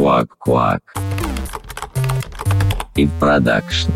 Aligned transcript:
Куак-куак. 0.00 0.80
И 2.96 3.06
продакшн. 3.20 3.90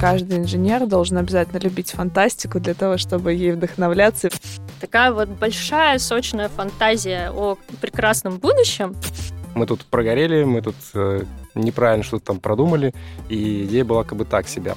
Каждый 0.00 0.38
инженер 0.38 0.86
должен 0.86 1.18
обязательно 1.18 1.58
любить 1.58 1.90
фантастику 1.90 2.60
для 2.60 2.74
того, 2.74 2.96
чтобы 2.96 3.32
ей 3.32 3.50
вдохновляться. 3.50 4.28
Такая 4.80 5.10
вот 5.10 5.28
большая, 5.30 5.98
сочная 5.98 6.48
фантазия 6.48 7.32
о 7.32 7.56
прекрасном 7.80 8.38
будущем. 8.38 8.94
Мы 9.56 9.66
тут 9.66 9.84
прогорели, 9.84 10.44
мы 10.44 10.62
тут 10.62 10.76
э, 10.94 11.24
неправильно 11.56 12.04
что-то 12.04 12.26
там 12.26 12.38
продумали, 12.38 12.94
и 13.28 13.64
идея 13.64 13.84
была 13.84 14.04
как 14.04 14.16
бы 14.16 14.24
так 14.24 14.46
себя. 14.46 14.76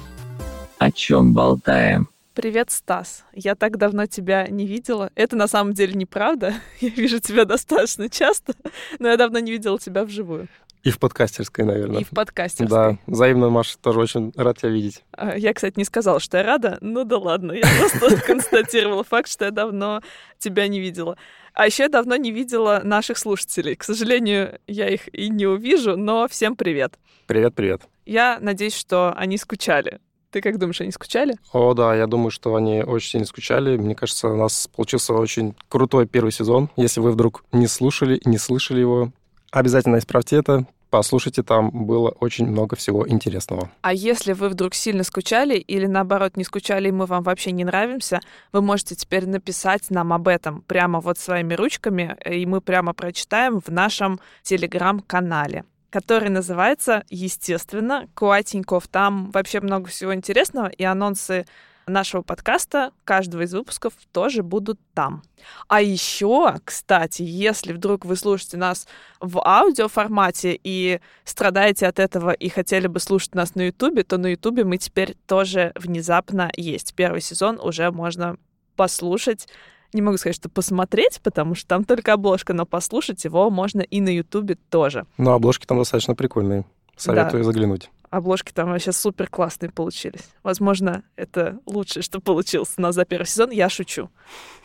О 0.78 0.90
чем 0.90 1.32
болтаем? 1.32 2.08
Привет, 2.34 2.70
Стас. 2.70 3.24
Я 3.34 3.54
так 3.54 3.76
давно 3.76 4.06
тебя 4.06 4.46
не 4.48 4.66
видела. 4.66 5.10
Это 5.14 5.36
на 5.36 5.46
самом 5.46 5.74
деле 5.74 5.92
неправда. 5.92 6.54
Я 6.80 6.88
вижу 6.88 7.20
тебя 7.20 7.44
достаточно 7.44 8.08
часто, 8.08 8.54
но 8.98 9.08
я 9.08 9.18
давно 9.18 9.38
не 9.38 9.52
видела 9.52 9.78
тебя 9.78 10.02
вживую. 10.04 10.48
И 10.82 10.90
в 10.90 10.98
подкастерской, 10.98 11.66
наверное. 11.66 12.00
И 12.00 12.04
в 12.04 12.08
подкастерской. 12.08 12.66
Да, 12.68 12.98
взаимно, 13.06 13.50
Маша, 13.50 13.76
тоже 13.78 14.00
очень 14.00 14.32
рад 14.34 14.58
тебя 14.58 14.70
видеть. 14.70 15.04
А, 15.12 15.36
Я, 15.36 15.52
кстати, 15.52 15.74
не 15.76 15.84
сказала, 15.84 16.20
что 16.20 16.38
я 16.38 16.42
рада. 16.42 16.78
Ну 16.80 17.04
да 17.04 17.18
ладно, 17.18 17.52
я 17.52 17.64
просто 17.78 18.16
констатировала 18.26 19.04
факт, 19.04 19.28
что 19.28 19.44
я 19.44 19.50
давно 19.50 20.00
тебя 20.38 20.66
не 20.68 20.80
видела. 20.80 21.18
А 21.52 21.66
еще 21.66 21.82
я 21.82 21.88
давно 21.90 22.16
не 22.16 22.32
видела 22.32 22.80
наших 22.82 23.18
слушателей. 23.18 23.76
К 23.76 23.84
сожалению, 23.84 24.58
я 24.66 24.88
их 24.88 25.14
и 25.14 25.28
не 25.28 25.46
увижу, 25.46 25.98
но 25.98 26.26
всем 26.28 26.56
привет. 26.56 26.94
Привет-привет. 27.26 27.82
Я 28.06 28.38
надеюсь, 28.40 28.74
что 28.74 29.12
они 29.14 29.36
скучали. 29.36 30.00
Ты 30.32 30.40
как 30.40 30.58
думаешь, 30.58 30.80
они 30.80 30.90
скучали? 30.90 31.36
О, 31.52 31.74
да, 31.74 31.94
я 31.94 32.06
думаю, 32.06 32.30
что 32.30 32.54
они 32.54 32.82
очень 32.82 33.10
сильно 33.10 33.26
скучали. 33.26 33.76
Мне 33.76 33.94
кажется, 33.94 34.28
у 34.28 34.36
нас 34.36 34.66
получился 34.66 35.12
очень 35.12 35.54
крутой 35.68 36.06
первый 36.06 36.32
сезон. 36.32 36.70
Если 36.76 37.00
вы 37.00 37.12
вдруг 37.12 37.44
не 37.52 37.66
слушали 37.66 38.20
не 38.24 38.38
слышали 38.38 38.80
его, 38.80 39.12
обязательно 39.50 39.98
исправьте 39.98 40.36
это, 40.36 40.66
послушайте, 40.88 41.42
там 41.42 41.70
было 41.70 42.10
очень 42.20 42.46
много 42.46 42.76
всего 42.76 43.06
интересного. 43.06 43.70
А 43.82 43.92
если 43.92 44.32
вы 44.32 44.48
вдруг 44.48 44.74
сильно 44.74 45.04
скучали 45.04 45.56
или 45.58 45.86
наоборот 45.86 46.36
не 46.36 46.44
скучали, 46.44 46.88
и 46.88 46.92
мы 46.92 47.04
вам 47.06 47.22
вообще 47.22 47.52
не 47.52 47.64
нравимся, 47.64 48.20
вы 48.52 48.62
можете 48.62 48.94
теперь 48.94 49.26
написать 49.26 49.90
нам 49.90 50.12
об 50.12 50.28
этом 50.28 50.62
прямо 50.62 51.00
вот 51.00 51.18
своими 51.18 51.52
ручками, 51.52 52.16
и 52.24 52.46
мы 52.46 52.62
прямо 52.62 52.94
прочитаем 52.94 53.60
в 53.60 53.68
нашем 53.68 54.18
телеграм-канале 54.42 55.64
который 55.92 56.30
называется, 56.30 57.04
естественно, 57.10 58.08
Куатеньков. 58.14 58.88
Там 58.88 59.30
вообще 59.30 59.60
много 59.60 59.90
всего 59.90 60.14
интересного, 60.14 60.68
и 60.68 60.82
анонсы 60.84 61.44
нашего 61.86 62.22
подкаста, 62.22 62.92
каждого 63.04 63.42
из 63.42 63.52
выпусков 63.52 63.92
тоже 64.10 64.42
будут 64.42 64.80
там. 64.94 65.22
А 65.68 65.82
еще, 65.82 66.54
кстати, 66.64 67.22
если 67.22 67.74
вдруг 67.74 68.06
вы 68.06 68.16
слушаете 68.16 68.56
нас 68.56 68.86
в 69.20 69.38
аудиоформате 69.46 70.58
и 70.62 71.00
страдаете 71.24 71.86
от 71.86 71.98
этого 71.98 72.30
и 72.30 72.48
хотели 72.48 72.86
бы 72.86 72.98
слушать 72.98 73.34
нас 73.34 73.54
на 73.54 73.66
Ютубе, 73.66 74.02
то 74.02 74.16
на 74.16 74.28
Ютубе 74.28 74.64
мы 74.64 74.78
теперь 74.78 75.16
тоже 75.26 75.72
внезапно 75.74 76.50
есть. 76.56 76.94
Первый 76.94 77.20
сезон 77.20 77.60
уже 77.60 77.90
можно 77.90 78.36
послушать. 78.76 79.46
Не 79.92 80.02
могу 80.02 80.16
сказать, 80.16 80.36
что 80.36 80.48
посмотреть, 80.48 81.20
потому 81.22 81.54
что 81.54 81.68
там 81.68 81.84
только 81.84 82.14
обложка, 82.14 82.54
но 82.54 82.64
послушать 82.64 83.24
его 83.24 83.50
можно 83.50 83.80
и 83.80 84.00
на 84.00 84.08
Ютубе 84.08 84.56
тоже. 84.70 85.06
Но 85.18 85.32
обложки 85.32 85.66
там 85.66 85.78
достаточно 85.78 86.14
прикольные. 86.14 86.64
Советую 86.96 87.44
заглянуть. 87.44 87.90
Обложки 88.10 88.52
там 88.52 88.70
вообще 88.70 88.92
супер 88.92 89.28
классные 89.28 89.70
получились. 89.70 90.28
Возможно, 90.42 91.02
это 91.16 91.58
лучшее, 91.64 92.02
что 92.02 92.20
получилось 92.20 92.74
у 92.76 92.82
нас 92.82 92.94
за 92.94 93.06
первый 93.06 93.24
сезон. 93.24 93.50
Я 93.50 93.70
шучу. 93.70 94.10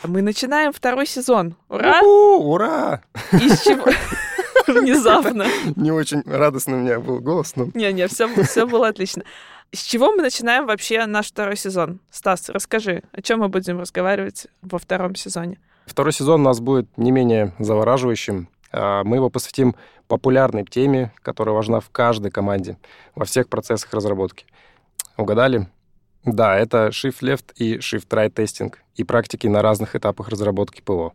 Мы 0.04 0.22
начинаем 0.22 0.74
второй 0.74 1.08
сезон. 1.08 1.56
Ура! 1.70 2.02
Ура! 2.02 3.02
Из 3.32 3.62
чего? 3.62 3.86
Внезапно. 4.68 5.46
Не 5.78 5.92
очень 5.94 6.24
радостный 6.26 6.74
у 6.74 6.82
меня 6.82 7.00
был 7.00 7.20
голос, 7.22 7.56
но... 7.56 7.70
Не-не, 7.74 8.08
все, 8.08 8.28
все 8.44 8.68
было 8.68 8.90
отлично. 8.90 9.24
С 9.74 9.84
чего 9.84 10.12
мы 10.12 10.24
начинаем 10.24 10.66
вообще 10.66 11.06
наш 11.06 11.28
второй 11.28 11.58
сезон? 11.58 12.00
Стас, 12.10 12.50
расскажи, 12.50 13.04
о 13.12 13.22
чем 13.22 13.40
мы 13.40 13.50
будем 13.50 13.80
разговаривать 13.80 14.48
во 14.62 14.80
втором 14.80 15.16
сезоне? 15.16 15.60
Второй 15.86 16.14
сезон 16.14 16.42
у 16.42 16.44
нас 16.44 16.60
будет 16.60 16.98
не 16.98 17.12
менее 17.12 17.54
завораживающим. 17.60 18.50
А, 18.72 19.04
Мы 19.04 19.18
его 19.18 19.30
посвятим 19.30 19.76
популярной 20.08 20.64
теме, 20.66 21.14
которая 21.22 21.54
важна 21.54 21.82
в 21.82 21.90
каждой 21.90 22.32
команде, 22.32 22.78
во 23.14 23.26
всех 23.26 23.50
процессах 23.50 23.94
разработки. 23.94 24.46
Угадали? 25.18 25.68
Да, 26.24 26.58
это 26.58 26.88
Shift 26.88 27.20
Left 27.22 27.54
и 27.56 27.78
Shift 27.78 28.08
Right 28.10 28.30
тестинг 28.30 28.80
и 28.96 29.04
практики 29.04 29.48
на 29.48 29.62
разных 29.62 29.96
этапах 29.96 30.30
разработки 30.30 30.82
ПО. 30.82 31.14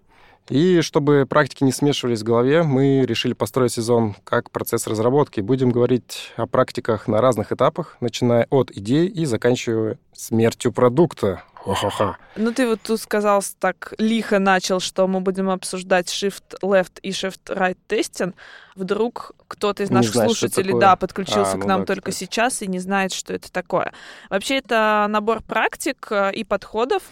И 0.49 0.81
чтобы 0.81 1.27
практики 1.29 1.65
не 1.65 1.73
смешивались 1.73 2.21
в 2.21 2.25
голове, 2.25 2.63
мы 2.63 3.07
решили 3.07 3.33
построить 3.33 3.73
сезон 3.73 4.17
как 4.25 4.51
процесс 4.51 4.87
разработки. 4.87 5.41
Будем 5.41 5.71
говорить 5.71 6.33
о 6.37 6.47
практиках 6.47 7.07
на 7.09 7.21
разных 7.21 7.53
этапах, 7.53 7.97
начиная 8.01 8.47
от 8.51 8.71
идеи 8.71 9.07
и 9.07 9.25
заканчивая 9.25 9.99
смертью 10.13 10.73
продукта. 10.73 11.43
Хо-хо-хо. 11.55 12.17
Ну, 12.35 12.53
ты 12.53 12.67
вот 12.67 12.81
тут 12.83 13.01
сказал, 13.01 13.41
так 13.61 13.95
лихо 13.99 14.41
начал, 14.41 14.81
что 14.81 15.07
мы 15.07 15.21
будем 15.21 15.49
обсуждать 15.49 16.09
Shift 16.09 16.59
Left 16.61 16.99
и 17.03 17.11
Shift 17.11 17.39
Right 17.47 17.77
тестинг. 17.87 18.35
Вдруг 18.75 19.33
кто-то 19.47 19.85
из 19.85 19.91
Не 19.91 19.97
наших 19.97 20.15
знает, 20.15 20.31
слушателей, 20.31 20.77
да, 20.79 20.97
подключился 20.97 21.53
А, 21.53 21.59
к 21.59 21.63
ну 21.63 21.67
нам 21.69 21.81
да, 21.81 21.87
только 21.87 22.11
кстати. 22.11 22.25
сейчас 22.25 22.63
и 22.63 22.67
не 22.67 22.81
знает, 22.81 23.13
что 23.13 23.33
это 23.33 23.53
такое. 23.53 23.93
Вообще, 24.29 24.57
это 24.57 25.07
набор 25.09 25.41
практик 25.43 26.09
э, 26.11 26.33
и 26.33 26.43
подходов. 26.43 27.03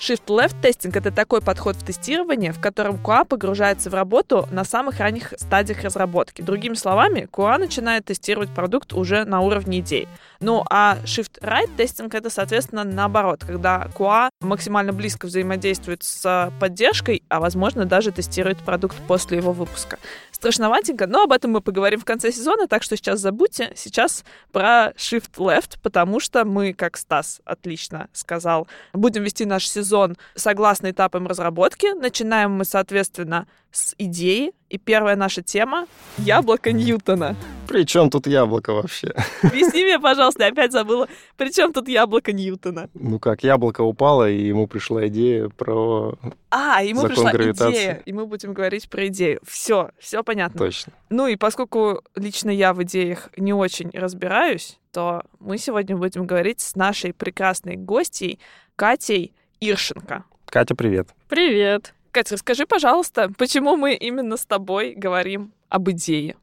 Shift 0.00 0.28
Left 0.28 0.58
тестинг— 0.62 0.96
это 0.96 1.10
такой 1.10 1.42
подход 1.42 1.76
в 1.76 1.84
тестировании, 1.84 2.52
в 2.52 2.58
котором 2.58 2.96
QA 2.96 3.26
погружается 3.26 3.90
в 3.90 3.94
работу 3.94 4.48
на 4.50 4.64
самых 4.64 4.98
ранних 4.98 5.34
стадиях 5.36 5.84
разработки. 5.84 6.40
Другими 6.40 6.72
словами, 6.72 7.28
QA 7.30 7.58
начинает 7.58 8.06
тестировать 8.06 8.48
продукт 8.48 8.94
уже 8.94 9.26
на 9.26 9.42
уровне 9.42 9.80
идей. 9.80 10.08
Ну, 10.40 10.64
а 10.70 10.96
Shift 11.04 11.42
Right 11.42 11.68
тестинг— 11.76 12.14
это, 12.16 12.30
соответственно, 12.30 12.82
наоборот, 12.82 13.44
когда 13.46 13.90
QA 13.94 14.30
максимально 14.40 14.94
близко 14.94 15.26
взаимодействует 15.26 16.02
с 16.02 16.50
поддержкой, 16.58 17.22
а, 17.28 17.38
возможно, 17.38 17.84
даже 17.84 18.10
тестирует 18.10 18.56
продукт 18.60 18.96
после 19.06 19.36
его 19.36 19.52
выпуска. 19.52 19.98
Страшноватенько, 20.40 21.06
но 21.06 21.24
об 21.24 21.32
этом 21.32 21.50
мы 21.50 21.60
поговорим 21.60 22.00
в 22.00 22.06
конце 22.06 22.32
сезона, 22.32 22.66
так 22.66 22.82
что 22.82 22.96
сейчас 22.96 23.20
забудьте. 23.20 23.72
Сейчас 23.76 24.24
про 24.52 24.94
Shift 24.96 25.34
Left, 25.36 25.78
потому 25.82 26.18
что 26.18 26.46
мы, 26.46 26.72
как 26.72 26.96
Стас 26.96 27.42
отлично 27.44 28.08
сказал, 28.14 28.66
будем 28.94 29.22
вести 29.22 29.44
наш 29.44 29.68
сезон 29.68 30.16
согласно 30.34 30.92
этапам 30.92 31.26
разработки. 31.26 31.92
Начинаем 31.92 32.52
мы, 32.52 32.64
соответственно, 32.64 33.48
с 33.72 33.94
идеи. 33.98 34.52
И 34.68 34.78
первая 34.78 35.16
наша 35.16 35.42
тема— 35.42 35.86
яблоко 36.18 36.72
Ньютона. 36.72 37.34
При 37.66 37.84
чем 37.84 38.08
тут 38.08 38.26
яблоко 38.26 38.72
вообще? 38.72 39.12
Объясни 39.42 39.84
мне, 39.84 39.98
пожалуйста, 39.98 40.44
я 40.44 40.50
опять 40.50 40.70
забыла, 40.72 41.08
при 41.36 41.50
чем 41.50 41.72
тут 41.72 41.88
яблоко 41.88 42.32
Ньютона? 42.32 42.88
Ну 42.94 43.18
как, 43.18 43.42
яблоко 43.42 43.80
упало, 43.82 44.30
и 44.30 44.46
ему 44.46 44.66
пришла 44.68 45.08
идея 45.08 45.48
про... 45.48 46.16
А, 46.50 46.82
ему 46.84 47.00
Закон 47.00 47.16
пришла 47.16 47.32
гравитации. 47.32 47.72
идея, 47.72 48.02
и 48.04 48.12
мы 48.12 48.26
будем 48.26 48.52
говорить 48.52 48.88
про 48.88 49.08
идею. 49.08 49.40
Все, 49.46 49.90
все 49.98 50.22
понятно. 50.22 50.58
Точно. 50.58 50.92
Ну 51.08 51.26
и 51.26 51.36
поскольку 51.36 52.02
лично 52.14 52.50
я 52.50 52.72
в 52.72 52.82
идеях 52.84 53.30
не 53.36 53.52
очень 53.52 53.90
разбираюсь, 53.92 54.78
то 54.92 55.24
мы 55.40 55.58
сегодня 55.58 55.96
будем 55.96 56.26
говорить 56.26 56.60
с 56.60 56.76
нашей 56.76 57.12
прекрасной 57.12 57.76
гостьей 57.76 58.38
Катей 58.76 59.32
Иршенко. 59.60 60.24
Катя, 60.46 60.74
привет. 60.74 61.08
Привет. 61.28 61.94
Катя, 62.12 62.34
расскажи, 62.34 62.66
пожалуйста, 62.66 63.30
почему 63.38 63.76
мы 63.76 63.94
именно 63.94 64.36
с 64.36 64.44
тобой 64.44 64.94
говорим 64.96 65.52
об 65.68 65.90
идее? 65.90 66.36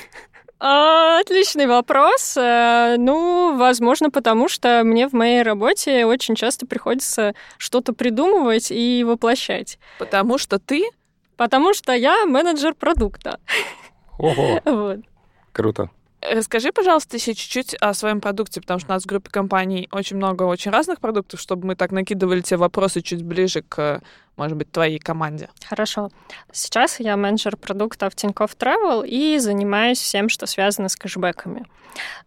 А, 0.60 1.20
Отличный 1.20 1.68
вопрос. 1.68 2.36
Э, 2.36 2.96
Ну, 2.98 3.56
возможно, 3.58 4.10
потому 4.10 4.50
что 4.50 4.82
мне 4.84 5.08
в 5.08 5.14
моей 5.14 5.44
работе 5.44 6.04
очень 6.08 6.34
часто 6.34 6.66
приходится 6.66 7.36
что-то 7.60 7.94
придумывать 7.94 8.72
и 8.72 9.04
воплощать. 9.04 9.78
Потому 10.00 10.40
что 10.40 10.58
ты 10.58 10.90
Потому 11.38 11.76
что 11.76 11.94
я 11.94 12.26
менеджер 12.26 12.74
продукта. 12.74 13.40
Ого, 14.18 14.60
Вот. 14.66 15.00
круто. 15.52 15.92
Расскажи, 16.20 16.72
пожалуйста, 16.72 17.18
еще 17.18 17.36
чуть-чуть 17.36 17.76
о 17.76 17.94
своем 17.94 18.20
продукте, 18.22 18.60
потому 18.60 18.80
что 18.80 18.90
у 18.90 18.94
нас 18.96 19.04
в 19.04 19.06
группе 19.06 19.30
компаний 19.30 19.88
очень 19.92 20.18
много 20.18 20.44
очень 20.44 20.72
разных 20.72 21.00
продуктов, 21.00 21.40
чтобы 21.40 21.68
мы 21.68 21.76
так 21.76 21.92
накидывали 21.92 22.42
те 22.42 22.58
вопросы 22.58 23.02
чуть 23.02 23.22
ближе 23.24 23.62
к, 23.62 24.02
может 24.38 24.56
быть, 24.56 24.72
твоей 24.72 25.00
команде. 25.00 25.50
Хорошо. 25.66 26.10
Сейчас 26.52 27.00
я 27.00 27.18
менеджер 27.18 27.58
продукта 27.58 28.10
в 28.10 28.16
Тинькофф 28.16 28.56
Travel 28.56 29.06
и 29.06 29.40
занимаюсь 29.40 30.00
всем, 30.00 30.30
что 30.30 30.46
связано 30.46 30.90
с 30.90 30.96
кэшбэками. 30.96 31.66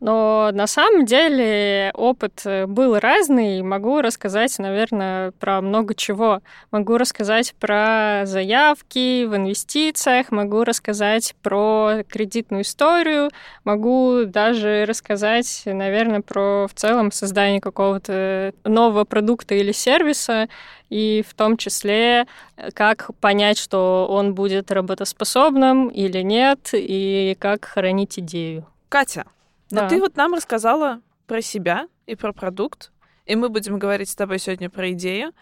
Но 0.01 0.51
на 0.53 0.67
самом 0.67 1.05
деле 1.05 1.91
опыт 1.95 2.43
э, 2.45 2.67
был 2.67 2.99
разный. 2.99 3.63
Могу 3.63 4.01
рассказать, 4.01 4.59
наверное, 4.59 5.33
про 5.33 5.61
много 5.61 5.95
чего. 5.95 6.41
Могу 6.71 6.97
рассказать 6.97 7.55
про 7.59 8.23
заявки 8.25 9.25
в 9.25 9.37
инвестициях, 9.37 10.31
могу 10.31 10.65
рассказать 10.65 11.35
про 11.43 12.03
кредитную 12.09 12.63
историю, 12.63 13.31
могу 13.65 14.25
даже 14.27 14.85
рассказать, 14.87 15.63
наверное, 15.67 16.21
про 16.21 16.67
в 16.67 16.75
целом 16.75 17.13
создание 17.13 17.61
какого-то 17.61 18.53
нового 18.65 19.05
продукта 19.05 19.55
или 19.55 19.73
сервиса. 19.73 20.49
И 20.91 21.25
в 21.27 21.35
том 21.35 21.57
числе, 21.57 22.27
э, 22.57 22.71
как 22.73 23.11
понять, 23.21 23.57
что 23.59 24.07
он 24.11 24.35
будет 24.35 24.71
работоспособным 24.71 25.89
или 25.89 26.21
нет, 26.23 26.71
и 26.73 27.37
как 27.39 27.65
хранить 27.65 28.19
идею. 28.19 28.67
Катя, 28.89 29.25
Да. 29.71 29.83
но 29.83 29.89
ты 29.89 30.01
вот 30.01 30.17
нам 30.17 30.35
рассказала 30.35 31.01
про 31.27 31.41
себя 31.41 31.87
и 32.07 32.17
про 32.17 32.33
продукт, 32.33 32.91
и 33.25 33.37
мы 33.37 33.49
будем 33.49 33.79
говорить 33.79 34.09
с 34.09 34.17
тобой 34.17 34.39
сегодня 34.41 34.69
про 34.69 34.91
идею. 34.91 35.33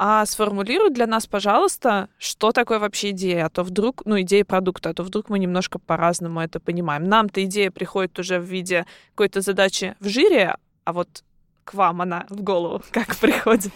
А 0.00 0.24
сформулируй 0.26 0.90
для 0.90 1.08
нас, 1.08 1.26
пожалуйста, 1.26 2.08
что 2.18 2.52
такое 2.52 2.78
вообще 2.78 3.10
идея, 3.10 3.46
а 3.46 3.48
то 3.48 3.64
вдруг, 3.64 4.02
ну, 4.04 4.20
идея 4.20 4.44
продукта, 4.44 4.90
а 4.90 4.94
то 4.94 5.02
вдруг 5.02 5.28
мы 5.28 5.40
немножко 5.40 5.80
по-разному 5.80 6.40
это 6.40 6.60
понимаем. 6.60 7.02
Нам-то 7.08 7.42
идея 7.44 7.72
приходит 7.72 8.16
уже 8.18 8.38
в 8.38 8.44
виде 8.44 8.86
какой-то 9.14 9.40
задачи 9.40 9.96
в 9.98 10.06
жире, 10.06 10.56
а 10.84 10.92
вот 10.92 11.24
к 11.68 11.74
вам 11.74 12.00
она 12.00 12.24
в 12.30 12.42
голову 12.42 12.82
как 12.90 13.14
приходит. 13.16 13.72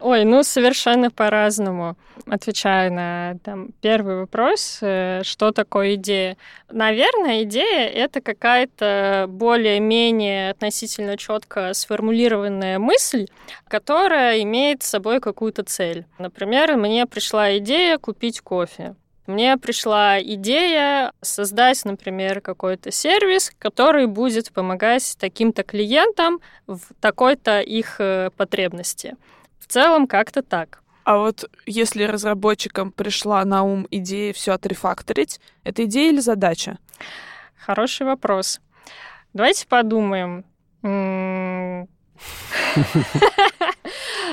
Ой, 0.00 0.24
ну 0.24 0.42
совершенно 0.42 1.10
по-разному. 1.10 1.96
Отвечаю 2.26 2.92
на 2.92 3.36
там, 3.44 3.68
первый 3.80 4.16
вопрос, 4.20 4.78
э, 4.80 5.22
что 5.22 5.52
такое 5.52 5.94
идея. 5.94 6.36
Наверное, 6.70 7.44
идея— 7.44 7.88
это 8.04 8.20
какая-то 8.20 9.26
более-менее 9.28 10.50
относительно 10.50 11.16
четко 11.16 11.72
сформулированная 11.74 12.80
мысль, 12.80 13.28
которая 13.68 14.42
имеет 14.42 14.82
с 14.82 14.88
собой 14.88 15.20
какую-то 15.20 15.62
цель. 15.62 16.04
Например, 16.18 16.76
мне 16.76 17.06
пришла 17.06 17.56
идея 17.58 17.98
купить 17.98 18.40
кофе. 18.40 18.96
Мне 19.26 19.56
пришла 19.56 20.20
идея 20.20 21.12
создать, 21.20 21.84
например, 21.84 22.40
какой-то 22.40 22.90
сервис, 22.90 23.52
который 23.58 24.06
будет 24.06 24.52
помогать 24.52 25.16
таким-то 25.18 25.62
клиентам 25.62 26.40
в 26.66 26.80
такой-то 27.00 27.60
их 27.60 27.96
э, 28.00 28.30
потребности. 28.36 29.16
В 29.60 29.68
целом 29.68 30.08
как-то 30.08 30.42
так. 30.42 30.82
А 31.04 31.18
вот 31.18 31.48
если 31.66 32.04
разработчикам 32.04 32.90
пришла 32.90 33.44
на 33.44 33.62
ум 33.62 33.86
идея 33.90 34.32
все 34.32 34.52
отрефакторить, 34.52 35.40
это 35.62 35.84
идея 35.84 36.10
или 36.10 36.20
задача? 36.20 36.78
Хороший 37.56 38.06
вопрос. 38.06 38.60
Давайте 39.32 39.66
подумаем. 39.66 40.44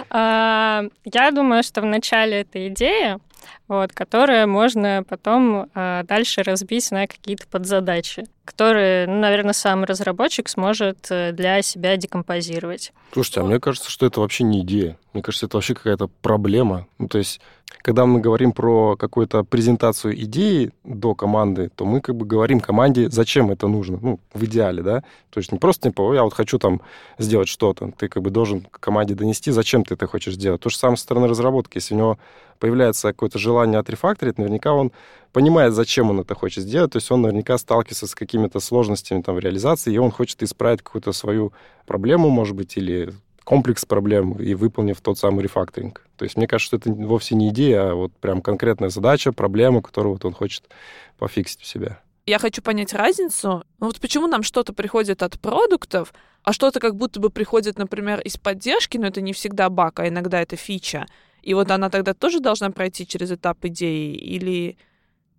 А, 0.10 0.84
Я 1.06 1.32
думаю, 1.32 1.64
что 1.64 1.82
вначале 1.82 2.42
это 2.42 2.68
идея, 2.70 3.20
вот, 3.68 3.94
которая 3.94 4.48
можно 4.48 5.04
потом 5.08 5.70
а, 5.74 6.04
дальше 6.04 6.44
разбить 6.44 6.92
на 6.92 7.08
какие-то 7.08 7.48
подзадачи, 7.48 8.26
которые, 8.46 9.08
ну, 9.08 9.20
наверное, 9.20 9.54
сам 9.54 9.84
разработчик 9.84 10.50
сможет 10.50 11.08
э, 11.12 11.32
для 11.32 11.62
себя 11.62 11.96
декомпозировать. 11.98 12.92
Слушайте, 13.14 13.42
а 13.42 13.44
мне 13.44 13.60
кажется, 13.60 13.92
что 13.92 14.06
это 14.08 14.22
вообще 14.22 14.44
не 14.44 14.62
идея. 14.62 14.98
Мне 15.14 15.22
кажется, 15.22 15.46
это 15.46 15.58
вообще 15.58 15.76
какая-то 15.76 16.08
проблема. 16.08 16.88
Ну, 16.98 17.08
то 17.08 17.20
есть, 17.20 17.42
когда 17.82 18.06
мы 18.06 18.20
говорим 18.20 18.52
про 18.52 18.96
какую-то 18.98 19.44
презентацию 19.44 20.20
идеи 20.24 20.72
до 20.84 21.16
команды, 21.16 21.70
то 21.76 21.86
мы 21.86 22.02
как 22.02 22.16
бы 22.16 22.26
говорим 22.26 22.60
команде, 22.60 23.10
зачем 23.10 23.52
это 23.52 23.68
нужно, 23.68 24.00
ну, 24.02 24.20
в 24.34 24.44
идеале, 24.44 24.84
да? 24.84 25.04
То 25.30 25.40
есть 25.40 25.52
не 25.52 25.60
просто, 25.60 25.90
типа, 25.90 26.02
«Ой, 26.02 26.18
я 26.18 26.24
вот 26.24 26.34
хочу 26.34 26.60
там 26.60 26.82
сделать 27.18 27.48
что-то. 27.48 27.92
Ты 27.98 28.10
как 28.10 28.24
бы 28.24 28.32
должен 28.32 28.68
команде 28.72 29.16
донести, 29.16 29.52
зачем 29.52 29.84
ты 29.86 29.94
это 29.94 30.08
хочешь 30.08 30.34
сделать. 30.34 30.62
То 30.62 30.70
же 30.70 30.78
самое 30.78 30.98
со 30.98 31.04
стороны 31.04 31.28
разработки. 31.28 31.78
Если 31.78 31.94
у 31.94 31.98
него 31.98 32.20
появляется 32.60 33.10
какое-то 33.10 33.40
желание 33.40 33.80
отрефакторить, 33.80 34.38
наверняка 34.38 34.74
он 34.74 34.92
понимает, 35.32 35.74
зачем 35.74 36.10
он 36.10 36.20
это 36.20 36.36
хочет 36.36 36.64
сделать. 36.64 36.92
То 36.92 36.98
есть 36.98 37.10
он 37.12 37.22
наверняка 37.22 37.58
сталкивается 37.58 38.08
с 38.08 38.16
какими-то 38.16 38.60
сложностями 38.60 39.22
там 39.22 39.36
в 39.36 39.40
реализации, 39.40 39.94
и 39.94 39.98
он 39.98 40.12
хочет 40.12 40.44
исправить 40.44 40.82
какую-то 40.82 41.14
свою 41.14 41.54
проблему, 41.86 42.30
может 42.30 42.56
быть, 42.56 42.76
или 42.78 43.14
комплекс 43.50 43.84
проблем 43.84 44.34
и 44.34 44.54
выполнив 44.54 45.02
тот 45.02 45.18
самый 45.18 45.42
рефакторинг. 45.42 46.06
То 46.18 46.24
есть 46.24 46.38
мне 46.38 46.46
кажется, 46.46 46.68
что 46.68 46.78
это 46.78 46.92
вовсе 46.92 47.34
не 47.34 47.50
идея, 47.50 47.90
а 47.90 47.96
вот 47.96 48.14
прям 48.14 48.44
конкретная 48.44 48.90
задача, 48.90 49.32
проблема, 49.32 49.82
которую 49.82 50.14
вот 50.14 50.24
он 50.24 50.34
хочет 50.34 50.70
пофиксить 51.18 51.64
у 51.64 51.66
себя. 51.66 52.00
Я 52.28 52.38
хочу 52.38 52.62
понять 52.62 52.94
разницу. 52.94 53.64
Ну 53.80 53.88
вот 53.88 54.00
почему 54.00 54.28
нам 54.28 54.44
что-то 54.44 54.72
приходит 54.72 55.24
от 55.24 55.40
продуктов, 55.40 56.14
а 56.44 56.54
что-то 56.54 56.80
как 56.80 56.96
будто 56.96 57.20
бы 57.20 57.32
приходит, 57.32 57.80
например, 57.80 58.20
из 58.20 58.38
поддержки, 58.38 59.00
но 59.00 59.08
это 59.08 59.20
не 59.20 59.34
всегда 59.34 59.72
баг, 59.72 60.00
а 60.00 60.08
иногда 60.08 60.40
это 60.40 60.56
фича. 60.56 61.08
И 61.42 61.56
вот 61.56 61.72
она 61.72 61.90
тогда 61.90 62.14
тоже 62.14 62.42
должна 62.42 62.70
пройти 62.70 63.08
через 63.08 63.32
этап 63.32 63.66
идеи? 63.66 64.14
Или 64.14 64.78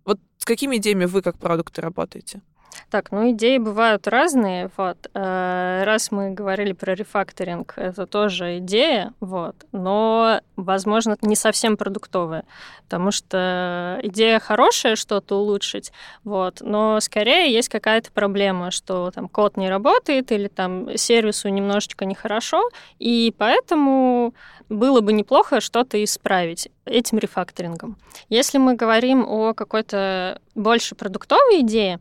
вот 0.03 0.19
с 0.37 0.43
какими 0.43 0.75
идеями 0.75 1.05
вы 1.05 1.21
как 1.21 1.37
продукты 1.37 1.79
работаете? 1.79 2.41
Так, 2.89 3.11
ну 3.11 3.31
идеи 3.31 3.57
бывают 3.57 4.07
разные, 4.07 4.69
вот. 4.77 5.09
Э, 5.13 5.83
Раз 5.85 6.11
мы 6.11 6.31
говорили 6.31 6.73
про 6.73 6.93
рефакторинг, 6.93 7.73
это 7.77 8.05
тоже 8.05 8.57
идея, 8.59 9.13
вот, 9.19 9.55
но, 9.71 10.41
возможно, 10.55 11.17
не 11.21 11.35
совсем 11.35 11.77
продуктовая, 11.77 12.43
потому 12.83 13.11
что 13.11 13.99
идея 14.03 14.39
хорошая 14.39 14.95
что-то 14.95 15.35
улучшить, 15.39 15.91
вот, 16.23 16.57
но 16.61 16.99
скорее 16.99 17.51
есть 17.51 17.69
какая-то 17.69 18.11
проблема, 18.11 18.71
что 18.71 19.11
там 19.11 19.27
код 19.27 19.57
не 19.57 19.69
работает 19.69 20.31
или 20.31 20.47
там 20.47 20.97
сервису 20.97 21.49
немножечко 21.49 22.05
нехорошо, 22.05 22.69
и 22.99 23.33
поэтому 23.37 24.33
было 24.69 25.01
бы 25.01 25.13
неплохо 25.13 25.61
что-то 25.61 26.01
исправить 26.03 26.69
этим 26.85 27.17
рефакторингом. 27.19 27.97
Если 28.29 28.57
мы 28.57 28.75
говорим 28.75 29.25
о 29.27 29.53
какой-то 29.53 30.41
больше 30.55 30.95
продуктовой 30.95 31.61
идее, 31.61 31.99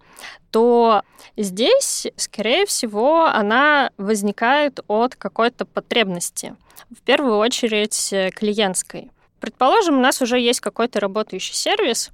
то 0.51 1.03
здесь, 1.37 2.07
скорее 2.17 2.67
всего, 2.67 3.27
она 3.27 3.91
возникает 3.99 4.81
от 4.89 5.17
какой-то 5.17 5.65
потребности, 5.65 6.57
в 6.91 7.03
первую 7.03 7.37
очередь 7.37 8.13
э, 8.13 8.31
клиентской. 8.31 9.11
Предположим, 9.39 9.99
у 9.99 10.01
нас 10.01 10.21
уже 10.21 10.39
есть 10.39 10.61
какой-то 10.61 11.01
работающий 11.01 11.55
сервис, 11.55 12.11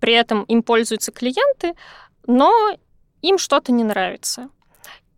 при 0.00 0.12
этом 0.12 0.42
им 0.44 0.62
пользуются 0.62 1.12
клиенты, 1.12 1.74
но 2.26 2.52
им 3.22 3.38
что-то 3.38 3.72
не 3.72 3.84
нравится. 3.84 4.48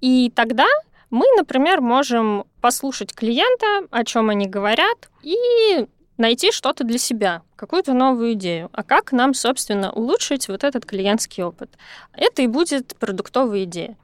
И 0.01 0.31
тогда 0.35 0.67
мы, 1.11 1.27
например, 1.37 1.81
можем 1.81 2.45
послушать 2.61 3.13
клиента, 3.13 3.89
о 3.91 4.05
чем 4.05 4.31
они 4.31 4.47
говорят, 4.47 5.11
и 5.23 5.87
найти 6.21 6.53
что-то 6.53 6.85
для 6.85 6.99
себя, 6.99 7.43
какую-то 7.57 7.95
новую 7.95 8.35
идею. 8.35 8.69
А 8.73 8.85
как 8.85 9.11
нам, 9.11 9.35
собственно, 9.35 9.91
улучшить 9.91 10.47
вот 10.49 10.63
этот 10.63 10.87
клиентский 10.87 11.43
опыт? 11.43 11.71
Это 12.13 12.43
и 12.43 12.47
будет 12.47 12.95
продуктовая 12.97 13.65
идея. 13.65 13.97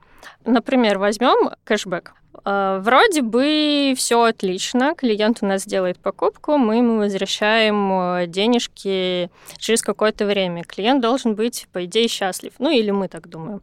Например, 0.44 0.98
возьмем 0.98 1.50
кэшбэк. 1.64 2.14
Э, 2.46 2.78
Вроде 2.80 3.22
бы 3.22 3.94
все 3.96 4.22
отлично, 4.22 4.94
клиент 4.94 5.38
у 5.42 5.46
нас 5.46 5.66
делает 5.66 5.98
покупку, 5.98 6.56
мы 6.56 6.76
ему 6.76 6.98
возвращаем 6.98 7.92
э, 7.92 8.26
денежки 8.28 9.30
через 9.58 9.82
какое-то 9.82 10.24
время. 10.26 10.62
Клиент 10.62 11.02
должен 11.02 11.34
быть, 11.34 11.66
по 11.72 11.84
идее, 11.84 12.06
счастлив. 12.08 12.52
Ну 12.58 12.70
или 12.70 12.92
мы 12.92 13.08
так 13.08 13.28
думаем. 13.28 13.62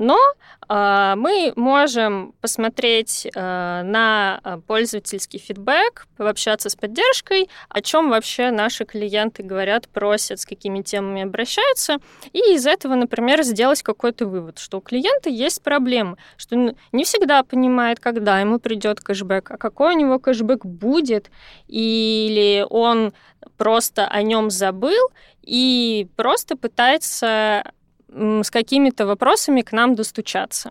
Но 0.00 0.18
э, 0.66 1.14
мы 1.16 1.52
можем 1.56 2.32
посмотреть 2.40 3.26
э, 3.26 3.82
на 3.82 4.40
э, 4.42 4.58
пользовательский 4.66 5.38
фидбэк, 5.38 6.06
пообщаться 6.16 6.70
с 6.70 6.74
поддержкой, 6.74 7.50
о 7.68 7.82
чем 7.82 8.08
вообще 8.08 8.50
наши 8.50 8.86
клиенты 8.86 9.42
говорят, 9.42 9.88
просят, 9.88 10.40
с 10.40 10.46
какими 10.46 10.80
темами 10.80 11.22
обращаются, 11.22 11.98
и 12.32 12.38
из 12.54 12.66
этого, 12.66 12.94
например, 12.94 13.42
сделать 13.42 13.82
какой-то 13.82 14.24
вывод, 14.24 14.58
что 14.58 14.78
у 14.78 14.80
клиента 14.80 15.28
есть 15.28 15.62
проблемы, 15.62 16.16
что 16.38 16.74
не 16.92 17.04
всегда 17.04 17.42
понимает, 17.42 18.00
когда 18.20 18.38
ему 18.38 18.58
придет 18.58 19.00
кэшбэк, 19.00 19.50
а 19.50 19.56
какой 19.56 19.94
у 19.94 19.98
него 19.98 20.18
кэшбэк 20.18 20.66
будет, 20.66 21.30
или 21.68 22.66
он 22.68 23.14
просто 23.56 24.06
о 24.06 24.22
нем 24.22 24.50
забыл 24.50 25.08
и 25.42 26.06
просто 26.16 26.54
пытается 26.54 27.72
с 28.08 28.50
какими-то 28.50 29.06
вопросами 29.06 29.62
к 29.62 29.72
нам 29.72 29.94
достучаться. 29.94 30.70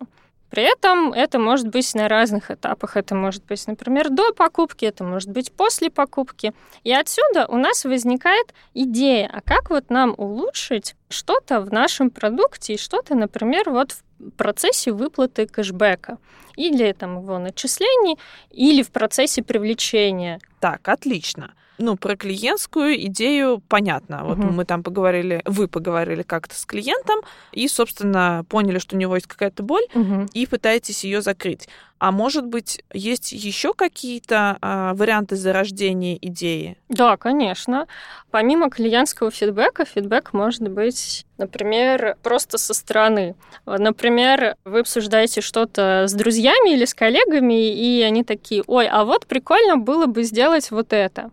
При 0.52 0.62
этом 0.62 1.12
это 1.12 1.40
может 1.40 1.70
быть 1.70 1.96
на 1.96 2.08
разных 2.08 2.52
этапах. 2.52 2.98
Это 2.98 3.16
может 3.16 3.44
быть, 3.46 3.66
например, 3.68 4.10
до 4.10 4.32
покупки, 4.32 4.86
это 4.86 5.04
может 5.04 5.30
быть 5.30 5.52
после 5.52 5.90
покупки. 5.90 6.54
И 6.84 6.94
отсюда 6.94 7.48
у 7.48 7.58
нас 7.58 7.84
возникает 7.84 8.54
идея, 8.76 9.28
а 9.34 9.42
как 9.42 9.72
вот 9.72 9.90
нам 9.90 10.14
улучшить 10.18 10.96
что-то 11.10 11.62
в 11.62 11.74
нашем 11.74 12.12
продукте 12.12 12.74
и 12.76 12.78
что-то, 12.78 13.16
например, 13.16 13.72
вот 13.72 13.92
в 13.92 14.04
процессе 14.38 14.92
выплаты 14.92 15.48
кэшбэка 15.48 16.18
или 16.56 16.92
там 16.92 17.22
его 17.22 17.40
начислений, 17.40 18.18
или 18.52 18.84
в 18.84 18.92
процессе 18.92 19.42
привлечения. 19.42 20.40
Так, 20.60 20.88
отлично. 20.90 21.54
Ну, 21.80 21.96
про 21.96 22.18
клиентскую 22.18 23.02
идею 23.06 23.64
понятно. 23.70 24.26
Вот 24.26 24.38
Мгм. 24.38 24.54
мы 24.54 24.66
там 24.66 24.84
поговорили, 24.84 25.42
вы 25.46 25.70
поговорили 25.70 26.24
как-то 26.24 26.54
с 26.56 26.66
клиентом 26.66 27.22
и, 27.54 27.70
собственно, 27.70 28.44
поняли, 28.50 28.80
что 28.80 28.98
у 28.98 29.00
него 29.00 29.16
есть 29.16 29.28
какая-то 29.28 29.64
боль, 29.64 29.84
и 30.34 30.46
пытаетесь 30.46 31.06
ее 31.06 31.22
закрыть. 31.22 31.70
А 32.00 32.12
может 32.12 32.46
быть, 32.46 32.82
есть 32.94 33.34
еще 33.34 33.74
какие-то 33.74 34.58
а, 34.62 34.94
варианты 34.94 35.36
зарождения 35.36 36.18
идеи? 36.22 36.78
Да, 36.88 37.18
конечно. 37.18 37.88
Помимо 38.32 38.70
клиентского 38.70 39.32
фидбэка, 39.32 39.84
фидбэк 39.84 40.32
может 40.32 40.62
быть, 40.70 41.26
например, 41.38 42.16
просто 42.24 42.58
со 42.58 42.74
стороны. 42.74 43.36
Например, 43.66 44.56
вы 44.64 44.80
обсуждаете 44.80 45.42
что-то 45.42 46.06
с 46.08 46.14
друзьями 46.14 46.74
или 46.74 46.86
с 46.86 46.94
коллегами, 46.94 47.74
и 47.74 48.02
они 48.02 48.24
такие, 48.24 48.64
ой, 48.66 48.88
а 48.88 49.04
вот 49.04 49.26
прикольно 49.28 49.76
было 49.78 50.06
бы 50.06 50.24
сделать 50.24 50.72
вот 50.72 50.94
это. 50.94 51.32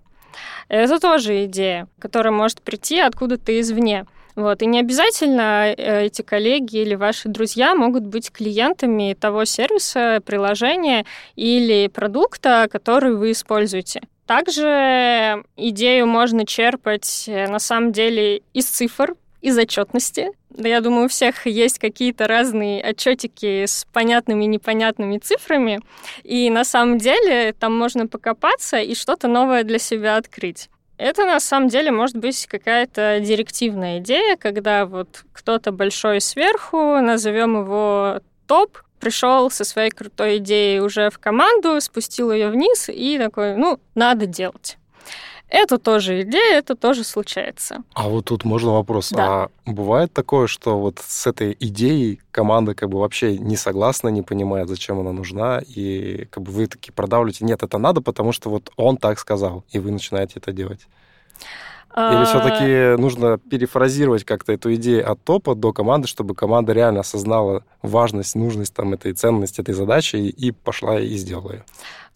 Это 0.68 0.98
тоже 1.00 1.44
идея, 1.46 1.88
которая 1.98 2.32
может 2.32 2.62
прийти 2.62 3.00
откуда-то 3.00 3.58
извне. 3.60 4.06
Вот. 4.36 4.60
И 4.60 4.66
не 4.66 4.80
обязательно 4.80 5.72
э, 5.74 6.04
эти 6.04 6.20
коллеги 6.20 6.76
или 6.76 6.94
ваши 6.94 7.28
друзья 7.28 7.74
могут 7.74 8.04
быть 8.04 8.30
клиентами 8.30 9.16
того 9.18 9.46
сервиса, 9.46 10.20
приложения 10.24 11.06
или 11.36 11.88
продукта, 11.88 12.68
который 12.70 13.16
вы 13.16 13.32
используете. 13.32 14.02
Также 14.26 15.44
идею 15.56 16.06
можно 16.06 16.44
черпать 16.44 17.24
э, 17.28 17.48
на 17.48 17.58
самом 17.58 17.92
деле 17.92 18.42
из 18.52 18.66
цифр, 18.66 19.14
из 19.40 19.58
отчетности. 19.58 20.30
Да, 20.50 20.68
я 20.68 20.80
думаю, 20.80 21.06
у 21.06 21.08
всех 21.08 21.46
есть 21.46 21.78
какие-то 21.78 22.26
разные 22.26 22.82
отчетики 22.82 23.66
с 23.66 23.86
понятными 23.92 24.44
и 24.44 24.48
непонятными 24.48 25.18
цифрами. 25.18 25.80
И 26.24 26.48
на 26.50 26.64
самом 26.64 26.98
деле 26.98 27.52
там 27.52 27.76
можно 27.76 28.06
покопаться 28.06 28.78
и 28.78 28.94
что-то 28.94 29.28
новое 29.28 29.64
для 29.64 29.78
себя 29.78 30.16
открыть. 30.16 30.70
Это 30.98 31.26
на 31.26 31.40
самом 31.40 31.68
деле 31.68 31.90
может 31.90 32.16
быть 32.16 32.46
какая-то 32.46 33.20
директивная 33.20 33.98
идея, 33.98 34.36
когда 34.36 34.86
вот 34.86 35.24
кто-то 35.32 35.70
большой 35.70 36.22
сверху, 36.22 37.00
назовем 37.00 37.60
его 37.60 38.20
топ, 38.46 38.78
пришел 38.98 39.50
со 39.50 39.64
своей 39.64 39.90
крутой 39.90 40.38
идеей 40.38 40.80
уже 40.80 41.10
в 41.10 41.18
команду, 41.18 41.80
спустил 41.82 42.32
ее 42.32 42.48
вниз 42.48 42.88
и 42.88 43.18
такой, 43.18 43.56
ну, 43.56 43.78
надо 43.94 44.24
делать. 44.26 44.78
Это 45.48 45.78
тоже 45.78 46.22
идея, 46.22 46.58
это 46.58 46.74
тоже 46.74 47.04
случается. 47.04 47.84
А 47.94 48.08
вот 48.08 48.26
тут 48.26 48.44
можно 48.44 48.72
вопрос. 48.72 49.10
Да. 49.10 49.44
А 49.44 49.50
бывает 49.64 50.12
такое, 50.12 50.48
что 50.48 50.80
вот 50.80 51.00
с 51.06 51.26
этой 51.26 51.56
идеей 51.60 52.20
команда 52.32 52.74
как 52.74 52.90
бы 52.90 52.98
вообще 52.98 53.38
не 53.38 53.56
согласна, 53.56 54.08
не 54.08 54.22
понимает, 54.22 54.68
зачем 54.68 54.98
она 54.98 55.12
нужна, 55.12 55.60
и 55.64 56.26
как 56.30 56.42
бы 56.42 56.50
вы 56.50 56.66
таки 56.66 56.90
продавливаете, 56.90 57.44
нет, 57.44 57.62
это 57.62 57.78
надо, 57.78 58.00
потому 58.00 58.32
что 58.32 58.50
вот 58.50 58.72
он 58.76 58.96
так 58.96 59.20
сказал, 59.20 59.64
и 59.70 59.78
вы 59.78 59.92
начинаете 59.92 60.34
это 60.36 60.52
делать? 60.52 60.80
Или 61.96 62.02
А, 62.02 62.24
все-таки 62.26 63.00
нужно 63.00 63.38
перефразировать 63.38 64.24
как-то 64.24 64.52
эту 64.52 64.74
идею 64.74 65.10
от 65.10 65.22
топа 65.24 65.54
до 65.54 65.72
команды, 65.72 66.06
чтобы 66.08 66.34
команда 66.34 66.74
реально 66.74 67.00
осознала 67.00 67.64
важность, 67.86 68.34
нужность 68.34 68.74
там, 68.74 68.94
этой 68.94 69.12
ценность 69.12 69.58
этой 69.58 69.74
задачи 69.74 70.16
и 70.16 70.50
пошла 70.50 71.00
и 71.00 71.14
сделала 71.16 71.52
ее? 71.52 71.64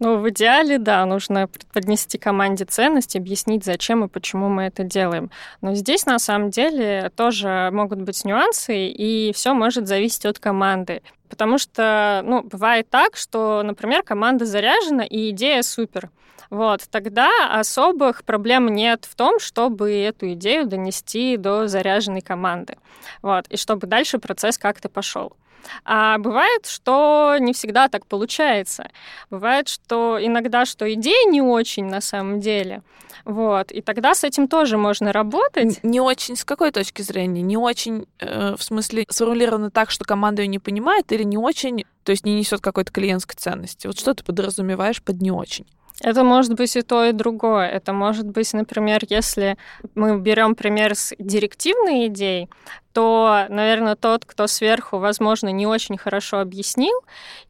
Ну, 0.00 0.19
в 0.19 0.29
идеале, 0.31 0.79
да, 0.79 1.05
нужно 1.05 1.49
поднести 1.73 2.17
команде 2.17 2.65
ценность, 2.65 3.17
объяснить, 3.17 3.65
зачем 3.65 4.05
и 4.05 4.09
почему 4.09 4.49
мы 4.49 4.62
это 4.65 4.83
делаем. 4.83 5.31
Но 5.61 5.75
здесь, 5.75 6.07
на 6.07 6.19
самом 6.19 6.50
деле, 6.50 7.12
тоже 7.15 7.69
могут 7.73 8.00
быть 8.00 8.25
нюансы, 8.25 8.89
и 8.89 9.33
все 9.35 9.53
может 9.53 9.87
зависеть 9.87 10.25
от 10.25 10.39
команды. 10.39 11.03
Потому 11.29 11.59
что, 11.59 12.23
ну, 12.25 12.43
бывает 12.43 12.89
так, 12.89 13.17
что, 13.17 13.62
например, 13.62 14.03
команда 14.03 14.47
заряжена, 14.47 15.05
и 15.05 15.31
идея 15.31 15.62
супер. 15.62 16.11
Вот, 16.50 16.83
тогда 16.91 17.29
особых 17.61 18.25
проблем 18.25 18.69
нет 18.69 19.07
в 19.09 19.15
том, 19.15 19.39
чтобы 19.39 19.93
эту 19.93 20.33
идею 20.33 20.67
донести 20.67 21.37
до 21.37 21.69
заряженной 21.69 22.23
команды. 22.23 22.77
Вот, 23.23 23.47
и 23.49 23.57
чтобы 23.57 23.87
дальше 23.87 24.19
процесс 24.19 24.59
как-то 24.59 24.89
пошел. 24.89 25.37
А 25.85 26.19
бывает, 26.19 26.67
что 26.67 27.37
не 27.38 27.52
всегда 27.52 27.88
так 27.88 28.07
получается. 28.07 28.90
Бывает, 29.31 29.69
что 29.69 30.19
иногда, 30.21 30.64
что 30.64 30.93
идея 30.93 31.29
не 31.29 31.43
очень 31.43 31.87
на 31.87 32.00
самом 32.00 32.40
деле. 32.40 32.83
Вот. 33.25 33.71
И 33.73 33.81
тогда 33.81 34.14
с 34.14 34.25
этим 34.25 34.49
тоже 34.49 34.76
можно 34.76 35.12
работать. 35.12 35.83
Не 35.83 36.00
очень, 36.00 36.37
с 36.37 36.45
какой 36.45 36.73
точки 36.73 37.02
зрения? 37.02 37.43
Не 37.43 37.57
очень, 37.57 38.07
э, 38.19 38.55
в 38.57 38.62
смысле, 38.62 39.05
сформулировано 39.09 39.71
так, 39.71 39.90
что 39.90 40.05
команда 40.05 40.43
ее 40.43 40.49
не 40.49 40.59
понимает, 40.59 41.12
или 41.12 41.23
не 41.23 41.37
очень, 41.37 41.85
то 42.05 42.11
есть 42.11 42.25
не 42.25 42.35
несет 42.35 42.61
какой-то 42.61 42.93
клиентской 42.93 43.37
ценности? 43.37 43.87
Вот 43.87 43.99
что 43.99 44.14
ты 44.14 44.25
подразумеваешь 44.25 45.02
под 45.02 45.21
не 45.21 45.31
очень? 45.31 45.67
Это 46.02 46.25
может 46.25 46.54
быть 46.54 46.75
и 46.76 46.83
то, 46.83 47.04
и 47.04 47.12
другое. 47.12 47.69
Это 47.69 47.92
может 47.92 48.26
быть, 48.26 48.52
например, 48.54 49.02
если 49.09 49.57
мы 49.95 50.19
берем 50.19 50.54
пример 50.54 50.95
с 50.95 51.14
директивной 51.19 52.07
идеей, 52.07 52.49
то, 52.92 53.47
наверное, 53.49 53.97
тот, 53.97 54.25
кто 54.25 54.47
сверху, 54.47 54.99
возможно, 54.99 55.49
не 55.49 55.66
очень 55.66 55.97
хорошо 55.97 56.40
объяснил, 56.40 56.99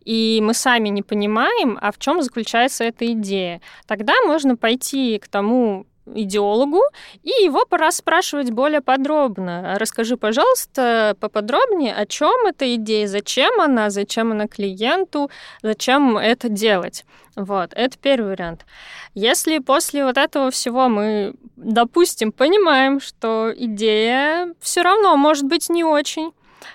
и 0.05 0.41
мы 0.43 0.53
сами 0.53 0.89
не 0.89 1.03
понимаем, 1.03 1.79
а 1.81 1.93
в 1.93 1.99
чем 1.99 2.23
заключается 2.23 2.85
эта 2.85 3.11
идея. 3.13 3.61
Тогда 3.87 4.15
можно 4.27 4.57
пойти 4.57 5.19
к 5.19 5.29
тому 5.29 5.87
идеологу 6.15 6.81
и 7.23 7.31
его 7.45 7.65
пора 7.67 7.91
спрашивать 7.91 8.51
более 8.51 8.81
подробно. 8.81 9.77
Расскажи, 9.79 10.17
пожалуйста, 10.17 11.17
поподробнее, 11.21 11.95
о 11.95 12.07
чем 12.07 12.47
эта 12.47 12.75
идея, 12.77 13.07
зачем 13.07 13.61
она, 13.61 13.91
зачем 13.91 14.33
она 14.33 14.47
клиенту, 14.47 15.31
зачем 15.63 16.17
это 16.17 16.49
делать. 16.49 17.05
Вот, 17.37 17.73
это 17.75 17.97
первый 17.99 18.31
вариант. 18.31 18.67
Если 19.15 19.59
после 19.59 20.05
вот 20.05 20.17
этого 20.17 20.51
всего 20.51 20.89
мы, 20.89 21.35
допустим, 21.57 22.33
понимаем, 22.33 23.01
что 23.01 23.53
идея 23.57 24.55
все 24.61 24.83
равно 24.83 25.17
может 25.17 25.45
быть 25.45 25.69
не 25.69 25.85
очень, 25.85 26.33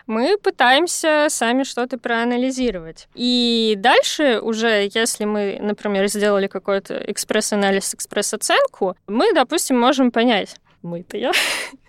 мы 0.08 0.38
пытаемся 0.38 1.28
сами 1.30 1.64
что-то 1.64 1.98
проанализировать. 1.98 3.08
И 3.14 3.76
дальше 3.78 4.40
уже, 4.40 4.90
если 4.94 5.26
мы, 5.26 5.58
например, 5.62 6.08
сделали 6.08 6.48
какой-то 6.48 6.98
экспресс-анализ, 7.12 7.94
экспресс-оценку, 7.94 8.96
мы, 9.08 9.34
допустим, 9.34 9.80
можем 9.80 10.12
понять, 10.12 10.56
мы-то 10.82 11.18
я, 11.18 11.32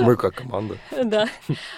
Мы 0.00 0.16
как 0.16 0.34
команда. 0.34 0.76
Да. 1.02 1.28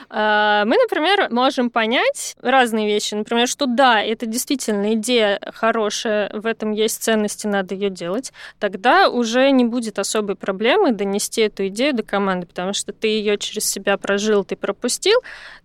А, 0.09 0.64
Мы, 0.64 0.76
например, 0.76 1.28
можем 1.30 1.71
понять 1.71 2.37
разные 2.40 2.87
вещи. 2.87 3.14
Например, 3.14 3.47
что 3.47 3.66
да, 3.66 4.02
это 4.02 4.26
действительно 4.26 4.95
идея 4.95 5.40
хорошая, 5.54 6.30
в 6.33 6.47
этом 6.47 6.73
есть 6.73 7.02
ценности, 7.02 7.47
надо 7.47 7.75
ее 7.75 7.90
делать. 7.90 8.33
Тогда 8.59 9.09
уже 9.09 9.50
не 9.50 9.64
будет 9.64 9.99
особой 9.99 10.37
проблемы 10.37 10.92
донести 10.92 11.42
эту 11.42 11.66
идею 11.69 11.95
до 11.95 12.02
команды, 12.02 12.47
потому 12.47 12.73
что 12.73 12.92
ты 12.92 13.09
ее 13.09 13.37
через 13.38 13.71
себя 13.71 13.97
прожил, 13.97 14.45
ты 14.45 14.57
пропустил, 14.57 15.21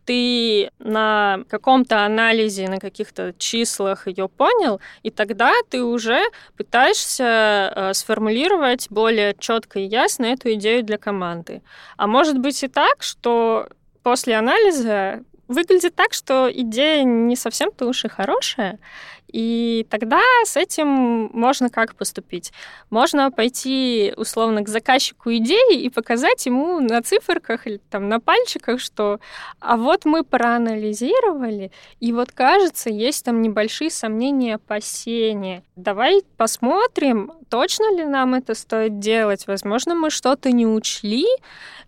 ты 0.05 0.69
на 0.79 1.39
каком-то 1.49 2.05
анализе, 2.05 2.69
на 2.69 2.79
каких-то 2.79 3.33
числах 3.37 4.07
ее 4.07 4.29
понял, 4.29 4.79
и 5.03 5.09
тогда 5.09 5.51
ты 5.69 5.83
уже 5.83 6.21
пытаешься 6.57 7.73
э, 7.75 7.93
сформулировать 7.93 8.87
более 8.89 9.35
четко 9.39 9.79
и 9.79 9.85
ясно 9.85 10.24
эту 10.33 10.53
идею 10.53 10.83
для 10.83 10.97
команды. 10.97 11.61
А 11.97 12.07
может 12.07 12.39
быть 12.39 12.63
и 12.63 12.67
так, 12.67 13.03
что 13.03 13.67
после 14.03 14.35
анализа 14.35 15.23
выглядит 15.47 15.95
так, 15.95 16.13
что 16.13 16.49
идея 16.51 17.03
не 17.03 17.35
совсем-то 17.35 17.87
уж 17.87 18.05
и 18.05 18.07
хорошая, 18.07 18.79
и 19.27 19.85
тогда 19.89 20.21
с 20.45 20.55
этим 20.55 21.29
можно 21.33 21.69
как 21.69 21.95
поступить? 21.95 22.53
Можно 22.89 23.31
пойти 23.31 24.13
условно 24.17 24.63
к 24.63 24.69
заказчику 24.69 25.33
идеи 25.33 25.81
и 25.81 25.89
показать 25.89 26.45
ему 26.45 26.79
на 26.79 27.01
циферках 27.01 27.67
или 27.67 27.81
там 27.89 28.07
на 28.09 28.19
пальчиках, 28.19 28.79
что 28.79 29.19
а 29.59 29.77
вот 29.77 30.05
мы 30.05 30.23
проанализировали, 30.23 31.71
и 31.99 32.13
вот 32.13 32.31
кажется, 32.31 32.89
есть 32.89 33.25
там 33.25 33.41
небольшие 33.41 33.89
сомнения, 33.89 34.55
опасения. 34.55 35.63
Давай 35.75 36.21
посмотрим, 36.37 37.31
точно 37.49 37.95
ли 37.95 38.05
нам 38.05 38.33
это 38.35 38.53
стоит 38.53 38.99
делать. 38.99 39.47
Возможно, 39.47 39.95
мы 39.95 40.09
что-то 40.09 40.51
не 40.51 40.65
учли, 40.65 41.25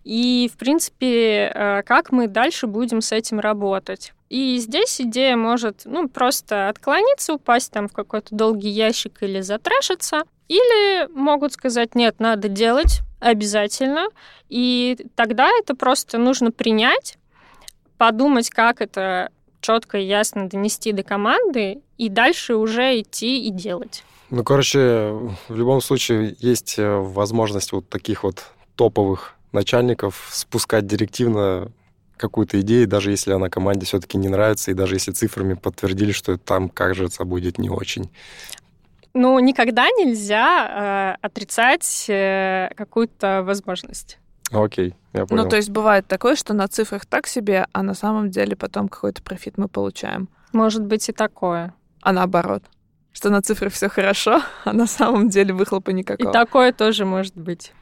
и, 0.04 0.50
в 0.52 0.56
принципе, 0.56 1.52
э, 1.54 1.82
как 1.82 2.12
мы 2.12 2.28
дальше 2.28 2.66
будем 2.66 3.00
с 3.00 3.12
этим 3.12 3.40
работать. 3.40 4.12
И 4.28 4.58
здесь 4.58 5.00
идея 5.00 5.36
может 5.36 5.82
ну, 5.84 6.08
просто 6.08 6.68
отклониться, 6.68 7.34
упасть 7.34 7.72
там 7.72 7.88
в 7.88 7.92
какой-то 7.92 8.34
долгий 8.34 8.68
ящик 8.68 9.22
или 9.22 9.40
затрэшиться. 9.40 10.22
Или 10.48 11.08
могут 11.12 11.52
сказать, 11.52 11.94
нет, 11.94 12.20
надо 12.20 12.48
делать 12.48 13.00
обязательно. 13.20 14.08
И 14.48 14.98
тогда 15.14 15.48
это 15.58 15.74
просто 15.74 16.18
нужно 16.18 16.50
принять, 16.50 17.18
подумать, 17.96 18.50
как 18.50 18.80
это 18.80 19.30
четко 19.60 19.98
и 19.98 20.04
ясно 20.04 20.48
донести 20.48 20.92
до 20.92 21.02
команды, 21.02 21.80
и 21.96 22.08
дальше 22.08 22.54
уже 22.54 23.00
идти 23.00 23.46
и 23.46 23.50
делать. 23.50 24.04
Ну, 24.30 24.44
короче, 24.44 25.10
в 25.48 25.56
любом 25.56 25.80
случае 25.80 26.36
есть 26.38 26.78
э, 26.78 26.96
возможность 26.96 27.72
вот 27.72 27.88
таких 27.88 28.24
вот 28.24 28.44
топовых 28.76 29.34
начальников 29.52 30.28
спускать 30.30 30.86
директивно 30.86 31.72
какую-то 32.18 32.60
идею, 32.60 32.86
даже 32.86 33.10
если 33.10 33.32
она 33.32 33.48
команде 33.48 33.86
все-таки 33.86 34.18
не 34.18 34.28
нравится, 34.28 34.70
и 34.70 34.74
даже 34.74 34.96
если 34.96 35.12
цифрами 35.12 35.54
подтвердили, 35.54 36.12
что 36.12 36.36
там, 36.36 36.68
кажется, 36.68 37.24
будет 37.24 37.58
не 37.58 37.70
очень. 37.70 38.10
Ну, 39.14 39.38
никогда 39.38 39.86
нельзя 39.90 41.16
э, 41.20 41.26
отрицать 41.26 42.06
э, 42.08 42.70
какую-то 42.76 43.42
возможность. 43.42 44.18
Окей, 44.50 44.94
я 45.12 45.26
понял. 45.26 45.44
Ну, 45.44 45.48
то 45.48 45.56
есть 45.56 45.70
бывает 45.70 46.06
такое, 46.06 46.36
что 46.36 46.54
на 46.54 46.68
цифрах 46.68 47.06
так 47.06 47.26
себе, 47.26 47.66
а 47.72 47.82
на 47.82 47.94
самом 47.94 48.30
деле 48.30 48.56
потом 48.56 48.88
какой-то 48.88 49.22
профит 49.22 49.58
мы 49.58 49.68
получаем. 49.68 50.28
Может 50.52 50.84
быть 50.84 51.08
и 51.08 51.12
такое. 51.12 51.74
А 52.00 52.12
наоборот. 52.12 52.62
Что 53.12 53.30
на 53.30 53.42
цифрах 53.42 53.72
все 53.72 53.88
хорошо, 53.88 54.42
а 54.64 54.72
на 54.72 54.86
самом 54.86 55.28
деле 55.28 55.52
выхлопа 55.52 55.90
И 55.90 55.94
никакого. 55.94 56.32
такое 56.32 56.72
тоже 56.72 57.04
может 57.04 57.36
быть. 57.36 57.72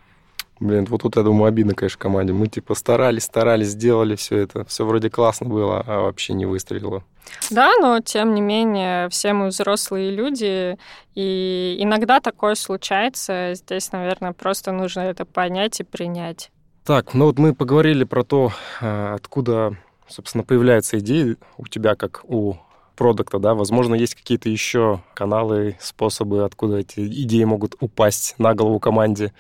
Блин, 0.58 0.86
вот 0.88 1.02
тут, 1.02 1.16
я 1.16 1.22
думаю, 1.22 1.48
обидно, 1.48 1.74
конечно, 1.74 1.98
команде. 1.98 2.32
Мы, 2.32 2.48
типа, 2.48 2.74
старались, 2.74 3.24
старались, 3.24 3.68
сделали 3.68 4.16
все 4.16 4.38
это. 4.38 4.64
Все 4.64 4.86
вроде 4.86 5.10
классно 5.10 5.48
было, 5.48 5.84
а 5.86 6.00
вообще 6.00 6.32
не 6.32 6.46
выстрелило. 6.46 7.04
Да, 7.50 7.72
но 7.80 8.00
тем 8.00 8.34
не 8.34 8.40
менее, 8.40 9.08
все 9.10 9.32
мы 9.32 9.48
взрослые 9.48 10.10
люди, 10.10 10.78
и 11.14 11.76
иногда 11.78 12.20
такое 12.20 12.54
случается. 12.54 13.52
Здесь, 13.54 13.92
наверное, 13.92 14.32
просто 14.32 14.72
нужно 14.72 15.00
это 15.00 15.24
понять 15.24 15.80
и 15.80 15.84
принять. 15.84 16.50
Так, 16.84 17.14
ну 17.14 17.26
вот 17.26 17.38
мы 17.38 17.52
поговорили 17.52 18.04
про 18.04 18.22
то, 18.22 18.52
а, 18.80 19.14
откуда, 19.14 19.76
собственно, 20.08 20.44
появляется 20.44 20.98
идея 21.00 21.36
у 21.58 21.66
тебя, 21.66 21.96
как 21.96 22.22
у 22.24 22.58
продукта, 22.94 23.38
да, 23.38 23.54
возможно, 23.54 23.94
есть 23.94 24.14
какие-то 24.14 24.48
еще 24.48 25.00
каналы, 25.14 25.76
способы, 25.80 26.44
откуда 26.44 26.78
эти 26.78 27.00
идеи 27.00 27.44
могут 27.44 27.74
упасть 27.80 28.34
на 28.38 28.54
голову 28.54 28.80
команде. 28.80 29.32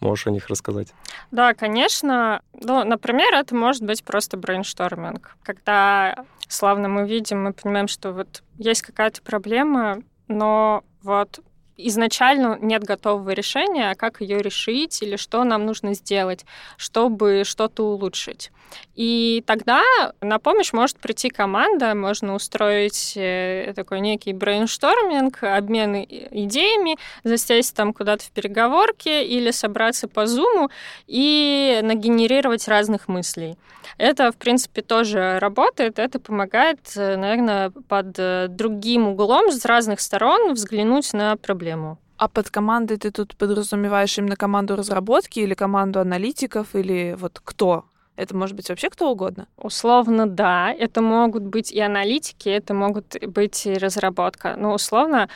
Можешь 0.00 0.26
о 0.26 0.30
них 0.30 0.48
рассказать? 0.48 0.92
Да, 1.30 1.54
конечно. 1.54 2.42
Ну, 2.54 2.84
например, 2.84 3.34
это 3.34 3.54
может 3.54 3.82
быть 3.82 4.02
просто 4.02 4.36
брейншторминг. 4.36 5.36
Когда 5.42 6.24
условно 6.48 6.88
мы 6.88 7.06
видим, 7.06 7.44
мы 7.44 7.52
понимаем, 7.52 7.86
что 7.88 8.12
вот 8.12 8.42
есть 8.56 8.82
какая-то 8.82 9.22
проблема, 9.22 10.02
но 10.26 10.84
вот 11.02 11.40
изначально 11.88 12.58
нет 12.60 12.84
готового 12.84 13.30
решения, 13.30 13.90
а 13.90 13.94
как 13.94 14.20
ее 14.20 14.38
решить 14.38 15.02
или 15.02 15.16
что 15.16 15.44
нам 15.44 15.66
нужно 15.66 15.94
сделать, 15.94 16.44
чтобы 16.76 17.42
что-то 17.44 17.84
улучшить. 17.84 18.50
И 18.94 19.42
тогда 19.46 19.82
на 20.20 20.38
помощь 20.38 20.72
может 20.72 20.98
прийти 20.98 21.28
команда, 21.28 21.94
можно 21.94 22.34
устроить 22.34 23.14
э, 23.16 23.72
такой 23.74 24.00
некий 24.00 24.32
брейншторминг, 24.32 25.42
обмен 25.42 26.06
идеями, 26.06 26.96
засесть 27.24 27.74
там 27.74 27.92
куда-то 27.92 28.24
в 28.24 28.30
переговорке 28.30 29.24
или 29.24 29.50
собраться 29.50 30.06
по 30.06 30.26
зуму 30.26 30.70
и 31.06 31.80
нагенерировать 31.82 32.68
разных 32.68 33.08
мыслей. 33.08 33.56
Это, 33.98 34.32
в 34.32 34.36
принципе, 34.36 34.82
тоже 34.82 35.38
работает, 35.40 35.98
это 35.98 36.20
помогает, 36.20 36.78
э, 36.96 37.16
наверное, 37.16 37.70
под 37.70 38.18
э, 38.18 38.46
другим 38.48 39.08
углом 39.08 39.50
с 39.50 39.64
разных 39.64 40.00
сторон 40.00 40.54
взглянуть 40.54 41.12
на 41.12 41.36
проблему 41.36 41.69
проблему. 41.70 41.98
А 42.16 42.28
под 42.28 42.50
командой 42.50 42.96
ты 42.96 43.10
тут 43.10 43.34
подразумеваешь 43.36 44.18
именно 44.18 44.36
команду 44.36 44.76
разработки 44.76 45.40
или 45.40 45.54
команду 45.54 46.00
аналитиков, 46.00 46.74
или 46.74 47.16
вот 47.18 47.40
кто? 47.42 47.84
Это 48.16 48.36
может 48.36 48.54
быть 48.56 48.68
вообще 48.68 48.90
кто 48.90 49.10
угодно? 49.10 49.46
Условно, 49.56 50.26
да. 50.26 50.74
Это 50.78 51.00
могут 51.00 51.42
быть 51.42 51.72
и 51.72 51.80
аналитики, 51.80 52.50
это 52.50 52.74
могут 52.74 53.16
быть 53.26 53.66
и 53.66 53.78
разработка. 53.78 54.56
Но 54.58 54.74
условно, 54.74 55.28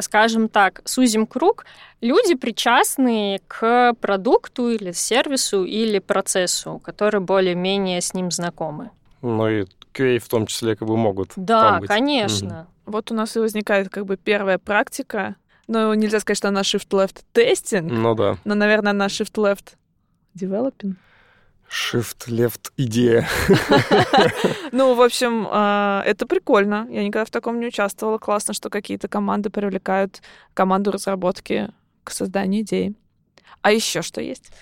скажем 0.00 0.48
так, 0.48 0.82
сузим 0.84 1.26
круг, 1.26 1.64
люди 2.00 2.36
причастные 2.36 3.40
к 3.48 3.94
продукту 4.00 4.70
или 4.70 4.92
сервису 4.92 5.64
или 5.64 5.98
процессу, 5.98 6.80
которые 6.84 7.20
более-менее 7.20 8.00
с 8.00 8.14
ним 8.14 8.30
знакомы. 8.30 8.90
Ну 9.22 9.48
и 9.48 9.64
QA 9.92 10.20
в 10.20 10.28
том 10.28 10.46
числе 10.46 10.76
как 10.76 10.86
бы 10.86 10.96
могут. 10.96 11.32
Да, 11.34 11.80
конечно. 11.88 12.60
Угу. 12.60 12.92
Вот 12.92 13.10
у 13.10 13.14
нас 13.14 13.36
и 13.36 13.40
возникает 13.40 13.88
как 13.88 14.06
бы 14.06 14.16
первая 14.16 14.58
практика 14.58 15.34
ну, 15.68 15.94
нельзя 15.94 16.18
сказать, 16.20 16.38
что 16.38 16.48
она 16.48 16.62
shift-left 16.62 17.22
тестинг. 17.32 17.92
Ну 17.92 18.14
да. 18.14 18.38
Но, 18.44 18.54
наверное, 18.54 18.90
она 18.90 19.06
shift-left 19.06 19.74
developing. 20.34 20.96
Shift-left 21.70 22.72
идея. 22.76 23.28
Ну, 24.72 24.94
в 24.94 25.00
общем, 25.00 25.46
а, 25.50 26.02
это 26.04 26.26
прикольно. 26.26 26.86
Я 26.90 27.02
никогда 27.02 27.24
в 27.24 27.30
таком 27.30 27.58
не 27.58 27.66
участвовала. 27.66 28.18
Классно, 28.18 28.52
что 28.52 28.68
какие-то 28.68 29.08
команды 29.08 29.48
привлекают 29.50 30.20
команду 30.52 30.90
разработки 30.90 31.70
к 32.04 32.10
созданию 32.10 32.62
идеи. 32.62 32.94
А 33.62 33.72
еще 33.72 34.02
что 34.02 34.20
есть? 34.20 34.52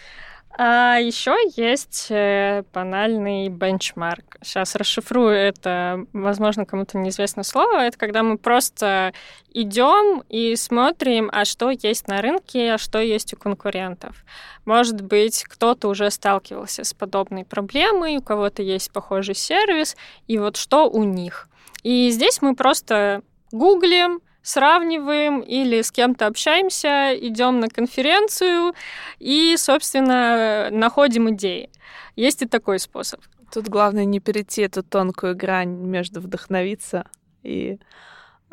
А 0.59 0.97
еще 0.97 1.37
есть 1.55 2.07
э, 2.09 2.63
банальный 2.73 3.51
бенчмарк. 3.51 4.39
Сейчас 4.43 4.75
расшифрую 4.75 5.35
это, 5.35 6.07
возможно, 6.15 6.65
кому-то 6.65 6.97
неизвестное 6.97 7.45
слово. 7.45 7.83
Это 7.83 7.99
когда 7.99 8.23
мы 8.23 8.39
просто 8.39 9.13
идем 9.53 10.23
и 10.31 10.57
смотрим, 10.57 11.29
а 11.31 11.45
что 11.45 11.71
есть 11.71 12.09
на 12.09 12.23
рынке, 12.23 12.73
а 12.73 12.79
что 12.79 13.01
есть 13.01 13.35
у 13.35 13.37
конкурентов. 13.37 14.25
Может 14.65 15.03
быть, 15.03 15.45
кто-то 15.45 15.89
уже 15.89 16.11
сталкивался 16.11 16.85
с 16.85 16.95
подобной 16.95 17.45
проблемой, 17.45 18.17
у 18.17 18.23
кого-то 18.23 18.63
есть 18.63 18.91
похожий 18.93 19.35
сервис, 19.35 19.95
и 20.27 20.39
вот 20.39 20.57
что 20.57 20.89
у 20.89 21.05
них. 21.05 21.51
И 21.83 22.09
здесь 22.11 22.41
мы 22.41 22.57
просто 22.57 23.21
гуглим, 23.53 24.21
сравниваем 24.47 25.41
или 25.41 25.83
с 25.83 25.91
кем-то 25.91 26.27
общаемся, 26.27 27.13
идем 27.19 27.59
на 27.59 27.69
конференцию 27.69 28.75
и, 29.19 29.57
собственно, 29.59 30.69
находим 30.71 31.31
идеи. 31.31 31.69
Есть 32.15 32.43
и 32.43 32.47
такой 32.47 32.79
способ. 32.79 33.21
Тут 33.53 33.69
главное 33.69 34.05
не 34.05 34.21
перейти 34.21 34.63
эту 34.63 34.85
тонкую 34.85 35.37
грань 35.37 35.71
между 35.71 36.21
вдохновиться 36.21 37.07
и 37.43 37.79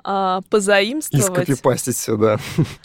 а, 0.03 0.41
позаимствовать. 0.49 1.25
И 1.25 1.27
скопипастить 1.27 1.95
все, 1.95 2.17
да. 2.17 2.37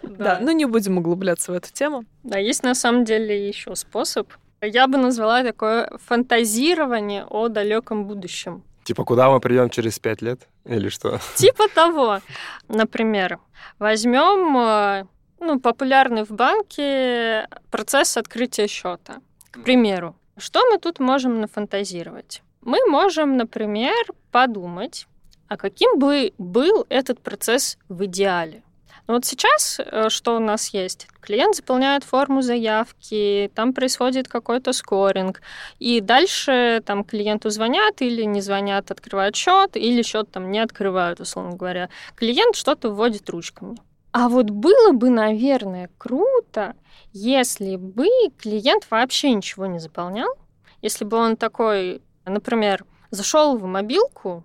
Да, 0.02 0.38
ну 0.42 0.50
не 0.50 0.66
будем 0.66 0.98
углубляться 0.98 1.52
в 1.52 1.54
эту 1.54 1.72
тему. 1.72 2.04
Да, 2.24 2.38
есть 2.38 2.62
на 2.62 2.74
самом 2.74 3.04
деле 3.04 3.48
еще 3.48 3.74
способ. 3.74 4.30
Я 4.60 4.86
бы 4.86 4.98
назвала 4.98 5.42
такое 5.42 5.90
фантазирование 6.04 7.24
о 7.24 7.48
далеком 7.48 8.06
будущем. 8.06 8.64
Типа, 8.88 9.04
куда 9.04 9.28
мы 9.28 9.38
придем 9.38 9.68
через 9.68 9.98
пять 9.98 10.22
лет? 10.22 10.48
Или 10.64 10.88
что? 10.88 11.20
Типа 11.36 11.68
того. 11.68 12.20
Например, 12.68 13.38
возьмем 13.78 14.56
э, 14.56 15.04
ну, 15.40 15.60
популярный 15.60 16.24
в 16.24 16.30
банке 16.30 17.46
процесс 17.70 18.16
открытия 18.16 18.66
счета. 18.66 19.20
К 19.50 19.62
примеру, 19.62 20.16
что 20.38 20.64
мы 20.70 20.78
тут 20.78 21.00
можем 21.00 21.38
нафантазировать? 21.42 22.42
Мы 22.62 22.78
можем, 22.88 23.36
например, 23.36 24.06
подумать, 24.30 25.06
а 25.48 25.58
каким 25.58 25.98
бы 25.98 26.32
был 26.38 26.86
этот 26.88 27.20
процесс 27.20 27.76
в 27.90 28.06
идеале. 28.06 28.62
Но 29.08 29.14
вот 29.14 29.24
сейчас 29.24 29.80
э, 29.80 30.10
что 30.10 30.36
у 30.36 30.38
нас 30.38 30.68
есть? 30.68 31.08
Клиент 31.22 31.56
заполняет 31.56 32.04
форму 32.04 32.42
заявки, 32.42 33.50
там 33.54 33.72
происходит 33.72 34.28
какой-то 34.28 34.74
скоринг, 34.74 35.40
и 35.78 36.00
дальше 36.00 36.82
там 36.84 37.04
клиенту 37.04 37.48
звонят 37.48 38.02
или 38.02 38.22
не 38.24 38.42
звонят, 38.42 38.90
открывают 38.90 39.34
счет, 39.34 39.76
или 39.78 40.02
счет 40.02 40.30
там 40.30 40.50
не 40.50 40.58
открывают, 40.58 41.20
условно 41.20 41.56
говоря. 41.56 41.88
Клиент 42.16 42.54
что-то 42.54 42.90
вводит 42.90 43.30
ручками. 43.30 43.78
А 44.12 44.28
вот 44.28 44.50
было 44.50 44.92
бы, 44.92 45.08
наверное, 45.08 45.88
круто, 45.96 46.74
если 47.14 47.76
бы 47.76 48.08
клиент 48.38 48.86
вообще 48.90 49.32
ничего 49.32 49.64
не 49.64 49.78
заполнял, 49.78 50.34
если 50.82 51.06
бы 51.06 51.16
он 51.16 51.36
такой, 51.36 52.02
например, 52.26 52.84
зашел 53.10 53.56
в 53.56 53.64
мобилку, 53.64 54.44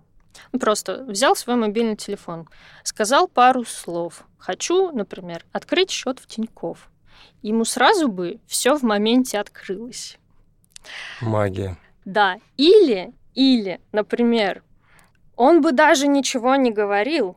просто 0.58 1.04
взял 1.04 1.36
свой 1.36 1.56
мобильный 1.56 1.96
телефон, 1.96 2.48
сказал 2.82 3.28
пару 3.28 3.64
слов. 3.64 4.24
Хочу, 4.38 4.90
например, 4.90 5.44
открыть 5.52 5.90
счет 5.90 6.18
в 6.18 6.26
Тиньков. 6.26 6.90
Ему 7.42 7.64
сразу 7.64 8.08
бы 8.08 8.40
все 8.46 8.76
в 8.76 8.82
моменте 8.82 9.38
открылось. 9.38 10.18
Магия. 11.20 11.76
Да. 12.04 12.38
Или, 12.56 13.12
или, 13.34 13.80
например, 13.92 14.62
он 15.36 15.62
бы 15.62 15.72
даже 15.72 16.06
ничего 16.06 16.56
не 16.56 16.70
говорил, 16.70 17.36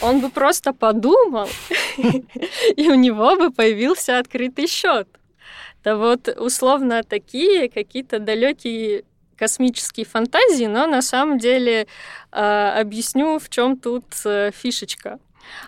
он 0.00 0.20
бы 0.20 0.30
просто 0.30 0.72
подумал, 0.72 1.48
и 2.76 2.88
у 2.88 2.94
него 2.94 3.36
бы 3.36 3.50
появился 3.50 4.18
открытый 4.18 4.66
счет. 4.66 5.08
Да 5.82 5.96
вот 5.96 6.28
условно 6.28 7.02
такие 7.02 7.68
какие-то 7.68 8.18
далекие 8.18 9.04
космические 9.40 10.04
фантазии, 10.04 10.66
но 10.66 10.86
на 10.86 11.02
самом 11.02 11.38
деле 11.38 11.86
э, 12.30 12.80
объясню, 12.80 13.38
в 13.38 13.48
чем 13.48 13.76
тут 13.78 14.04
э, 14.26 14.50
фишечка. 14.52 15.18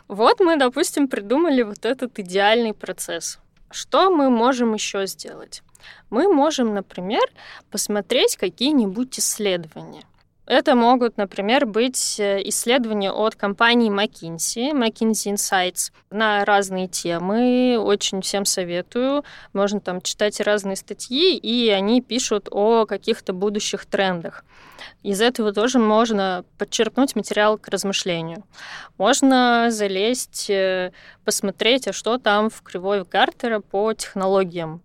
Вот 0.09 0.41
мы, 0.41 0.57
допустим, 0.57 1.09
придумали 1.09 1.63
вот 1.63 1.87
этот 1.87 2.19
идеальный 2.19 2.75
процесс. 2.75 3.39
Что 3.71 4.11
мы 4.11 4.29
можем 4.29 4.75
еще 4.75 5.07
сделать? 5.07 5.63
Мы 6.11 6.33
можем, 6.33 6.75
например, 6.75 7.25
посмотреть 7.71 8.37
какие-нибудь 8.37 9.19
исследования. 9.19 10.05
Это 10.53 10.75
могут, 10.75 11.17
например, 11.17 11.65
быть 11.65 12.21
э, 12.21 12.43
исследования 12.45 13.11
от 13.11 13.37
компании 13.37 13.91
McKinsey, 13.91 14.73
McKinsey 14.73 15.33
Insights 15.33 15.93
на 16.11 16.45
разные 16.45 16.89
темы. 16.89 17.79
Очень 17.79 18.21
всем 18.21 18.45
советую. 18.45 19.25
Можно 19.55 19.81
там 19.81 20.03
читать 20.03 20.39
разные 20.43 20.77
статьи, 20.77 21.39
и 21.39 21.71
они 21.71 22.03
пишут 22.03 22.49
о 22.51 22.85
каких-то 22.85 23.33
будущих 23.33 23.87
трендах. 23.87 24.45
Из 25.03 25.23
этого 25.23 25.55
тоже 25.55 25.79
можно 25.79 26.45
подчеркнуть 26.59 27.17
материал 27.17 27.57
к 27.57 27.69
размышлению. 27.69 28.45
Можно 28.99 29.69
залезть, 29.71 30.51
э, 30.51 30.93
посмотреть, 31.25 31.89
а 31.89 31.95
что 31.95 32.19
там 32.19 32.51
в 32.51 32.61
кривой 32.61 33.05
Гартера 33.05 33.61
по 33.61 33.95
технологиям. 33.95 34.83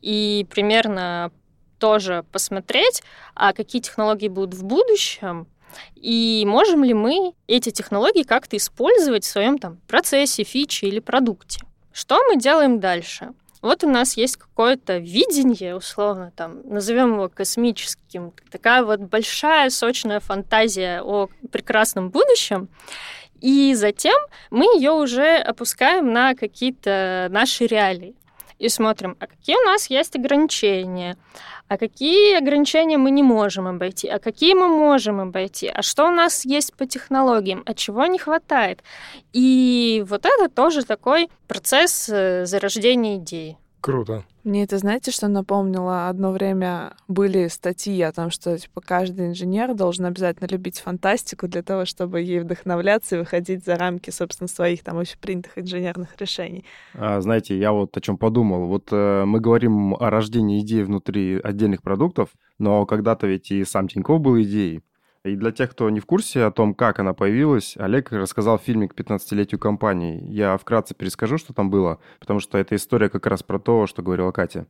И 0.00 0.46
примерно 0.48 1.30
тоже 1.80 2.24
посмотреть, 2.30 3.02
а 3.34 3.52
какие 3.52 3.82
технологии 3.82 4.28
будут 4.28 4.54
в 4.54 4.64
будущем, 4.64 5.48
и 5.94 6.44
можем 6.46 6.84
ли 6.84 6.94
мы 6.94 7.32
эти 7.46 7.70
технологии 7.70 8.22
как-то 8.22 8.56
использовать 8.56 9.24
в 9.24 9.28
своем 9.28 9.58
там 9.58 9.78
процессе, 9.86 10.44
фиче 10.44 10.86
или 10.86 11.00
продукте. 11.00 11.60
Что 11.92 12.22
мы 12.28 12.36
делаем 12.36 12.80
дальше? 12.80 13.30
Вот 13.62 13.84
у 13.84 13.88
нас 13.88 14.16
есть 14.16 14.36
какое-то 14.36 14.96
видение, 14.96 15.76
условно, 15.76 16.32
там, 16.34 16.62
назовем 16.64 17.14
его 17.14 17.28
космическим, 17.28 18.32
такая 18.50 18.82
вот 18.82 19.00
большая, 19.00 19.68
сочная 19.68 20.20
фантазия 20.20 21.02
о 21.02 21.28
прекрасном 21.52 22.08
будущем. 22.08 22.68
И 23.40 23.74
затем 23.74 24.16
мы 24.50 24.64
ее 24.76 24.92
уже 24.92 25.36
опускаем 25.36 26.12
на 26.12 26.34
какие-то 26.34 27.28
наши 27.30 27.66
реалии 27.66 28.14
и 28.60 28.68
смотрим, 28.68 29.16
а 29.18 29.26
какие 29.26 29.56
у 29.56 29.64
нас 29.64 29.90
есть 29.90 30.16
ограничения, 30.16 31.16
а 31.66 31.78
какие 31.78 32.36
ограничения 32.36 32.98
мы 32.98 33.10
не 33.10 33.22
можем 33.22 33.66
обойти, 33.66 34.06
а 34.06 34.18
какие 34.18 34.54
мы 34.54 34.68
можем 34.68 35.18
обойти, 35.20 35.68
а 35.68 35.82
что 35.82 36.06
у 36.06 36.10
нас 36.10 36.44
есть 36.44 36.74
по 36.74 36.86
технологиям, 36.86 37.62
а 37.64 37.74
чего 37.74 38.06
не 38.06 38.18
хватает. 38.18 38.82
И 39.32 40.04
вот 40.06 40.26
это 40.26 40.48
тоже 40.48 40.84
такой 40.84 41.30
процесс 41.48 42.08
э, 42.12 42.44
зарождения 42.44 43.16
идеи. 43.16 43.56
Круто. 43.80 44.24
Мне 44.44 44.64
это, 44.64 44.78
знаете, 44.78 45.10
что 45.10 45.28
напомнило? 45.28 46.08
Одно 46.08 46.32
время 46.32 46.94
были 47.08 47.48
статьи 47.48 48.00
о 48.02 48.12
том, 48.12 48.30
что 48.30 48.58
типа, 48.58 48.80
каждый 48.80 49.28
инженер 49.28 49.74
должен 49.74 50.06
обязательно 50.06 50.48
любить 50.48 50.78
фантастику 50.78 51.46
для 51.46 51.62
того, 51.62 51.84
чтобы 51.84 52.20
ей 52.20 52.40
вдохновляться 52.40 53.16
и 53.16 53.18
выходить 53.18 53.64
за 53.64 53.76
рамки, 53.76 54.10
собственно, 54.10 54.48
своих 54.48 54.82
там 54.82 54.98
общепринятых 54.98 55.58
инженерных 55.58 56.18
решений. 56.18 56.64
А, 56.94 57.20
знаете, 57.20 57.58
я 57.58 57.72
вот 57.72 57.96
о 57.96 58.00
чем 58.00 58.16
подумал. 58.16 58.66
Вот 58.66 58.88
э, 58.92 59.24
мы 59.24 59.40
говорим 59.40 59.94
о 59.94 60.10
рождении 60.10 60.60
идей 60.60 60.84
внутри 60.84 61.38
отдельных 61.42 61.82
продуктов, 61.82 62.30
но 62.58 62.86
когда-то 62.86 63.26
ведь 63.26 63.50
и 63.50 63.64
сам 63.64 63.88
Тиньков 63.88 64.20
был 64.20 64.40
идеей. 64.40 64.82
И 65.22 65.36
для 65.36 65.52
тех, 65.52 65.70
кто 65.70 65.90
не 65.90 66.00
в 66.00 66.06
курсе 66.06 66.44
о 66.44 66.50
том, 66.50 66.72
как 66.72 66.98
она 66.98 67.12
появилась, 67.12 67.76
Олег 67.76 68.10
рассказал 68.10 68.58
в 68.58 68.62
фильме 68.62 68.88
к 68.88 68.94
15-летию 68.94 69.58
компании. 69.58 70.24
Я 70.30 70.56
вкратце 70.56 70.94
перескажу, 70.94 71.36
что 71.36 71.52
там 71.52 71.68
было, 71.68 71.98
потому 72.20 72.40
что 72.40 72.56
эта 72.56 72.74
история 72.74 73.10
как 73.10 73.26
раз 73.26 73.42
про 73.42 73.58
то, 73.58 73.86
что 73.86 74.02
говорила 74.02 74.32
Катя. 74.32 74.66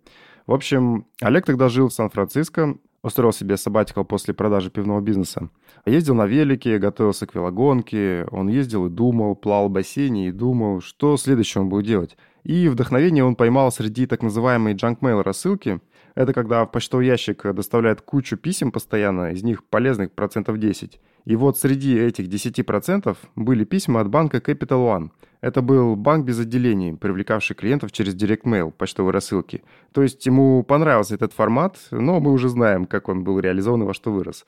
В 0.49 0.53
общем, 0.53 1.07
Олег 1.21 1.47
тогда 1.47 1.69
жил 1.69 1.89
в 1.89 1.93
Сан-Франциско, 1.93 2.77
устроил 3.05 3.33
себе 3.33 3.57
сабатикал 3.57 4.05
после 4.05 4.35
продажи 4.35 4.71
пивного 4.71 5.01
бизнеса. 5.01 5.51
Ездил 5.87 6.17
на 6.17 6.27
велике, 6.27 6.79
готовился 6.79 7.29
к 7.29 7.35
велогонке, 7.37 8.27
он 8.33 8.49
ездил 8.49 8.87
и 8.87 8.91
думал, 8.91 9.37
плавал 9.37 9.69
в 9.69 9.73
бассейне 9.73 10.29
и 10.29 10.33
думал, 10.33 10.81
что 10.81 11.17
следующее 11.17 11.63
он 11.63 11.69
будет 11.69 11.87
делать. 11.87 12.17
И 12.43 12.69
вдохновение 12.69 13.25
он 13.25 13.37
поймал 13.37 13.71
среди 13.71 14.07
так 14.07 14.23
называемой 14.23 14.75
junk-mail 14.75 15.23
рассылки, 15.23 15.81
это 16.15 16.33
когда 16.33 16.65
в 16.65 16.71
почтовый 16.71 17.07
ящик 17.07 17.53
доставляют 17.55 18.01
кучу 18.03 18.37
писем 18.37 18.73
постоянно, 18.73 19.33
из 19.33 19.43
них 19.43 19.65
полезных 19.65 20.13
процентов 20.13 20.59
10. 20.59 21.01
И 21.27 21.37
вот 21.37 21.59
среди 21.59 21.99
этих 21.99 22.29
10% 22.29 23.17
были 23.37 23.65
письма 23.65 24.01
от 24.01 24.09
банка 24.09 24.39
Capital 24.39 24.87
One. 24.87 25.11
Это 25.41 25.63
был 25.63 25.97
банк 25.97 26.27
без 26.27 26.39
отделений, 26.39 26.95
привлекавший 26.95 27.57
клиентов 27.57 27.93
через 27.93 28.15
Direct 28.15 28.43
Mail, 28.45 28.71
почтовой 28.71 29.13
рассылки. 29.13 29.63
То 29.93 30.03
есть 30.03 30.25
ему 30.27 30.63
понравился 30.63 31.15
этот 31.15 31.33
формат, 31.33 31.79
но 31.91 32.21
мы 32.21 32.33
уже 32.33 32.49
знаем, 32.49 32.87
как 32.87 33.09
он 33.09 33.25
был 33.25 33.39
реализован 33.39 33.83
и 33.83 33.87
во 33.87 33.95
что 33.95 34.13
вырос. 34.13 34.45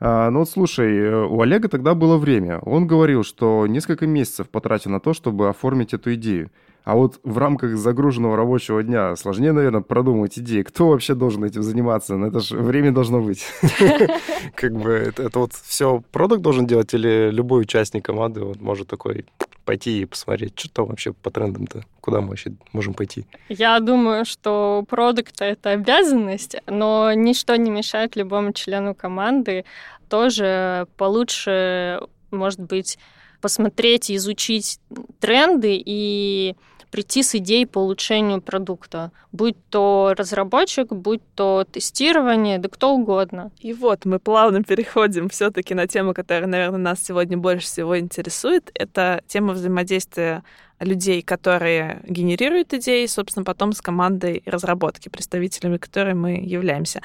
А, 0.00 0.28
ну 0.30 0.40
вот 0.40 0.50
слушай, 0.50 1.24
у 1.24 1.40
Олега 1.40 1.68
тогда 1.68 1.94
было 1.94 2.18
время. 2.18 2.58
Он 2.58 2.86
говорил, 2.86 3.24
что 3.24 3.66
несколько 3.66 4.06
месяцев 4.06 4.50
потратил 4.50 4.90
на 4.90 5.00
то, 5.00 5.14
чтобы 5.14 5.48
оформить 5.48 5.94
эту 5.94 6.12
идею. 6.14 6.50
А 6.84 6.94
вот 6.94 7.18
в 7.22 7.38
рамках 7.38 7.76
загруженного 7.76 8.36
рабочего 8.36 8.82
дня 8.82 9.16
сложнее, 9.16 9.52
наверное, 9.52 9.80
продумать 9.80 10.38
идеи. 10.38 10.62
Кто 10.62 10.88
вообще 10.88 11.14
должен 11.14 11.42
этим 11.42 11.62
заниматься? 11.62 12.16
Ну, 12.16 12.26
это 12.26 12.40
же 12.40 12.58
время 12.58 12.92
должно 12.92 13.22
быть. 13.22 13.46
Как 14.54 14.72
бы 14.72 15.12
это 15.16 15.38
вот 15.38 15.54
все 15.54 16.02
продукт 16.12 16.42
должен 16.42 16.66
делать 16.66 16.92
или 16.92 17.30
любой 17.30 17.62
участник 17.62 18.04
команды 18.04 18.40
может 18.60 18.88
такой 18.88 19.24
пойти 19.64 20.02
и 20.02 20.04
посмотреть, 20.04 20.58
что 20.58 20.70
там 20.70 20.86
вообще 20.86 21.14
по 21.14 21.30
трендам-то, 21.30 21.84
куда 22.02 22.20
мы 22.20 22.28
вообще 22.28 22.52
можем 22.72 22.92
пойти? 22.92 23.26
Я 23.48 23.80
думаю, 23.80 24.26
что 24.26 24.84
продукт— 24.86 25.36
это 25.40 25.70
обязанность, 25.70 26.56
но 26.66 27.14
ничто 27.14 27.56
не 27.56 27.70
мешает 27.70 28.14
любому 28.14 28.52
члену 28.52 28.94
команды 28.94 29.64
тоже 30.10 30.86
получше, 30.98 32.00
может 32.30 32.60
быть, 32.60 32.98
посмотреть, 33.40 34.10
изучить 34.10 34.78
тренды 35.18 35.82
и 35.84 36.54
прийти 36.94 37.24
с 37.24 37.34
идеей 37.34 37.66
по 37.66 37.80
улучшению 37.80 38.40
продукта. 38.40 39.10
Будь 39.32 39.56
то 39.68 40.14
разработчик, 40.16 40.92
будь 40.92 41.22
то 41.34 41.66
тестирование, 41.68 42.58
да 42.58 42.68
кто 42.68 42.94
угодно. 42.94 43.50
И 43.58 43.72
вот 43.72 44.04
мы 44.04 44.20
плавно 44.20 44.62
переходим 44.62 45.28
все-таки 45.28 45.74
на 45.74 45.88
тему, 45.88 46.14
которая, 46.14 46.46
наверное, 46.46 46.78
нас 46.78 47.02
сегодня 47.02 47.36
больше 47.36 47.66
всего 47.66 47.98
интересует. 47.98 48.70
Это 48.74 49.22
тема 49.26 49.54
взаимодействия 49.54 50.44
людей, 50.78 51.22
которые 51.22 52.00
генерируют 52.06 52.72
идеи, 52.74 53.06
собственно, 53.06 53.44
потом 53.44 53.72
с 53.72 53.80
командой 53.80 54.44
разработки, 54.46 55.08
представителями 55.08 55.78
которой 55.78 56.14
мы 56.14 56.36
являемся. 56.44 57.02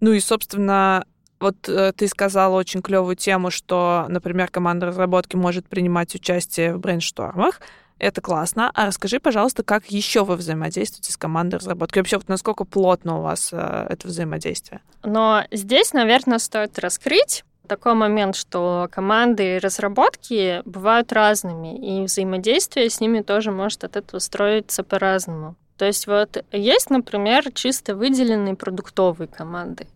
Ну 0.00 0.12
и, 0.12 0.20
собственно, 0.20 1.04
вот 1.40 1.68
э, 1.68 1.92
ты 1.94 2.08
сказала 2.08 2.56
очень 2.56 2.80
клевую 2.80 3.16
тему, 3.16 3.50
что, 3.50 4.06
например, 4.08 4.48
команда 4.48 4.86
разработки 4.86 5.36
может 5.36 5.68
принимать 5.68 6.14
участие 6.14 6.74
в 6.74 6.80
брейнштормах. 6.80 7.60
Это 7.98 8.20
классно. 8.20 8.70
А 8.74 8.86
расскажи, 8.86 9.20
пожалуйста, 9.20 9.62
как 9.62 9.86
еще 9.86 10.24
вы 10.24 10.36
взаимодействуете 10.36 11.12
с 11.12 11.16
командой 11.16 11.56
разработки? 11.56 11.98
Вообще, 11.98 12.16
вот 12.16 12.28
насколько 12.28 12.64
плотно 12.64 13.18
у 13.18 13.22
вас 13.22 13.50
э, 13.52 13.86
это 13.88 14.08
взаимодействие? 14.08 14.80
Но 15.02 15.44
здесь, 15.50 15.92
наверное, 15.92 16.38
стоит 16.38 16.78
раскрыть 16.78 17.44
такой 17.66 17.94
момент, 17.94 18.36
что 18.36 18.88
команды 18.90 19.58
разработки 19.58 20.62
бывают 20.64 21.12
разными, 21.12 21.76
и 21.76 22.04
взаимодействие 22.04 22.90
с 22.90 23.00
ними 23.00 23.22
тоже 23.22 23.50
может 23.50 23.84
от 23.84 23.96
этого 23.96 24.20
строиться 24.20 24.84
по-разному. 24.84 25.56
То 25.76 25.84
есть 25.84 26.06
вот 26.06 26.44
есть, 26.52 26.90
например, 26.90 27.52
чисто 27.52 27.94
выделенные 27.94 28.54
продуктовые 28.54 29.28
команды. 29.28 29.86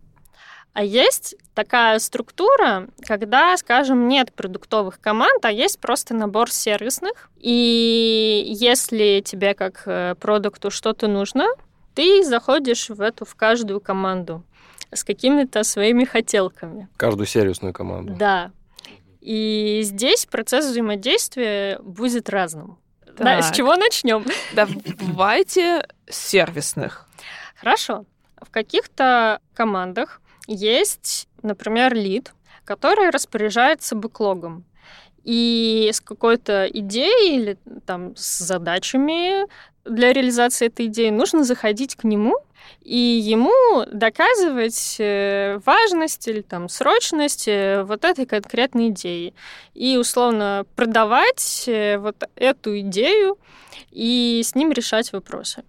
А 0.73 0.83
есть 0.83 1.35
такая 1.53 1.99
структура, 1.99 2.87
когда, 3.05 3.55
скажем, 3.57 4.07
нет 4.07 4.31
продуктовых 4.31 5.01
команд, 5.01 5.43
а 5.43 5.51
есть 5.51 5.79
просто 5.79 6.13
набор 6.13 6.49
сервисных. 6.49 7.29
И 7.37 8.43
если 8.47 9.21
тебе 9.25 9.53
как 9.53 9.83
э, 9.85 10.15
продукту 10.15 10.71
что-то 10.71 11.07
нужно, 11.07 11.47
ты 11.93 12.23
заходишь 12.23 12.89
в 12.89 13.01
эту, 13.01 13.25
в 13.25 13.35
каждую 13.35 13.81
команду 13.81 14.43
с 14.93 15.03
какими-то 15.03 15.63
своими 15.63 16.05
хотелками. 16.05 16.87
Каждую 16.95 17.27
сервисную 17.27 17.73
команду. 17.73 18.15
Да. 18.17 18.51
И 19.19 19.81
здесь 19.83 20.25
процесс 20.25 20.65
взаимодействия 20.65 21.79
будет 21.79 22.29
разным. 22.29 22.77
Да, 23.17 23.41
с 23.41 23.51
чего 23.51 23.75
начнем? 23.75 24.25
Давайте 24.53 25.85
сервисных. 26.09 27.07
Хорошо. 27.55 28.05
В 28.41 28.49
каких-то 28.49 29.39
командах 29.53 30.20
есть, 30.47 31.27
например, 31.41 31.93
лид, 31.93 32.33
который 32.65 33.09
распоряжается 33.09 33.95
бэклогом. 33.95 34.65
И 35.23 35.89
с 35.93 36.01
какой-то 36.01 36.65
идеей 36.65 37.37
или 37.37 37.57
там 37.85 38.15
с 38.15 38.39
задачами 38.39 39.45
для 39.85 40.13
реализации 40.13 40.67
этой 40.67 40.87
идеи 40.87 41.09
нужно 41.09 41.43
заходить 41.43 41.95
к 41.95 42.03
нему 42.03 42.35
и 42.81 42.97
ему 42.97 43.85
доказывать 43.91 44.95
э, 44.99 45.59
важность 45.65 46.27
или 46.27 46.41
там 46.41 46.69
срочность 46.69 47.47
э, 47.47 47.83
вот 47.83 48.03
этой 48.05 48.25
конкретной 48.25 48.89
идеи. 48.89 49.33
И 49.73 49.97
условно 49.97 50.65
продавать 50.75 51.65
э, 51.67 51.97
вот 51.97 52.23
эту 52.35 52.79
идею 52.79 53.37
и 53.91 54.41
с 54.43 54.55
ним 54.55 54.71
решать 54.71 55.13
вопросы. 55.13 55.63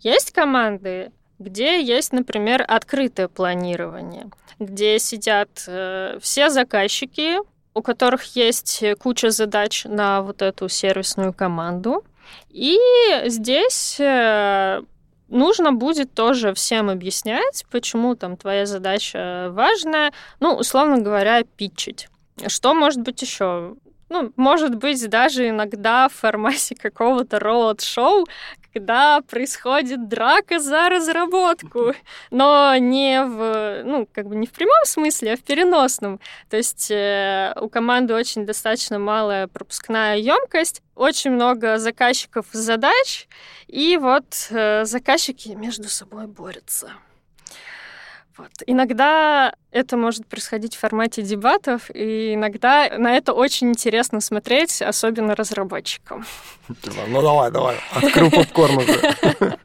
Есть 0.00 0.32
команды, 0.32 1.10
где 1.38 1.82
есть, 1.82 2.12
например, 2.12 2.64
открытое 2.66 3.28
планирование, 3.28 4.30
где 4.58 4.98
сидят 4.98 5.64
э, 5.66 6.18
все 6.20 6.50
заказчики, 6.50 7.38
у 7.74 7.82
которых 7.82 8.36
есть 8.36 8.82
куча 8.98 9.30
задач 9.30 9.84
на 9.84 10.22
вот 10.22 10.42
эту 10.42 10.68
сервисную 10.68 11.32
команду. 11.32 12.04
И 12.50 12.76
здесь 13.26 13.98
э, 14.00 14.82
нужно 15.28 15.72
будет 15.72 16.12
тоже 16.12 16.54
всем 16.54 16.90
объяснять, 16.90 17.64
почему 17.70 18.14
там 18.16 18.36
твоя 18.36 18.66
задача 18.66 19.48
важная, 19.52 20.12
ну, 20.40 20.54
условно 20.54 20.98
говоря, 20.98 21.44
питчить. 21.44 22.08
Что 22.46 22.74
может 22.74 23.00
быть 23.02 23.20
еще? 23.22 23.76
Ну, 24.08 24.32
может 24.36 24.74
быть, 24.74 25.06
даже 25.08 25.48
иногда 25.48 26.08
в 26.08 26.14
формате 26.14 26.74
какого-то 26.80 27.38
роуд-шоу, 27.38 28.26
когда 28.78 29.20
происходит 29.22 30.08
драка 30.08 30.60
за 30.60 30.88
разработку, 30.88 31.94
но 32.30 32.76
не 32.76 33.24
в, 33.24 33.82
ну, 33.84 34.08
как 34.12 34.28
бы 34.28 34.36
не 34.36 34.46
в 34.46 34.52
прямом 34.52 34.84
смысле, 34.84 35.32
а 35.32 35.36
в 35.36 35.40
переносном. 35.40 36.20
То 36.48 36.56
есть 36.56 36.88
э, 36.90 37.52
у 37.60 37.68
команды 37.68 38.14
очень 38.14 38.46
достаточно 38.46 39.00
малая 39.00 39.48
пропускная 39.48 40.16
емкость, 40.16 40.82
очень 40.94 41.32
много 41.32 41.78
заказчиков 41.78 42.46
задач, 42.52 43.26
и 43.66 43.96
вот 43.96 44.46
э, 44.50 44.84
заказчики 44.84 45.48
между 45.48 45.88
собой 45.88 46.28
борются. 46.28 46.92
Вот. 48.38 48.50
Иногда 48.66 49.52
это 49.72 49.96
может 49.96 50.26
происходить 50.26 50.76
в 50.76 50.78
формате 50.78 51.22
дебатов, 51.22 51.90
и 51.92 52.34
иногда 52.34 52.88
на 52.96 53.16
это 53.16 53.32
очень 53.32 53.70
интересно 53.70 54.20
смотреть, 54.20 54.80
особенно 54.80 55.34
разработчикам. 55.34 56.24
Ну 56.68 57.20
давай, 57.20 57.50
давай, 57.50 57.76
открыл 57.92 58.30
попкорн 58.30 58.78
уже. 58.78 59.56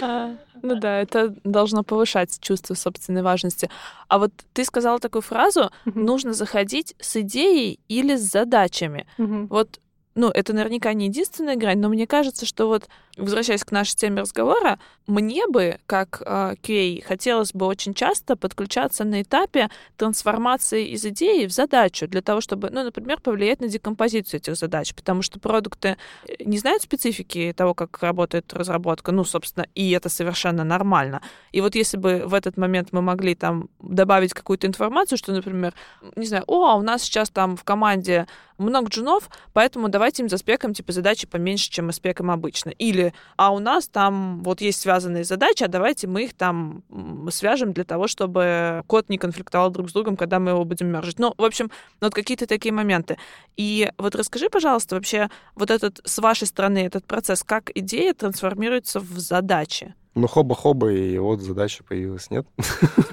А, 0.00 0.36
ну 0.62 0.76
да, 0.76 1.00
это 1.00 1.34
должно 1.42 1.82
повышать 1.82 2.38
чувство 2.40 2.74
собственной 2.74 3.22
важности. 3.22 3.68
А 4.08 4.18
вот 4.18 4.32
ты 4.52 4.64
сказала 4.64 5.00
такую 5.00 5.22
фразу, 5.22 5.70
нужно 5.84 6.32
заходить 6.32 6.94
с 7.00 7.16
идеей 7.16 7.80
или 7.88 8.16
с 8.16 8.22
задачами. 8.22 9.06
Вот 9.18 9.80
ну, 10.16 10.30
это 10.30 10.54
наверняка 10.54 10.92
не 10.94 11.06
единственная 11.06 11.56
грань, 11.56 11.78
но 11.78 11.88
мне 11.88 12.06
кажется, 12.06 12.46
что 12.46 12.68
вот, 12.68 12.88
возвращаясь 13.18 13.64
к 13.64 13.70
нашей 13.70 13.96
теме 13.96 14.22
разговора, 14.22 14.78
мне 15.06 15.46
бы, 15.46 15.78
как 15.86 16.22
QA, 16.22 17.02
хотелось 17.02 17.52
бы 17.52 17.66
очень 17.66 17.94
часто 17.94 18.36
подключаться 18.36 19.04
на 19.04 19.22
этапе 19.22 19.70
трансформации 19.96 20.88
из 20.88 21.04
идеи 21.04 21.46
в 21.46 21.52
задачу, 21.52 22.08
для 22.08 22.22
того, 22.22 22.40
чтобы, 22.40 22.70
ну, 22.70 22.82
например, 22.82 23.20
повлиять 23.20 23.60
на 23.60 23.68
декомпозицию 23.68 24.40
этих 24.40 24.56
задач, 24.56 24.94
потому 24.94 25.22
что 25.22 25.38
продукты 25.38 25.96
э, 26.28 26.32
не 26.44 26.58
знают 26.58 26.82
специфики 26.82 27.54
того, 27.56 27.74
как 27.74 28.02
работает 28.02 28.52
разработка, 28.52 29.12
ну, 29.12 29.24
собственно, 29.24 29.66
и 29.74 29.90
это 29.90 30.08
совершенно 30.08 30.64
нормально. 30.64 31.22
И 31.52 31.60
вот 31.60 31.74
если 31.74 31.96
бы 31.96 32.24
в 32.26 32.34
этот 32.34 32.56
момент 32.56 32.88
мы 32.92 33.02
могли 33.02 33.34
там 33.34 33.68
добавить 33.80 34.34
какую-то 34.34 34.66
информацию, 34.66 35.18
что, 35.18 35.32
например, 35.32 35.74
не 36.16 36.26
знаю, 36.26 36.44
о, 36.46 36.66
а 36.66 36.74
у 36.74 36.82
нас 36.82 37.02
сейчас 37.02 37.30
там 37.30 37.56
в 37.56 37.64
команде 37.64 38.26
много 38.58 38.88
джунов, 38.88 39.28
поэтому 39.52 39.88
давайте 39.88 40.22
им 40.22 40.28
заспекаем 40.28 40.74
типа 40.74 40.92
задачи 40.92 41.26
поменьше, 41.26 41.70
чем 41.70 41.86
мы 41.86 41.92
спекаем 41.92 42.30
обычно. 42.30 42.70
Или, 42.70 43.12
а 43.36 43.52
у 43.52 43.58
нас 43.58 43.88
там 43.88 44.42
вот 44.42 44.60
есть 44.60 44.80
связанные 44.96 45.24
задачи, 45.24 45.62
а 45.62 45.68
давайте 45.68 46.06
мы 46.06 46.24
их 46.24 46.34
там 46.34 46.82
свяжем 47.30 47.72
для 47.72 47.84
того, 47.84 48.08
чтобы 48.08 48.82
код 48.86 49.08
не 49.08 49.18
конфликтовал 49.18 49.70
друг 49.70 49.90
с 49.90 49.92
другом, 49.92 50.16
когда 50.16 50.38
мы 50.38 50.52
его 50.52 50.64
будем 50.64 50.88
мержить. 50.88 51.18
Ну, 51.18 51.34
в 51.36 51.44
общем, 51.44 51.70
вот 52.00 52.14
какие-то 52.14 52.46
такие 52.46 52.72
моменты. 52.72 53.18
И 53.56 53.90
вот 53.98 54.14
расскажи, 54.14 54.48
пожалуйста, 54.48 54.94
вообще 54.94 55.28
вот 55.54 55.70
этот, 55.70 56.00
с 56.04 56.18
вашей 56.18 56.46
стороны, 56.46 56.78
этот 56.78 57.04
процесс, 57.04 57.42
как 57.42 57.70
идея 57.74 58.14
трансформируется 58.14 59.00
в 59.00 59.18
задачи? 59.18 59.94
Ну, 60.14 60.26
хоба-хоба, 60.26 60.90
и 60.90 61.18
вот 61.18 61.42
задача 61.42 61.84
появилась, 61.84 62.30
нет? 62.30 62.46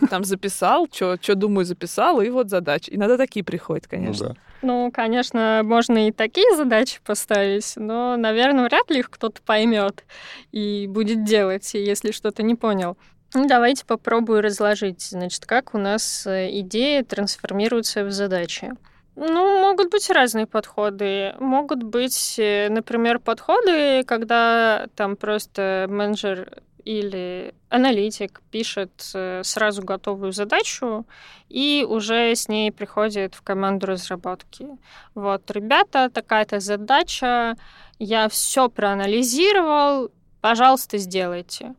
Там 0.10 0.24
записал, 0.24 0.88
что 0.90 1.18
думаю, 1.36 1.66
записал, 1.66 2.22
и 2.22 2.30
вот 2.30 2.50
задача. 2.50 2.96
Иногда 2.96 3.18
такие 3.18 3.44
приходят, 3.44 3.88
конечно. 3.88 4.30
Ну, 4.30 4.34
да. 4.34 4.40
Ну, 4.64 4.92
конечно, 4.92 5.62
можно 5.64 6.08
и 6.08 6.12
такие 6.12 6.56
задачи 6.56 7.02
поставить, 7.04 7.74
но, 7.76 8.16
наверное, 8.16 8.64
вряд 8.64 8.90
ли 8.90 9.00
их 9.00 9.10
кто-то 9.10 9.42
поймет 9.42 10.06
и 10.54 10.88
будет 10.88 11.26
делать, 11.26 11.74
если 11.74 12.12
что-то 12.12 12.44
не 12.44 12.56
понял. 12.56 12.98
Ну, 13.34 13.46
давайте 13.46 13.86
попробую 13.86 14.42
разложить, 14.42 15.02
значит, 15.02 15.46
как 15.46 15.74
у 15.76 15.78
нас 15.78 16.26
э, 16.26 16.50
идеи 16.60 17.02
трансформируются 17.02 18.06
в 18.06 18.12
задачи. 18.12 18.72
Ну, 19.16 19.60
могут 19.60 19.92
быть 19.92 20.10
разные 20.10 20.48
подходы. 20.48 21.34
Могут 21.40 21.84
быть, 21.84 22.36
э, 22.38 22.70
например, 22.70 23.20
подходы, 23.20 24.04
когда 24.06 24.88
там 24.96 25.18
просто 25.18 25.88
менеджер 25.90 26.64
или 26.86 27.54
аналитик 27.70 28.42
пишет 28.52 28.92
э, 29.14 29.42
сразу 29.44 29.84
готовую 29.84 30.32
задачу 30.32 31.06
и 31.50 31.86
уже 31.88 32.36
с 32.36 32.48
ней 32.48 32.72
приходит 32.72 33.36
в 33.36 33.42
команду 33.42 33.88
разработки. 33.88 34.68
Вот, 35.16 35.50
ребята, 35.52 36.10
такая-то 36.10 36.60
задача, 36.60 37.56
я 38.00 38.28
все 38.30 38.70
проанализировал, 38.70 40.12
пожалуйста, 40.42 40.98
сделайте. 40.98 41.76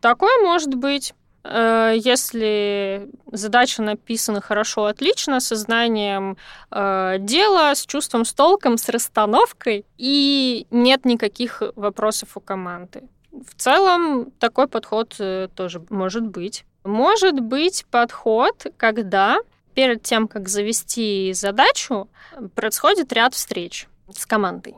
Такое 0.00 0.42
может 0.42 0.74
быть. 0.74 1.14
Э, 1.44 1.94
если 1.96 3.08
задача 3.30 3.82
написана 3.82 4.40
хорошо, 4.40 4.86
отлично, 4.86 5.40
со 5.40 5.56
знанием 5.56 6.36
э, 6.70 7.16
дела, 7.20 7.74
с 7.74 7.86
чувством, 7.86 8.24
с 8.24 8.32
толком, 8.32 8.78
с 8.78 8.88
расстановкой, 8.88 9.84
и 9.98 10.66
нет 10.70 11.04
никаких 11.04 11.62
вопросов 11.76 12.36
у 12.36 12.40
команды. 12.40 13.02
В 13.46 13.54
целом 13.56 14.30
такой 14.38 14.68
подход 14.68 15.16
э, 15.18 15.48
тоже 15.54 15.82
может 15.90 16.26
быть. 16.26 16.64
Может 16.84 17.40
быть 17.40 17.84
подход, 17.90 18.66
когда 18.76 19.38
перед 19.74 20.02
тем, 20.02 20.28
как 20.28 20.48
завести 20.48 21.32
задачу, 21.32 22.08
происходит 22.54 23.12
ряд 23.12 23.34
встреч 23.34 23.88
с 24.14 24.26
командой 24.26 24.76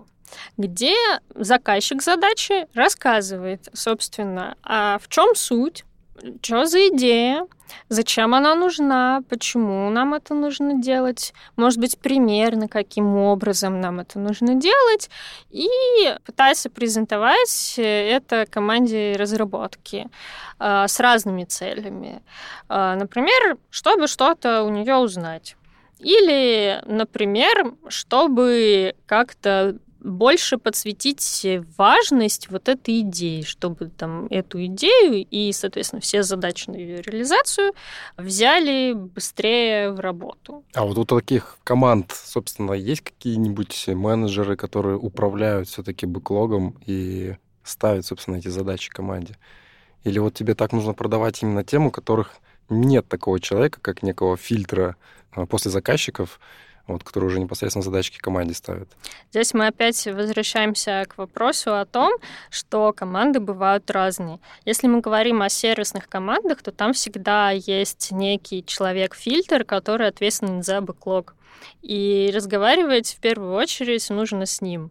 где 0.57 0.95
заказчик 1.35 2.03
задачи 2.03 2.67
рассказывает, 2.75 3.69
собственно, 3.73 4.57
а 4.63 4.99
в 4.99 5.09
чем 5.09 5.35
суть, 5.35 5.85
что 6.43 6.67
за 6.67 6.89
идея, 6.89 7.47
зачем 7.89 8.35
она 8.35 8.55
нужна, 8.55 9.23
почему 9.29 9.91
нам 9.91 10.15
это 10.15 10.35
нужно 10.35 10.75
делать, 10.75 11.33
может 11.57 11.79
быть, 11.79 11.99
примерно 11.99 12.69
каким 12.69 13.17
образом 13.17 13.81
нам 13.81 14.01
это 14.01 14.19
нужно 14.19 14.55
делать, 14.55 15.11
и 15.51 15.69
пытается 16.25 16.71
презентовать 16.71 17.75
это 17.77 18.47
команде 18.47 19.15
разработки 19.19 20.09
э, 20.59 20.85
с 20.89 21.01
разными 21.01 21.45
целями. 21.45 22.23
Э, 22.69 22.95
например, 22.99 23.59
чтобы 23.71 24.07
что-то 24.07 24.63
у 24.63 24.71
нее 24.71 24.97
узнать. 24.97 25.57
Или, 25.99 26.83
например, 26.85 27.73
чтобы 27.89 28.95
как-то 29.07 29.77
больше 30.07 30.57
подсветить 30.57 31.47
важность 31.77 32.49
вот 32.51 32.69
этой 32.69 33.01
идеи, 33.01 33.43
чтобы 33.43 33.89
там 33.89 34.27
эту 34.27 34.65
идею 34.67 35.27
и, 35.29 35.53
соответственно, 35.53 36.01
все 36.01 36.23
задачи 36.23 36.71
на 36.71 36.77
ее 36.77 37.03
реализацию 37.03 37.73
взяли 38.17 38.93
быстрее 38.93 39.91
в 39.91 40.01
работу. 40.01 40.65
А 40.75 40.85
вот 40.85 40.99
у 40.99 41.05
таких 41.05 41.59
команд, 41.65 42.13
собственно, 42.13 42.73
есть 42.73 43.03
какие-нибудь 43.03 43.89
менеджеры, 43.89 44.57
которые 44.57 44.97
управляют 44.97 45.69
все-таки 45.69 46.07
бэклогом 46.07 46.77
и 46.87 47.35
ставят, 47.65 48.07
собственно, 48.07 48.37
эти 48.37 48.49
задачи 48.49 48.91
команде? 48.91 49.37
Или 50.05 50.21
вот 50.21 50.35
тебе 50.35 50.55
так 50.55 50.73
нужно 50.73 50.95
продавать 50.95 51.43
именно 51.43 51.65
тем, 51.65 51.87
у 51.87 51.91
которых 51.91 52.37
нет 52.69 53.09
такого 53.09 53.41
человека, 53.41 53.81
как 53.81 54.03
некого 54.03 54.37
фильтра 54.37 54.97
а, 55.33 55.47
после 55.47 55.71
заказчиков, 55.71 56.41
вот, 56.87 57.05
которые 57.05 57.29
уже 57.29 57.41
непосредственно 57.41 57.83
задачки 57.83 58.19
команде 58.19 58.55
ставят. 58.55 58.89
Здесь 59.31 59.55
мы 59.55 59.67
опять 59.67 60.07
возвращаемся 60.07 61.05
к 61.09 61.19
вопросу 61.19 61.75
о 61.77 61.85
том, 61.85 62.13
что 62.51 62.93
команды 62.93 63.41
бывают 63.41 63.91
разные. 63.91 64.39
Если 64.65 64.87
мы 64.87 65.01
говорим 65.01 65.43
о 65.43 65.49
сервисных 65.49 66.09
командах, 66.09 66.63
то 66.63 66.73
там 66.73 66.93
всегда 66.93 67.51
есть 67.51 68.13
некий 68.13 68.65
человек-фильтр, 68.65 69.65
который 69.65 70.09
ответственен 70.09 70.63
за 70.63 70.81
бэклог. 70.81 71.35
И 71.83 72.31
разговаривать 72.35 73.15
в 73.15 73.21
первую 73.21 73.55
очередь 73.55 74.09
нужно 74.11 74.47
с 74.47 74.61
ним. 74.61 74.91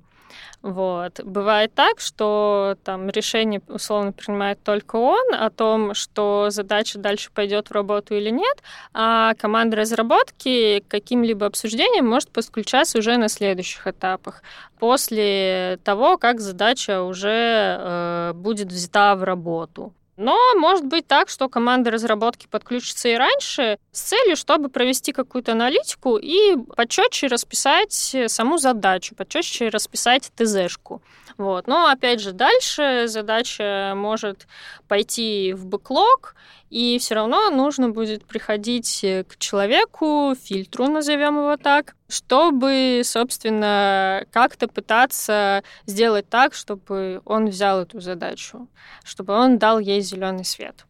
Вот. 0.61 1.19
Бывает 1.23 1.73
так, 1.73 1.99
что 1.99 2.75
там 2.83 3.09
решение 3.09 3.61
условно 3.67 4.11
принимает 4.11 4.63
только 4.63 4.95
он 4.95 5.33
о 5.33 5.49
том, 5.49 5.93
что 5.93 6.47
задача 6.49 6.97
дальше 6.99 7.29
пойдет 7.33 7.69
в 7.69 7.71
работу 7.71 8.15
или 8.15 8.29
нет, 8.29 8.57
а 8.93 9.33
команда 9.35 9.77
разработки 9.77 10.83
каким-либо 10.87 11.45
обсуждениям 11.45 12.07
может 12.07 12.29
подключаться 12.29 12.97
уже 12.97 13.17
на 13.17 13.29
следующих 13.29 13.85
этапах, 13.87 14.41
после 14.79 15.79
того, 15.83 16.17
как 16.17 16.39
задача 16.41 17.03
уже 17.03 17.77
э, 17.79 18.33
будет 18.33 18.67
взята 18.67 19.15
в 19.15 19.23
работу. 19.23 19.93
Но 20.17 20.37
может 20.55 20.85
быть 20.85 21.07
так, 21.07 21.29
что 21.29 21.49
команда 21.49 21.91
разработки 21.91 22.47
подключится 22.47 23.09
и 23.09 23.15
раньше 23.15 23.77
с 23.91 24.01
целью, 24.01 24.37
чтобы 24.37 24.69
провести 24.69 25.11
какую-то 25.11 25.51
аналитику 25.51 26.17
и 26.17 26.55
почетче 26.75 27.27
расписать 27.27 28.15
саму 28.27 28.57
задачу, 28.57 29.15
почетче 29.15 29.69
расписать 29.69 30.31
ТЗшку. 30.35 31.01
Вот. 31.37 31.67
Но 31.67 31.87
опять 31.87 32.21
же, 32.21 32.31
дальше 32.31 33.05
задача 33.07 33.93
может 33.95 34.47
пойти 34.87 35.53
в 35.53 35.65
бэклог, 35.65 36.35
и 36.69 36.97
все 36.99 37.15
равно 37.15 37.49
нужно 37.49 37.89
будет 37.89 38.25
приходить 38.25 38.99
к 39.01 39.37
человеку, 39.37 40.33
фильтру, 40.41 40.87
назовем 40.87 41.37
его 41.37 41.57
так, 41.57 41.95
чтобы, 42.07 43.01
собственно, 43.03 44.25
как-то 44.31 44.67
пытаться 44.67 45.63
сделать 45.85 46.29
так, 46.29 46.53
чтобы 46.53 47.21
он 47.25 47.47
взял 47.47 47.81
эту 47.81 47.99
задачу, 47.99 48.67
чтобы 49.03 49.33
он 49.33 49.57
дал 49.57 49.79
ей 49.79 50.01
зеленый 50.01 50.45
свет. 50.45 50.85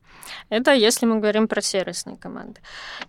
Это 0.50 0.74
если 0.74 1.06
мы 1.06 1.20
говорим 1.20 1.48
про 1.48 1.62
сервисные 1.62 2.18
команды. 2.18 2.62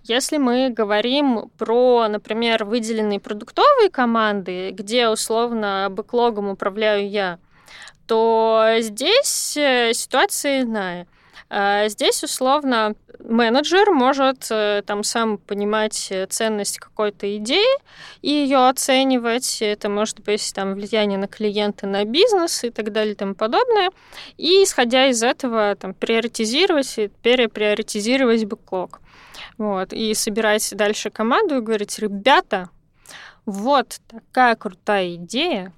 Если 0.04 0.38
мы 0.38 0.70
говорим 0.70 1.50
про, 1.58 2.08
например, 2.08 2.64
выделенные 2.64 3.20
продуктовые 3.20 3.90
команды, 3.90 4.70
где 4.70 5.08
условно 5.08 5.88
бэклогом 5.90 6.48
управляю 6.48 7.08
я, 7.08 7.38
то 8.06 8.66
здесь 8.80 9.56
э, 9.56 9.92
ситуация 9.92 10.62
иная. 10.62 11.06
А 11.48 11.88
здесь, 11.88 12.24
условно, 12.24 12.94
менеджер 13.20 13.90
может 13.92 14.46
э, 14.50 14.82
там 14.84 15.04
сам 15.04 15.38
понимать 15.38 16.12
ценность 16.28 16.78
какой-то 16.78 17.36
идеи 17.36 17.78
и 18.22 18.30
ее 18.30 18.68
оценивать. 18.68 19.58
Это 19.60 19.88
может 19.88 20.20
быть 20.20 20.52
там 20.54 20.74
влияние 20.74 21.18
на 21.18 21.28
клиента, 21.28 21.86
на 21.86 22.04
бизнес 22.04 22.64
и 22.64 22.70
так 22.70 22.92
далее 22.92 23.12
и 23.12 23.16
тому 23.16 23.34
подобное. 23.34 23.90
И, 24.36 24.64
исходя 24.64 25.06
из 25.06 25.22
этого, 25.22 25.76
там, 25.76 25.94
приоритизировать 25.94 26.98
и 26.98 27.08
переприоритизировать 27.22 28.44
бэклог. 28.44 29.00
Вот, 29.58 29.92
и 29.92 30.12
собирать 30.14 30.68
дальше 30.76 31.10
команду 31.10 31.58
и 31.58 31.60
говорить, 31.60 31.98
ребята, 31.98 32.70
вот 33.46 34.00
такая 34.08 34.56
крутая 34.56 35.14
идея, 35.14 35.72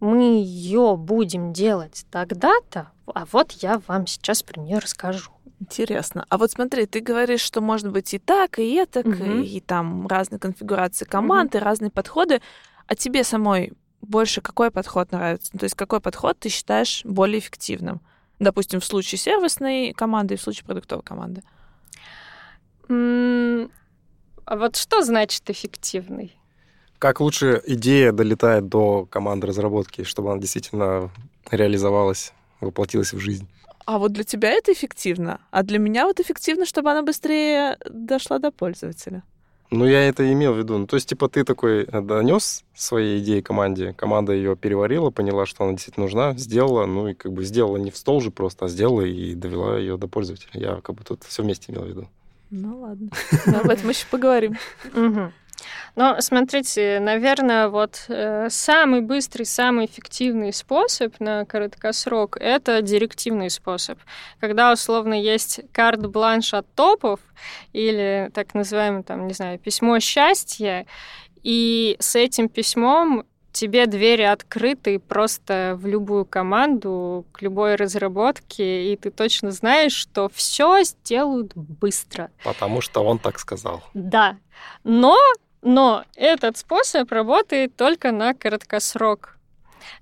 мы 0.00 0.42
ее 0.42 0.96
будем 0.96 1.52
делать 1.52 2.06
тогда-то, 2.10 2.90
а 3.06 3.24
вот 3.32 3.52
я 3.52 3.80
вам 3.86 4.06
сейчас 4.06 4.42
про 4.42 4.60
нее 4.60 4.78
расскажу. 4.78 5.30
Интересно. 5.60 6.24
А 6.28 6.38
вот 6.38 6.52
смотри, 6.52 6.86
ты 6.86 7.00
говоришь, 7.00 7.40
что 7.40 7.60
может 7.60 7.90
быть 7.90 8.14
и 8.14 8.18
так, 8.18 8.58
и 8.58 8.74
это, 8.74 9.00
угу. 9.00 9.10
и, 9.12 9.56
и 9.56 9.60
там 9.60 10.06
разные 10.06 10.38
конфигурации 10.38 11.04
команды, 11.04 11.58
угу. 11.58 11.64
разные 11.64 11.90
подходы. 11.90 12.40
А 12.86 12.94
тебе 12.94 13.24
самой 13.24 13.72
больше 14.00 14.40
какой 14.40 14.70
подход 14.70 15.10
нравится? 15.10 15.50
Ну, 15.52 15.58
то 15.58 15.64
есть 15.64 15.74
какой 15.74 16.00
подход 16.00 16.38
ты 16.38 16.48
считаешь 16.48 17.02
более 17.04 17.40
эффективным? 17.40 18.00
Допустим, 18.38 18.78
в 18.80 18.84
случае 18.84 19.18
сервисной 19.18 19.92
команды 19.92 20.34
и 20.34 20.36
в 20.36 20.42
случае 20.42 20.64
продуктовой 20.64 21.02
команды. 21.02 21.42
А 22.88 24.56
вот 24.56 24.76
что 24.76 25.02
значит 25.02 25.50
эффективный? 25.50 26.37
Как 26.98 27.20
лучше 27.20 27.62
идея 27.64 28.10
долетает 28.10 28.68
до 28.68 29.06
команды 29.06 29.46
разработки, 29.46 30.02
чтобы 30.02 30.32
она 30.32 30.40
действительно 30.40 31.10
реализовалась, 31.50 32.32
воплотилась 32.60 33.12
в 33.12 33.20
жизнь? 33.20 33.46
А 33.86 33.98
вот 33.98 34.12
для 34.12 34.24
тебя 34.24 34.50
это 34.50 34.72
эффективно, 34.72 35.40
а 35.50 35.62
для 35.62 35.78
меня 35.78 36.06
вот 36.06 36.18
эффективно, 36.18 36.66
чтобы 36.66 36.90
она 36.90 37.02
быстрее 37.02 37.78
дошла 37.88 38.38
до 38.38 38.50
пользователя. 38.50 39.22
Ну, 39.70 39.86
я 39.86 40.08
это 40.08 40.30
имел 40.32 40.54
в 40.54 40.58
виду. 40.58 40.76
Ну, 40.76 40.86
то 40.86 40.96
есть, 40.96 41.08
типа, 41.08 41.28
ты 41.28 41.44
такой 41.44 41.86
донес 41.86 42.64
свои 42.74 43.18
идеи 43.20 43.42
команде, 43.42 43.92
команда 43.92 44.32
ее 44.32 44.56
переварила, 44.56 45.10
поняла, 45.10 45.46
что 45.46 45.64
она 45.64 45.74
действительно 45.74 46.06
нужна, 46.06 46.34
сделала, 46.34 46.86
ну, 46.86 47.08
и 47.08 47.14
как 47.14 47.32
бы 47.32 47.44
сделала 47.44 47.76
не 47.76 47.90
в 47.90 47.96
стол 47.96 48.20
же 48.20 48.30
просто, 48.30 48.64
а 48.64 48.68
сделала 48.68 49.02
и 49.02 49.34
довела 49.34 49.78
ее 49.78 49.98
до 49.98 50.08
пользователя. 50.08 50.50
Я 50.54 50.80
как 50.80 50.96
бы 50.96 51.04
тут 51.04 51.22
все 51.24 51.42
вместе 51.42 51.70
имел 51.70 51.82
в 51.82 51.88
виду. 51.88 52.08
Ну, 52.50 52.80
ладно. 52.80 53.10
Но 53.46 53.60
об 53.60 53.68
этом 53.68 53.88
еще 53.90 54.06
поговорим. 54.10 54.56
Но 55.96 56.20
смотрите, 56.20 57.00
наверное, 57.00 57.68
вот 57.68 58.04
э, 58.08 58.48
самый 58.50 59.00
быстрый, 59.00 59.44
самый 59.44 59.86
эффективный 59.86 60.52
способ 60.52 61.18
на 61.20 61.44
короткосрок— 61.44 62.36
это 62.40 62.82
директивный 62.82 63.50
способ. 63.50 63.98
Когда, 64.40 64.72
условно, 64.72 65.14
есть 65.14 65.60
карт-бланш 65.72 66.54
от 66.54 66.72
топов 66.74 67.20
или 67.72 68.30
так 68.34 68.54
называемое, 68.54 69.02
там, 69.02 69.26
не 69.26 69.34
знаю, 69.34 69.58
письмо 69.58 69.98
счастья, 70.00 70.86
и 71.42 71.96
с 71.98 72.14
этим 72.14 72.48
письмом 72.48 73.24
тебе 73.52 73.86
двери 73.86 74.22
открыты 74.22 74.98
просто 74.98 75.76
в 75.80 75.86
любую 75.86 76.24
команду, 76.24 77.26
к 77.32 77.42
любой 77.42 77.74
разработке, 77.74 78.92
и 78.92 78.96
ты 78.96 79.10
точно 79.10 79.50
знаешь, 79.50 79.92
что 79.92 80.28
все 80.32 80.82
сделают 80.84 81.56
быстро. 81.56 82.30
Потому 82.44 82.80
что 82.80 83.02
он 83.02 83.18
так 83.18 83.38
сказал. 83.40 83.82
Да. 83.94 84.36
Но 84.84 85.16
но 85.62 86.04
этот 86.16 86.56
способ 86.56 87.10
работает 87.12 87.76
только 87.76 88.12
на 88.12 88.34
краткосрок. 88.34 89.38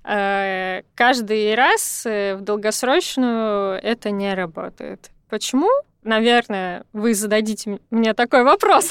Э, 0.04 0.82
каждый 0.94 1.54
раз 1.54 2.04
э, 2.06 2.36
в 2.36 2.42
долгосрочную 2.42 3.80
это 3.82 4.10
не 4.10 4.34
работает. 4.34 5.10
Почему? 5.28 5.68
Наверное, 6.02 6.84
вы 6.92 7.14
зададите 7.14 7.80
мне 7.90 8.14
такой 8.14 8.44
вопрос. 8.44 8.90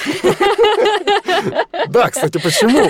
Да, 1.87 2.09
кстати, 2.09 2.39
почему? 2.39 2.89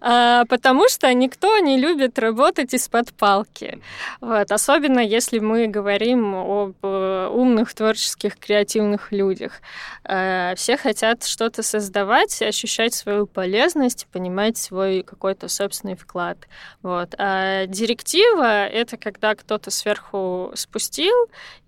А, 0.00 0.44
потому 0.46 0.88
что 0.88 1.12
никто 1.12 1.58
не 1.58 1.78
любит 1.78 2.18
работать 2.18 2.74
из-под 2.74 3.12
палки. 3.12 3.80
Вот. 4.20 4.50
Особенно 4.50 5.00
если 5.00 5.38
мы 5.38 5.66
говорим 5.66 6.34
об 6.34 6.74
э, 6.82 7.28
умных, 7.32 7.74
творческих, 7.74 8.38
креативных 8.38 9.12
людях. 9.12 9.60
Э, 10.04 10.54
все 10.56 10.76
хотят 10.76 11.24
что-то 11.24 11.62
создавать, 11.62 12.42
ощущать 12.42 12.94
свою 12.94 13.26
полезность, 13.26 14.06
понимать 14.12 14.56
свой 14.56 15.02
какой-то 15.02 15.48
собственный 15.48 15.96
вклад. 15.96 16.38
Вот. 16.82 17.14
А 17.18 17.66
директива— 17.66 18.66
это 18.66 18.96
когда 18.96 19.34
кто-то 19.34 19.70
сверху 19.70 20.52
спустил, 20.54 21.14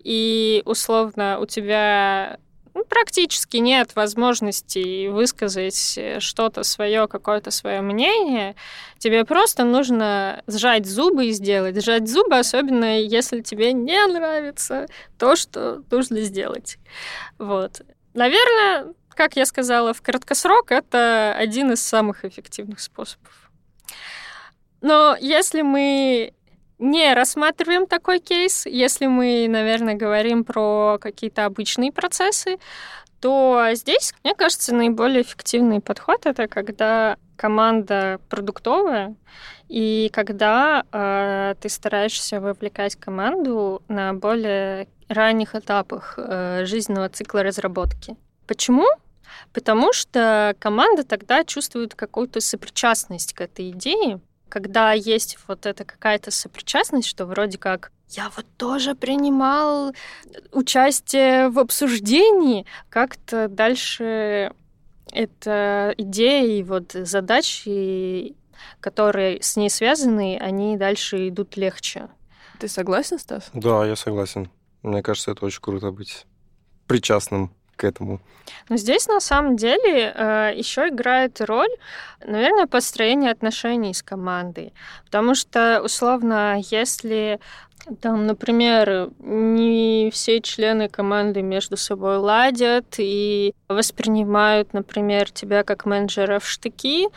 и 0.03 0.61
условно 0.65 1.39
у 1.39 1.45
тебя 1.45 2.37
практически 2.89 3.57
нет 3.57 3.95
возможности 3.95 5.07
высказать 5.07 5.99
что-то 6.19 6.63
свое, 6.63 7.07
какое-то 7.07 7.51
свое 7.51 7.81
мнение. 7.81 8.55
Тебе 8.97 9.25
просто 9.25 9.63
нужно 9.63 10.43
сжать 10.47 10.85
зубы 10.85 11.27
и 11.27 11.31
сделать. 11.31 11.83
Сжать 11.83 12.07
зубы, 12.07 12.37
особенно 12.37 12.99
если 12.99 13.41
тебе 13.41 13.73
не 13.73 14.05
нравится 14.07 14.87
то, 15.17 15.35
что 15.35 15.83
нужно 15.91 16.21
сделать. 16.21 16.77
Вот. 17.37 17.81
Наверное, 18.13 18.93
как 19.09 19.35
я 19.35 19.45
сказала, 19.45 19.93
в 19.93 20.01
краткосрок 20.01 20.71
это 20.71 21.35
один 21.37 21.71
из 21.71 21.81
самых 21.81 22.25
эффективных 22.25 22.79
способов. 22.79 23.51
Но 24.81 25.15
если 25.19 25.61
мы 25.61 26.33
не 26.83 27.13
рассматриваем 27.13 27.87
такой 27.87 28.19
кейс. 28.19 28.65
Если 28.65 29.07
мы, 29.07 29.47
наверное, 29.49 29.95
говорим 29.95 30.43
про 30.43 30.97
какие-то 30.99 31.45
обычные 31.45 31.91
процессы, 31.91 32.57
то 33.21 33.69
здесь, 33.71 34.13
мне 34.23 34.35
кажется, 34.35 34.75
наиболее 34.75 35.21
эффективный 35.21 35.79
подход 35.79 36.25
это 36.25 36.47
когда 36.47 37.17
команда 37.37 38.19
продуктовая, 38.29 39.15
и 39.69 40.09
когда 40.11 40.83
э, 40.91 41.55
ты 41.59 41.69
стараешься 41.69 42.41
вовлекать 42.41 42.97
команду 42.97 43.81
на 43.87 44.13
более 44.13 44.87
ранних 45.07 45.55
этапах 45.55 46.15
э, 46.17 46.65
жизненного 46.65 47.09
цикла 47.09 47.43
разработки. 47.43 48.17
Почему? 48.45 48.85
Потому 49.53 49.93
что 49.93 50.53
команда 50.59 51.03
тогда 51.03 51.43
чувствует 51.45 51.95
какую-то 51.95 52.41
сопричастность 52.41 53.33
к 53.33 53.41
этой 53.41 53.71
идее, 53.71 54.19
когда 54.53 54.91
есть 54.91 55.39
вот 55.47 55.65
эта 55.65 55.83
какая-то 55.83 56.29
сопричастность, 56.29 57.07
что 57.07 57.25
вроде 57.25 57.57
как 57.57 57.91
я 58.09 58.29
вот 58.35 58.45
тоже 58.55 58.93
принимал 58.93 59.95
участие 60.51 61.49
в 61.49 61.57
обсуждении, 61.57 62.67
как-то 62.89 63.47
дальше 63.47 64.53
эта 65.11 65.95
идея 65.97 66.45
и 66.45 66.61
вот 66.61 66.91
задачи, 66.91 68.35
которые 68.79 69.41
с 69.41 69.55
ней 69.55 69.71
связаны, 69.71 70.37
они 70.39 70.77
дальше 70.77 71.29
идут 71.29 71.57
легче. 71.57 72.09
Ты 72.59 72.67
согласен, 72.67 73.17
Стас? 73.17 73.49
Да, 73.55 73.83
я 73.87 73.95
согласен. 73.95 74.51
Мне 74.83 75.01
кажется, 75.01 75.31
это 75.31 75.47
очень 75.47 75.61
круто 75.61 75.89
быть 75.89 76.27
причастным 76.85 77.55
к 77.75 77.83
этому. 77.83 78.19
Но 78.69 78.77
здесь 78.77 79.07
на 79.07 79.19
самом 79.19 79.55
деле 79.55 80.13
э, 80.15 80.53
еще 80.55 80.89
играет 80.89 81.41
роль, 81.41 81.71
наверное, 82.25 82.67
построение 82.67 83.31
отношений 83.31 83.93
с 83.93 84.01
командой. 84.01 84.73
Потому 85.05 85.35
что, 85.35 85.81
условно, 85.83 86.59
если 86.71 87.39
там, 87.99 88.25
например, 88.27 89.09
не 89.19 90.09
все 90.13 90.39
члены 90.39 90.87
команды 90.87 91.41
между 91.41 91.75
собой 91.75 92.17
ладят 92.17 92.95
и 92.97 93.53
воспринимают, 93.67 94.73
например, 94.73 95.29
тебя 95.31 95.63
как 95.63 95.85
менеджера 95.85 96.39
в 96.39 96.47
штыки, 96.47 97.07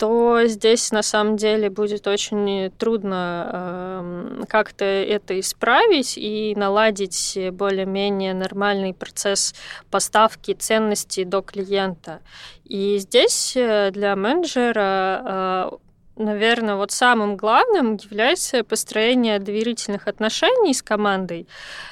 то 0.00 0.40
здесь 0.46 0.92
на 0.92 1.02
самом 1.02 1.36
деле 1.36 1.68
будет 1.68 2.06
очень 2.06 2.70
трудно 2.78 3.50
э, 3.52 4.44
как-то 4.48 4.86
это 4.86 5.38
исправить 5.38 6.16
и 6.16 6.54
наладить 6.56 7.36
более-менее 7.52 8.32
нормальный 8.32 8.94
процесс 8.94 9.54
поставки 9.90 10.54
ценностей 10.54 11.26
до 11.26 11.42
клиента. 11.42 12.20
И 12.64 12.96
здесь 12.96 13.52
э, 13.54 13.90
для 13.90 14.16
менеджера 14.16 15.70
э, 15.74 15.89
наверное, 16.20 16.76
вот 16.76 16.92
самым 16.92 17.36
главным 17.36 17.96
является 17.96 18.62
построение 18.64 19.38
доверительных 19.38 20.06
отношений 20.06 20.74
с 20.74 20.82
командой, 20.82 21.48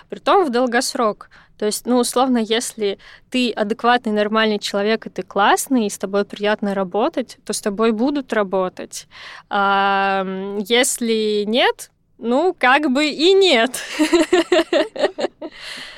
при 0.09 0.19
том 0.19 0.45
в 0.45 0.51
долгосрок. 0.51 1.31
То 1.59 1.67
есть, 1.67 1.87
ну, 1.87 1.99
условно, 1.99 2.39
если 2.39 2.99
ты 3.31 3.51
адекватный, 3.51 4.13
нормальный 4.13 4.61
человек, 4.61 5.07
и 5.07 5.11
ты 5.11 5.23
классный, 5.23 5.87
и 5.87 5.91
с 5.91 5.99
тобой 5.99 6.25
приятно 6.25 6.73
работать, 6.73 7.39
то 7.45 7.53
с 7.53 7.61
тобой 7.61 7.91
будут 7.91 8.33
работать. 8.33 9.09
А 9.51 10.25
если 10.61 11.43
нет, 11.45 11.91
ну, 12.19 12.55
как 12.57 12.91
бы 12.91 13.07
и 13.07 13.33
нет. 13.33 13.83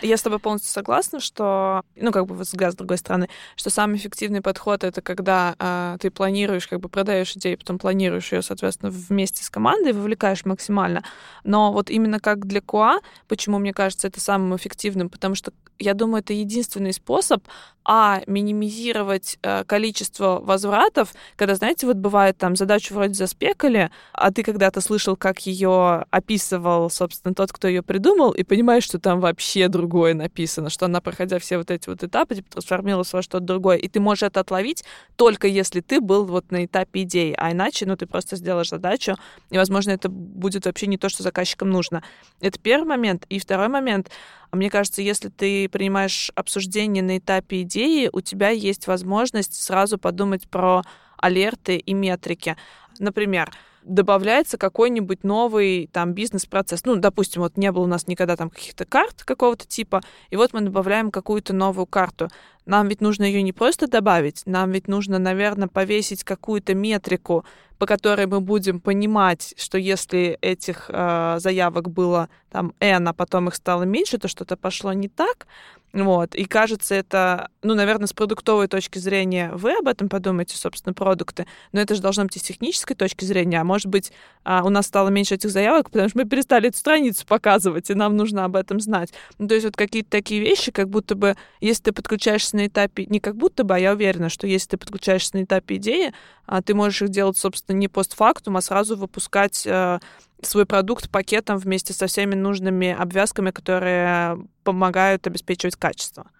Я 0.03 0.17
с 0.17 0.23
тобой 0.23 0.39
полностью 0.39 0.73
согласна, 0.73 1.21
что, 1.21 1.83
ну, 1.97 2.13
как 2.13 2.27
бы 2.27 2.35
взгляд 2.35 2.73
с 2.73 2.77
другой 2.77 2.99
стороны, 2.99 3.29
что 3.57 3.71
самый 3.71 3.97
эффективный 3.97 4.41
подход 4.41 4.85
это 4.85 5.03
когда 5.03 5.55
э, 5.59 5.97
ты 6.01 6.11
планируешь, 6.11 6.67
как 6.67 6.81
бы 6.81 6.89
продаешь 6.89 7.37
идею, 7.37 7.59
потом 7.59 7.79
планируешь 7.79 8.33
ее, 8.33 8.43
соответственно, 8.43 8.91
вместе 8.91 9.45
с 9.45 9.51
командой, 9.51 9.93
вовлекаешь 9.93 10.45
максимально. 10.45 11.05
Но 11.45 11.73
вот 11.73 11.91
именно 11.91 12.21
как 12.21 12.47
для 12.47 12.61
КУА, 12.61 13.01
почему 13.29 13.59
мне 13.59 13.73
кажется 13.73 14.09
это 14.09 14.21
самым 14.21 14.57
эффективным, 14.57 15.09
потому 15.09 15.35
что 15.35 15.53
я 15.81 15.95
думаю, 15.95 16.21
это 16.21 16.35
единственный 16.35 16.93
способ, 16.93 17.43
а, 17.85 18.21
минимизировать 18.27 19.39
э, 19.43 19.65
количество 19.65 20.39
возвратов, 20.43 21.15
когда, 21.37 21.55
знаете, 21.55 21.87
вот 21.87 21.97
бывает 21.97 22.37
там 22.37 22.55
задачу 22.55 22.95
вроде 22.95 23.15
заспекали, 23.15 23.91
а 24.13 24.31
ты 24.31 24.43
когда-то 24.43 24.83
слышал, 24.83 25.17
как 25.17 25.41
ее 25.41 26.05
описывал, 26.11 26.91
собственно, 26.91 27.35
тот, 27.35 27.53
кто 27.53 27.67
ее 27.67 27.83
придумал, 27.83 28.33
и 28.33 28.45
понимаешь, 28.45 28.85
что 28.85 28.99
там 28.99 29.21
вообще 29.31 29.69
другое 29.69 30.15
написано, 30.15 30.71
что 30.71 30.87
она, 30.87 31.01
проходя 31.01 31.39
все 31.39 31.59
вот 31.59 31.71
эти 31.71 31.89
вот 31.89 32.03
этапы, 32.03 32.37
типа, 32.37 32.51
трансформировалась 32.51 33.13
во 33.13 33.23
что-то 33.23 33.45
другое, 33.45 33.77
и 33.77 33.89
ты 33.89 34.01
можешь 34.01 34.25
это 34.25 34.41
отловить 34.41 34.85
только 35.17 35.47
если 35.47 35.81
ты 35.81 36.01
был 36.01 36.27
вот 36.27 36.51
на 36.51 36.65
этапе 36.65 37.03
идеи, 37.03 37.35
а 37.37 37.53
иначе, 37.53 37.87
ну, 37.87 37.97
ты 37.97 38.07
просто 38.07 38.37
сделаешь 38.37 38.71
задачу, 38.71 39.17
и, 39.51 39.57
возможно, 39.57 39.91
это 39.91 40.09
будет 40.09 40.67
вообще 40.67 40.87
не 40.87 40.99
то, 40.99 41.09
что 41.09 41.23
заказчикам 41.23 41.71
нужно. 41.71 42.03
Это 42.41 42.59
первый 42.59 42.87
момент. 42.87 43.27
И 43.29 43.39
второй 43.39 43.69
момент, 43.69 44.11
мне 44.53 44.71
кажется, 44.71 45.03
если 45.03 45.29
ты 45.29 45.69
принимаешь 45.69 46.31
обсуждение 46.35 47.03
на 47.03 47.19
этапе 47.19 47.63
идеи, 47.63 48.11
у 48.13 48.21
тебя 48.21 48.51
есть 48.51 48.87
возможность 48.87 49.55
сразу 49.55 49.99
подумать 49.99 50.49
про 50.49 50.83
алерты 51.17 51.77
и 51.77 51.93
метрики. 51.93 52.57
Например, 52.99 53.53
добавляется 53.83 54.59
какой-нибудь 54.59 55.25
новый 55.25 55.89
там 55.93 56.13
бизнес-процесс. 56.13 56.85
Ну, 56.85 56.97
допустим, 56.97 57.43
вот 57.43 57.57
не 57.57 57.71
было 57.73 57.85
у 57.85 57.87
нас 57.87 58.07
никогда 58.07 58.37
там 58.37 58.51
каких-то 58.51 58.85
карт 58.85 59.25
какого-то 59.25 59.67
типа, 59.67 60.01
и 60.31 60.37
вот 60.37 60.53
мы 60.53 60.61
добавляем 60.61 61.11
какую-то 61.11 61.53
новую 61.53 61.87
карту. 61.87 62.29
Нам 62.71 62.87
ведь 62.87 63.01
нужно 63.01 63.25
ее 63.25 63.43
не 63.43 63.53
просто 63.53 63.89
добавить, 63.89 64.43
нам 64.47 64.71
ведь 64.71 64.87
нужно, 64.87 65.19
наверное, 65.19 65.67
повесить 65.67 66.23
какую-то 66.23 66.73
метрику, 66.73 67.45
по 67.79 67.87
которой 67.87 68.27
мы 68.27 68.41
будем 68.41 68.79
понимать, 68.79 69.55
что 69.57 69.77
если 69.77 70.39
этих 70.41 70.85
э, 70.89 71.39
заявок 71.41 71.91
было 71.91 72.29
там 72.49 72.73
N, 72.79 73.09
а 73.09 73.13
потом 73.13 73.49
их 73.49 73.57
стало 73.57 73.83
меньше, 73.83 74.19
то 74.19 74.29
что-то 74.29 74.57
пошло 74.57 74.93
не 74.93 75.09
так. 75.09 75.49
Вот. 75.93 76.37
И 76.37 76.45
кажется, 76.45 76.95
это, 76.95 77.49
ну, 77.63 77.75
наверное, 77.75 78.07
с 78.07 78.13
продуктовой 78.13 78.69
точки 78.69 78.99
зрения 78.99 79.51
вы 79.53 79.73
об 79.77 79.89
этом 79.89 80.09
подумаете, 80.09 80.57
собственно, 80.57 80.95
продукты, 80.95 81.47
но 81.73 81.81
это 81.81 81.97
же 81.97 82.03
должно 82.03 82.25
быть 82.25 82.37
и 82.37 82.39
с 82.39 82.43
технической 82.43 82.95
точки 82.95 83.25
зрения. 83.25 83.61
А 83.61 83.65
может 83.65 83.89
быть, 83.89 84.13
а, 84.45 84.63
у 84.65 84.69
нас 84.69 84.87
стало 84.87 85.09
меньше 85.09 85.35
этих 85.35 85.51
заявок, 85.51 85.91
потому 85.91 86.09
что 86.09 86.19
мы 86.19 86.27
перестали 86.27 86.69
эту 86.69 86.79
страницу 86.79 87.27
показывать, 87.27 87.91
и 87.91 87.95
нам 87.95 88.17
нужно 88.17 88.45
об 88.45 88.55
этом 88.55 88.79
знать. 88.79 89.13
Ну, 89.39 89.49
то 89.49 89.55
есть 89.55 89.67
вот 89.67 89.77
какие-то 89.77 90.11
такие 90.11 90.41
вещи, 90.41 90.71
как 90.71 90.89
будто 90.89 91.17
бы, 91.17 91.37
если 91.61 91.85
ты 91.85 91.93
подключаешься 91.93 92.57
на 92.61 92.67
этапе, 92.67 93.07
не 93.07 93.21
как 93.21 93.37
будто 93.37 93.65
бы, 93.65 93.75
а 93.75 93.79
я 93.79 93.93
уверена, 93.93 94.29
что 94.29 94.47
если 94.47 94.71
ты 94.71 94.77
подключаешься 94.77 95.37
на 95.37 95.45
этапе 95.45 95.77
идеи, 95.77 96.13
а, 96.47 96.63
ты 96.63 96.75
можешь 96.75 97.03
их 97.03 97.09
делать, 97.09 97.37
собственно, 97.37 97.77
не 97.77 97.89
постфактум, 97.89 98.57
а 98.57 98.61
сразу 98.61 98.97
выпускать 98.97 99.67
э, 99.67 99.99
свой 100.43 100.67
продукт 100.67 101.11
пакетом 101.11 101.59
вместе 101.59 101.93
со 101.93 102.07
всеми 102.07 102.35
нужными 102.35 102.93
обвязками, 102.93 103.51
которые 103.51 104.39
помогают 104.65 105.27
обеспечивать 105.27 105.77
качество. 105.77 106.31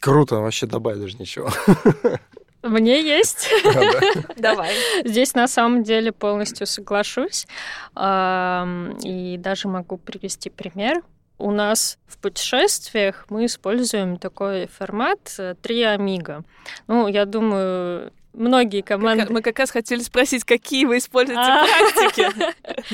Круто, 0.00 0.36
вообще 0.36 0.66
добавить 0.66 1.00
даже 1.00 1.16
ничего. 1.18 1.50
Мне 2.62 3.02
есть. 3.02 3.48
Давай. 4.36 4.74
Здесь 5.04 5.34
на 5.34 5.46
самом 5.46 5.82
деле 5.84 6.12
полностью 6.12 6.66
соглашусь. 6.66 7.46
И 7.96 9.36
даже 9.38 9.68
могу 9.68 9.96
привести 9.96 10.50
пример. 10.50 11.02
У 11.38 11.52
нас 11.52 11.98
в 12.06 12.18
путешествиях 12.18 13.26
мы 13.28 13.46
используем 13.46 14.18
такой 14.18 14.66
формат 14.66 15.34
э, 15.38 15.54
«Три 15.62 15.82
амиго». 15.82 16.42
Ну, 16.88 17.06
я 17.06 17.24
думаю, 17.26 18.12
многие 18.32 18.82
команды... 18.82 19.26
Мы 19.30 19.42
как 19.42 19.58
раз 19.58 19.70
хотели 19.70 20.00
спросить, 20.00 20.44
какие 20.44 20.84
вы 20.84 20.98
используете 20.98 21.40
а. 21.40 21.64
практики. 21.64 22.28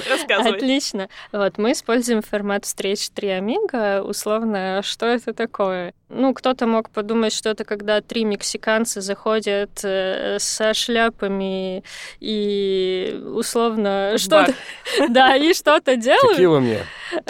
Рассказывай. 0.09 0.57
Отлично. 0.57 1.09
Вот, 1.32 1.59
мы 1.59 1.72
используем 1.72 2.22
формат 2.22 2.64
встреч 2.64 3.11
три 3.11 3.28
амиго. 3.28 4.03
Условно, 4.03 4.80
что 4.82 5.07
это 5.07 5.32
такое? 5.32 5.95
Ну, 6.09 6.32
кто-то 6.32 6.66
мог 6.66 6.91
подумать, 6.91 7.32
что 7.32 7.51
это 7.51 7.64
когда 7.64 8.01
три 8.01 8.24
мексиканца 8.24 9.01
заходят 9.01 9.80
э, 9.82 10.39
со 10.39 10.72
шляпами 10.72 11.82
и 12.20 13.20
условно 13.35 14.14
что-то... 14.18 14.55
Да, 15.09 15.35
и 15.35 15.53
что-то 15.55 15.97
делают. 15.97 16.37
Текила 16.37 16.61
мне. 16.61 16.80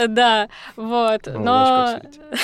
Да, 0.08 0.48
вот. 0.76 1.26
Но... 1.26 2.00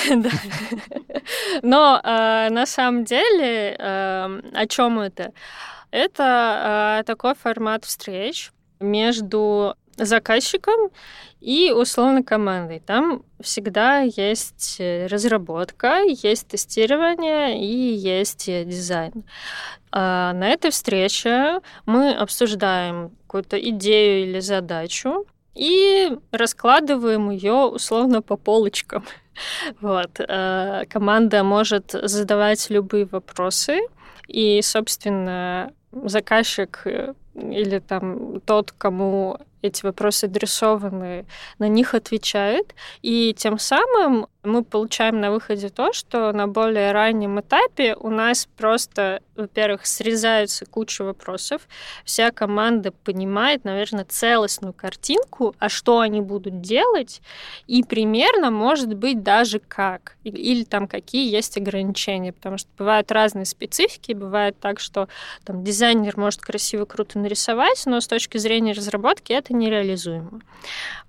Но 1.61 2.01
э, 2.03 2.49
на 2.49 2.65
самом 2.65 3.03
деле, 3.03 3.75
э, 3.77 4.41
о 4.53 4.67
чем 4.67 4.99
это? 4.99 5.31
Это 5.91 6.99
э, 7.01 7.03
такой 7.05 7.35
формат 7.35 7.85
встреч 7.85 8.51
между 8.79 9.75
заказчиком 9.97 10.89
и 11.41 11.71
условно 11.71 12.23
командой. 12.23 12.81
Там 12.85 13.23
всегда 13.41 13.99
есть 13.99 14.79
разработка, 14.79 16.01
есть 16.03 16.47
тестирование 16.47 17.61
и 17.61 17.93
есть 17.93 18.45
дизайн. 18.45 19.25
А 19.91 20.33
на 20.33 20.47
этой 20.49 20.71
встрече 20.71 21.59
мы 21.85 22.13
обсуждаем 22.13 23.11
какую-то 23.27 23.59
идею 23.59 24.29
или 24.29 24.39
задачу 24.39 25.25
и 25.53 26.17
раскладываем 26.31 27.29
ее 27.29 27.65
условно 27.65 28.21
по 28.21 28.37
полочкам. 28.37 29.05
Вот. 29.79 30.19
Э, 30.19 30.83
команда 30.89 31.43
может 31.43 31.91
задавать 31.91 32.69
любые 32.69 33.05
вопросы, 33.05 33.79
и, 34.27 34.61
собственно, 34.61 35.73
заказчик 35.91 36.81
э, 36.85 37.13
или 37.35 37.79
там 37.79 38.41
тот, 38.41 38.71
кому 38.71 39.39
эти 39.61 39.85
вопросы 39.85 40.25
адресованы, 40.25 41.25
на 41.59 41.67
них 41.67 41.93
отвечает. 41.93 42.73
И 43.01 43.33
тем 43.37 43.59
самым 43.59 44.27
мы 44.43 44.63
получаем 44.63 45.19
на 45.21 45.31
выходе 45.31 45.69
то, 45.69 45.93
что 45.93 46.31
на 46.31 46.47
более 46.47 46.91
раннем 46.91 47.39
этапе 47.39 47.95
у 47.95 48.09
нас 48.09 48.47
просто, 48.57 49.21
во-первых, 49.35 49.85
срезаются 49.85 50.65
куча 50.65 51.03
вопросов, 51.03 51.67
вся 52.05 52.31
команда 52.31 52.91
понимает, 52.91 53.63
наверное, 53.65 54.05
целостную 54.05 54.73
картинку, 54.73 55.53
а 55.59 55.69
что 55.69 55.99
они 55.99 56.21
будут 56.21 56.61
делать, 56.61 57.21
и 57.67 57.83
примерно, 57.83 58.49
может 58.49 58.95
быть, 58.95 59.21
даже 59.21 59.59
как, 59.59 60.17
или, 60.23 60.37
или 60.37 60.63
там 60.63 60.87
какие 60.87 61.31
есть 61.31 61.57
ограничения, 61.57 62.33
потому 62.33 62.57
что 62.57 62.69
бывают 62.79 63.11
разные 63.11 63.45
специфики, 63.45 64.13
бывает 64.13 64.59
так, 64.59 64.79
что 64.79 65.07
там 65.43 65.63
дизайнер 65.63 66.17
может 66.17 66.41
красиво, 66.41 66.85
круто 66.85 67.19
нарисовать, 67.21 67.83
но 67.85 68.01
с 68.01 68.07
точки 68.07 68.37
зрения 68.37 68.73
разработки 68.73 69.33
это 69.33 69.53
нереализуемо. 69.53 70.41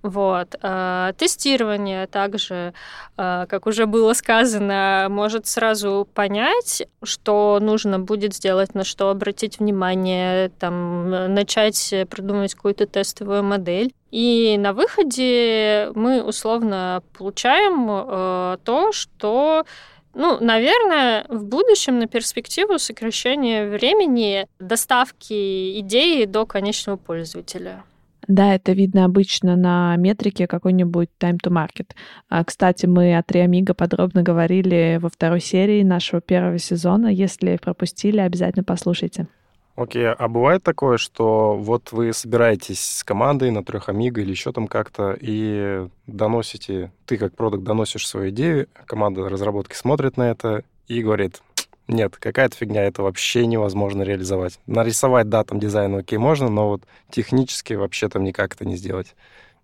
Вот. 0.01 0.55
А, 0.61 1.13
тестирование 1.13 2.07
также 2.07 2.73
а, 3.15 3.45
как 3.45 3.67
уже 3.67 3.85
было 3.85 4.13
сказано, 4.13 5.07
может 5.09 5.47
сразу 5.47 6.07
понять, 6.13 6.83
что 7.03 7.59
нужно 7.61 7.99
будет 7.99 8.33
сделать, 8.33 8.73
на 8.75 8.83
что 8.83 9.09
обратить 9.09 9.59
внимание, 9.59 10.49
там, 10.59 11.33
начать 11.33 11.93
продумывать 12.09 12.55
какую-то 12.55 12.85
тестовую 12.87 13.43
модель. 13.43 13.93
И 14.11 14.57
на 14.59 14.73
выходе 14.73 15.91
мы 15.95 16.21
условно 16.21 17.01
получаем 17.17 17.87
э, 17.89 18.57
то, 18.63 18.91
что 18.91 19.65
ну, 20.13 20.37
наверное, 20.39 21.25
в 21.29 21.43
будущем 21.45 21.99
на 21.99 22.07
перспективу 22.07 22.77
сокращения 22.79 23.67
времени 23.67 24.47
доставки 24.59 25.79
идеи 25.79 26.25
до 26.25 26.45
конечного 26.45 26.97
пользователя. 26.97 27.83
Да, 28.27 28.55
это 28.55 28.71
видно 28.71 29.05
обычно 29.05 29.55
на 29.55 29.95
метрике 29.97 30.47
какой-нибудь 30.47 31.09
time 31.19 31.39
to 31.43 31.51
market. 31.51 31.91
А, 32.29 32.43
кстати, 32.43 32.85
мы 32.85 33.17
о 33.17 33.23
Триамиго 33.23 33.73
подробно 33.73 34.23
говорили 34.23 34.97
во 35.01 35.09
второй 35.09 35.41
серии 35.41 35.83
нашего 35.83 36.21
первого 36.21 36.57
сезона. 36.57 37.07
Если 37.07 37.57
пропустили, 37.57 38.19
обязательно 38.19 38.63
послушайте. 38.63 39.27
Окей, 39.75 40.07
а 40.07 40.27
бывает 40.27 40.61
такое, 40.61 40.97
что 40.97 41.55
вот 41.57 41.91
вы 41.91 42.13
собираетесь 42.13 42.79
с 42.79 43.03
командой 43.03 43.49
на 43.49 43.63
трех 43.63 43.89
Амиго 43.89 44.21
или 44.21 44.29
еще 44.29 44.51
там 44.51 44.67
как-то 44.67 45.17
и 45.19 45.87
доносите, 46.05 46.91
ты 47.07 47.17
как 47.17 47.35
продукт 47.35 47.63
доносишь 47.63 48.07
свою 48.07 48.29
идею, 48.29 48.67
команда 48.85 49.27
разработки 49.27 49.75
смотрит 49.75 50.15
на 50.15 50.29
это 50.29 50.63
и 50.87 51.01
говорит, 51.01 51.41
нет, 51.87 52.17
какая-то 52.17 52.55
фигня, 52.55 52.83
это 52.83 53.01
вообще 53.01 53.47
невозможно 53.47 54.03
реализовать. 54.03 54.59
Нарисовать, 54.67 55.29
да, 55.29 55.43
там 55.43 55.59
дизайн 55.59 55.95
окей, 55.95 56.19
можно, 56.19 56.49
но 56.49 56.69
вот 56.69 56.83
технически 57.09 57.73
вообще 57.73 58.09
там 58.09 58.23
никак 58.23 58.53
это 58.53 58.65
не 58.65 58.75
сделать. 58.75 59.15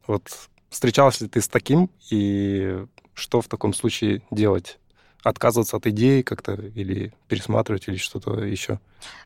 Вот 0.08 0.24
встречался 0.70 1.26
ли 1.26 1.30
ты 1.30 1.40
с 1.40 1.48
таким, 1.48 1.88
и 2.10 2.84
что 3.14 3.42
в 3.42 3.48
таком 3.48 3.76
случае 3.76 4.24
делать? 4.32 4.80
Отказываться 5.24 5.78
от 5.78 5.88
идеи 5.88 6.22
как-то 6.22 6.54
или 6.54 7.14
пересматривать, 7.28 7.88
или 7.88 7.98
что-то 7.98 8.44
еще? 8.44 8.80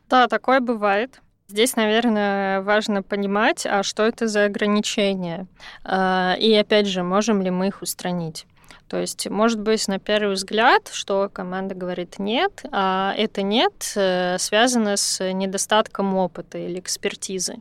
Да, 0.08 0.26
такое 0.28 0.60
бывает. 0.60 1.20
Здесь, 1.48 1.76
наверное, 1.76 2.62
важно 2.62 3.02
понимать, 3.02 3.66
а 3.66 3.82
что 3.82 4.02
это 4.04 4.26
за 4.26 4.46
ограничения. 4.46 5.46
А, 5.84 6.34
и 6.38 6.52
опять 6.54 6.86
же, 6.86 7.02
можем 7.02 7.42
ли 7.42 7.50
мы 7.50 7.68
их 7.68 7.82
устранить. 7.82 8.46
То 8.88 9.00
есть, 9.00 9.28
может 9.30 9.60
быть, 9.60 9.88
на 9.88 9.98
первый 9.98 10.34
взгляд, 10.34 10.90
что 10.92 11.30
команда 11.32 11.74
говорит 11.74 12.18
нет, 12.18 12.64
а 12.70 13.14
это 13.16 13.42
нет 13.42 13.92
э, 13.96 14.36
связано 14.38 14.96
с 14.96 15.32
недостатком 15.32 16.14
опыта 16.14 16.58
или 16.58 16.78
экспертизы. 16.78 17.56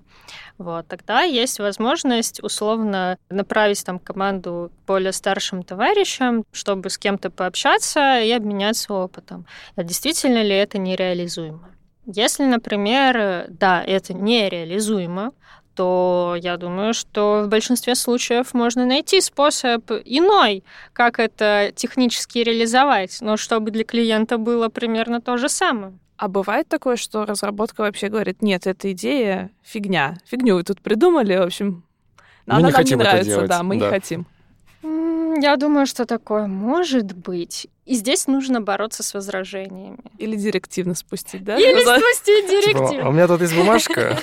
Вот, 0.58 0.88
тогда 0.88 1.22
есть 1.22 1.60
возможность 1.60 2.44
условно 2.44 3.18
направить 3.30 3.84
там 3.86 4.00
команду 4.00 4.72
к 4.76 4.88
более 4.88 5.14
старшим 5.14 5.64
товарищам, 5.64 6.44
чтобы 6.52 6.90
с 6.90 6.98
кем-то 6.98 7.30
пообщаться 7.32 8.20
и 8.20 8.32
обменяться 8.32 8.94
опытом. 8.94 9.46
А 9.76 9.84
действительно 9.84 10.44
ли 10.44 10.56
это 10.56 10.78
нереализуемо? 10.78 11.70
Если, 12.06 12.44
например, 12.44 13.46
да, 13.48 13.82
это 13.82 14.14
нереализуемо, 14.14 15.32
то 15.76 16.36
я 16.40 16.58
думаю, 16.58 16.94
что 16.94 17.44
в 17.46 17.50
большинстве 17.50 17.96
случаев 17.96 18.54
можно 18.54 18.86
найти 18.86 19.22
способ 19.22 19.92
иной, 20.06 20.64
как 20.94 21.20
это 21.20 21.72
технически 21.76 22.40
реализовать, 22.40 23.18
но 23.22 23.38
чтобы 23.38 23.72
для 23.72 23.84
клиента 23.84 24.38
было 24.38 24.70
примерно 24.70 25.22
то 25.22 25.38
же 25.38 25.50
самое. 25.50 25.94
А 26.18 26.28
бывает 26.28 26.68
такое, 26.68 26.96
что 26.96 27.26
разработка 27.26 27.82
вообще 27.82 28.08
говорит, 28.08 28.42
нет, 28.42 28.68
эта 28.68 28.92
идея 28.92 29.50
фигня, 29.64 30.18
фигню 30.26 30.56
вы 30.56 30.64
тут 30.64 30.80
придумали, 30.80 31.36
в 31.36 31.42
общем, 31.42 31.84
Мы 32.46 32.54
она 32.54 32.58
не 32.58 32.64
нам 32.64 32.72
хотим 32.74 32.98
не 32.98 33.04
это 33.04 33.12
нравится, 33.12 33.36
делать, 33.36 33.50
да, 33.50 33.64
мы 33.64 33.78
да. 33.78 33.86
не 33.86 33.92
хотим. 33.92 34.28
Я 34.84 35.56
думаю, 35.58 35.86
что 35.86 36.06
такое 36.06 36.48
может 36.48 37.14
быть. 37.14 37.68
И 37.86 37.96
здесь 37.96 38.28
нужно 38.28 38.62
бороться 38.62 39.04
с 39.04 39.14
возражениями. 39.14 39.98
Или 40.18 40.36
директивно 40.38 40.96
спустить, 40.96 41.44
да? 41.44 41.58
Или 41.58 41.84
За- 41.84 41.98
спустить 42.00 42.48
Типа, 42.48 42.62
директив. 42.62 43.06
а 43.06 43.10
у 43.10 43.12
меня 43.12 43.28
тут 43.28 43.42
есть 43.42 43.56
бумажка. 43.56 44.18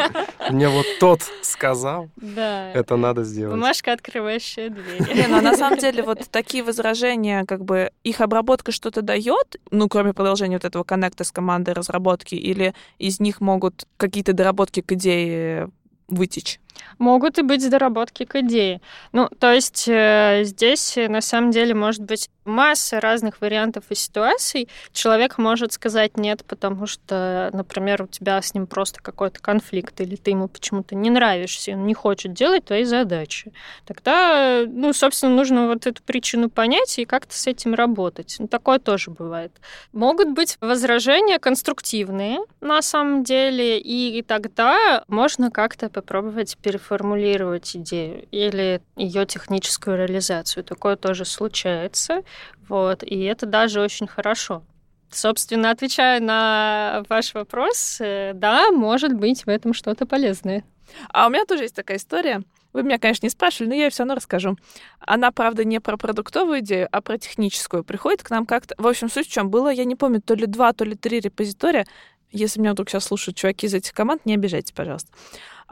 Мне 0.50 0.68
вот 0.68 0.86
тот 1.00 1.20
сказал, 1.42 2.08
Да. 2.16 2.70
это 2.72 2.96
надо 2.96 3.24
сделать. 3.24 3.54
Бумажка, 3.54 3.92
открывающая 3.92 4.68
Не, 4.68 4.74
двери. 4.76 5.26
ну 5.28 5.38
а 5.38 5.40
на 5.40 5.56
самом 5.56 5.78
деле 5.80 6.02
вот 6.02 6.20
такие 6.30 6.62
возражения, 6.62 7.44
как 7.46 7.64
бы 7.64 7.90
их 8.04 8.20
обработка 8.20 8.70
что-то 8.72 9.02
дает, 9.02 9.56
ну, 9.70 9.88
кроме 9.88 10.12
продолжения 10.12 10.56
вот 10.56 10.64
этого 10.64 10.84
коннекта 10.84 11.24
с 11.24 11.32
командой 11.32 11.74
разработки, 11.74 12.34
или 12.36 12.74
из 12.98 13.18
них 13.20 13.40
могут 13.40 13.86
какие-то 13.96 14.32
доработки 14.32 14.80
к 14.82 14.92
идее 14.92 15.70
вытечь? 16.08 16.60
Могут 16.98 17.38
и 17.38 17.42
быть 17.42 17.68
доработки 17.68 18.24
к 18.24 18.36
идее. 18.36 18.80
Ну, 19.12 19.28
то 19.38 19.52
есть 19.52 19.88
э, 19.88 20.42
здесь 20.44 20.96
э, 20.96 21.08
на 21.08 21.20
самом 21.20 21.50
деле 21.50 21.74
может 21.74 22.02
быть 22.02 22.28
масса 22.44 23.00
разных 23.00 23.40
вариантов 23.40 23.84
и 23.90 23.94
ситуаций. 23.94 24.68
Человек 24.92 25.38
может 25.38 25.72
сказать 25.72 26.16
нет, 26.16 26.44
потому 26.46 26.86
что, 26.86 27.50
например, 27.52 28.02
у 28.02 28.06
тебя 28.06 28.40
с 28.40 28.54
ним 28.54 28.66
просто 28.66 29.00
какой-то 29.00 29.40
конфликт, 29.40 30.00
или 30.00 30.16
ты 30.16 30.32
ему 30.32 30.48
почему-то 30.48 30.94
не 30.94 31.10
нравишься, 31.10 31.70
и 31.70 31.74
он 31.74 31.86
не 31.86 31.94
хочет 31.94 32.32
делать 32.32 32.64
твои 32.64 32.84
задачи. 32.84 33.52
Тогда, 33.86 34.64
ну, 34.66 34.92
собственно, 34.92 35.34
нужно 35.34 35.68
вот 35.68 35.86
эту 35.86 36.02
причину 36.02 36.50
понять 36.50 36.98
и 36.98 37.04
как-то 37.04 37.36
с 37.36 37.46
этим 37.46 37.74
работать. 37.74 38.36
Ну, 38.38 38.48
такое 38.48 38.78
тоже 38.78 39.10
бывает. 39.10 39.52
Могут 39.92 40.30
быть 40.30 40.56
возражения 40.60 41.38
конструктивные, 41.38 42.40
на 42.60 42.82
самом 42.82 43.24
деле, 43.24 43.78
и 43.78 44.22
тогда 44.22 45.04
можно 45.08 45.50
как-то 45.50 45.88
попробовать 45.88 46.56
переформулировать 46.60 47.74
идею 47.76 48.26
или 48.30 48.82
ее 48.96 49.26
техническую 49.26 49.96
реализацию. 49.96 50.64
Такое 50.64 50.96
тоже 50.96 51.24
случается, 51.24 52.22
вот, 52.68 53.02
и 53.02 53.20
это 53.24 53.46
даже 53.46 53.80
очень 53.80 54.06
хорошо. 54.06 54.62
Собственно, 55.10 55.70
отвечая 55.70 56.20
на 56.20 57.02
ваш 57.08 57.34
вопрос, 57.34 57.98
э, 58.00 58.32
да, 58.34 58.70
может 58.70 59.12
быть 59.12 59.44
в 59.44 59.48
этом 59.48 59.74
что-то 59.74 60.06
полезное. 60.06 60.64
А 61.12 61.26
у 61.26 61.30
меня 61.30 61.44
тоже 61.44 61.64
есть 61.64 61.74
такая 61.74 61.96
история. 61.96 62.42
Вы 62.72 62.84
меня, 62.84 62.98
конечно, 62.98 63.26
не 63.26 63.30
спрашивали, 63.30 63.70
но 63.70 63.74
я 63.74 63.90
все 63.90 64.04
равно 64.04 64.14
расскажу. 64.14 64.56
Она, 65.00 65.32
правда, 65.32 65.64
не 65.64 65.80
про 65.80 65.96
продуктовую 65.96 66.60
идею, 66.60 66.88
а 66.92 67.00
про 67.00 67.18
техническую. 67.18 67.82
Приходит 67.82 68.22
к 68.22 68.30
нам 68.30 68.46
как-то... 68.46 68.76
В 68.78 68.86
общем, 68.86 69.10
суть 69.10 69.26
в 69.26 69.32
чем 69.32 69.50
было, 69.50 69.68
я 69.72 69.84
не 69.84 69.96
помню, 69.96 70.22
то 70.22 70.34
ли 70.34 70.46
два, 70.46 70.72
то 70.72 70.84
ли 70.84 70.94
три 70.94 71.18
репозитория. 71.18 71.86
Если 72.30 72.60
меня 72.60 72.72
вдруг 72.72 72.88
сейчас 72.88 73.04
слушают 73.04 73.36
чуваки 73.36 73.66
из 73.66 73.74
этих 73.74 73.92
команд, 73.92 74.24
не 74.24 74.34
обижайте, 74.34 74.72
пожалуйста. 74.72 75.10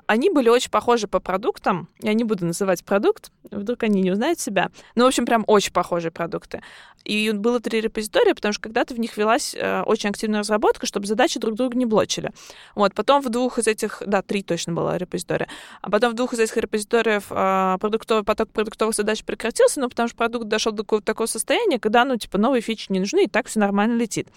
Они 0.08 0.30
были 0.30 0.48
очень 0.48 0.70
похожи 0.70 1.06
по 1.06 1.20
продуктам. 1.20 1.86
Я 2.00 2.14
не 2.14 2.24
буду 2.24 2.46
называть 2.46 2.82
продукт, 2.82 3.30
вдруг 3.50 3.82
они 3.82 4.00
не 4.00 4.10
узнают 4.10 4.40
себя. 4.40 4.70
Ну, 4.94 5.04
в 5.04 5.06
общем, 5.06 5.26
прям 5.26 5.44
очень 5.46 5.70
похожие 5.70 6.10
продукты. 6.10 6.62
И 7.04 7.30
было 7.30 7.60
три 7.60 7.82
репозитория, 7.82 8.34
потому 8.34 8.54
что 8.54 8.62
когда-то 8.62 8.94
в 8.94 8.98
них 8.98 9.18
велась 9.18 9.54
э, 9.54 9.82
очень 9.82 10.08
активная 10.08 10.40
разработка, 10.40 10.86
чтобы 10.86 11.06
задачи 11.06 11.38
друг 11.38 11.56
друга 11.56 11.76
не 11.76 11.84
блочили. 11.84 12.30
Вот, 12.74 12.94
потом 12.94 13.20
в 13.20 13.28
двух 13.28 13.58
из 13.58 13.66
этих, 13.66 14.02
да, 14.06 14.22
три 14.22 14.42
точно 14.42 14.72
было 14.72 14.96
репозитория, 14.96 15.46
а 15.82 15.90
потом 15.90 16.12
в 16.12 16.14
двух 16.14 16.32
из 16.32 16.40
этих 16.40 16.56
репозиториев 16.56 17.26
э, 17.28 17.76
продуктовый 17.78 18.24
поток 18.24 18.48
продуктовых 18.48 18.94
задач 18.94 19.22
прекратился, 19.24 19.78
ну, 19.78 19.90
потому 19.90 20.08
что 20.08 20.16
продукт 20.16 20.48
дошел 20.48 20.72
до 20.72 20.84
такого 21.02 21.26
состояния, 21.26 21.78
когда, 21.78 22.06
ну, 22.06 22.16
типа, 22.16 22.38
новые 22.38 22.62
фичи 22.62 22.86
не 22.88 23.00
нужны, 23.00 23.24
и 23.24 23.28
так 23.28 23.46
все 23.46 23.60
нормально 23.60 23.98
летит. 23.98 24.28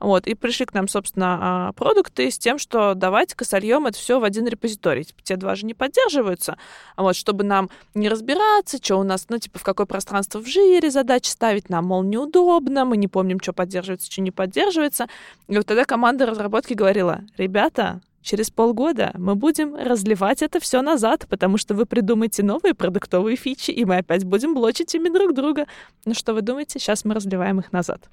Вот, 0.00 0.26
и 0.26 0.34
пришли 0.34 0.64
к 0.64 0.72
нам, 0.72 0.88
собственно, 0.88 1.38
а, 1.40 1.72
продукты 1.72 2.30
с 2.30 2.38
тем, 2.38 2.58
что 2.58 2.94
давайте-ка 2.94 3.44
сольем 3.44 3.86
это 3.86 3.98
все 3.98 4.18
в 4.18 4.24
один 4.24 4.46
репозиторий. 4.46 5.04
Типа, 5.04 5.20
те 5.22 5.36
два 5.36 5.54
же 5.54 5.66
не 5.66 5.74
поддерживаются. 5.74 6.56
А 6.96 7.02
Вот, 7.02 7.16
чтобы 7.16 7.44
нам 7.44 7.68
не 7.94 8.08
разбираться, 8.08 8.78
что 8.82 8.96
у 8.96 9.02
нас, 9.02 9.26
ну, 9.28 9.38
типа, 9.38 9.58
в 9.58 9.62
какое 9.62 9.86
пространство 9.86 10.38
в 10.38 10.46
жире 10.46 10.90
задачи 10.90 11.28
ставить, 11.28 11.68
нам, 11.68 11.86
мол, 11.86 12.02
неудобно, 12.02 12.86
мы 12.86 12.96
не 12.96 13.08
помним, 13.08 13.40
что 13.40 13.52
поддерживается, 13.52 14.10
что 14.10 14.22
не 14.22 14.30
поддерживается. 14.30 15.06
И 15.48 15.56
вот 15.56 15.66
тогда 15.66 15.84
команда 15.84 16.24
разработки 16.24 16.72
говорила, 16.72 17.20
ребята, 17.36 18.00
через 18.22 18.50
полгода 18.50 19.12
мы 19.18 19.34
будем 19.34 19.74
разливать 19.74 20.40
это 20.40 20.60
все 20.60 20.80
назад, 20.80 21.26
потому 21.28 21.58
что 21.58 21.74
вы 21.74 21.84
придумаете 21.84 22.42
новые 22.42 22.72
продуктовые 22.72 23.36
фичи, 23.36 23.70
и 23.70 23.84
мы 23.84 23.98
опять 23.98 24.24
будем 24.24 24.54
блочить 24.54 24.94
ими 24.94 25.10
друг 25.10 25.34
друга. 25.34 25.66
Ну 26.06 26.14
что 26.14 26.32
вы 26.32 26.40
думаете? 26.40 26.78
Сейчас 26.78 27.04
мы 27.04 27.14
разливаем 27.14 27.60
их 27.60 27.70
назад. 27.72 28.08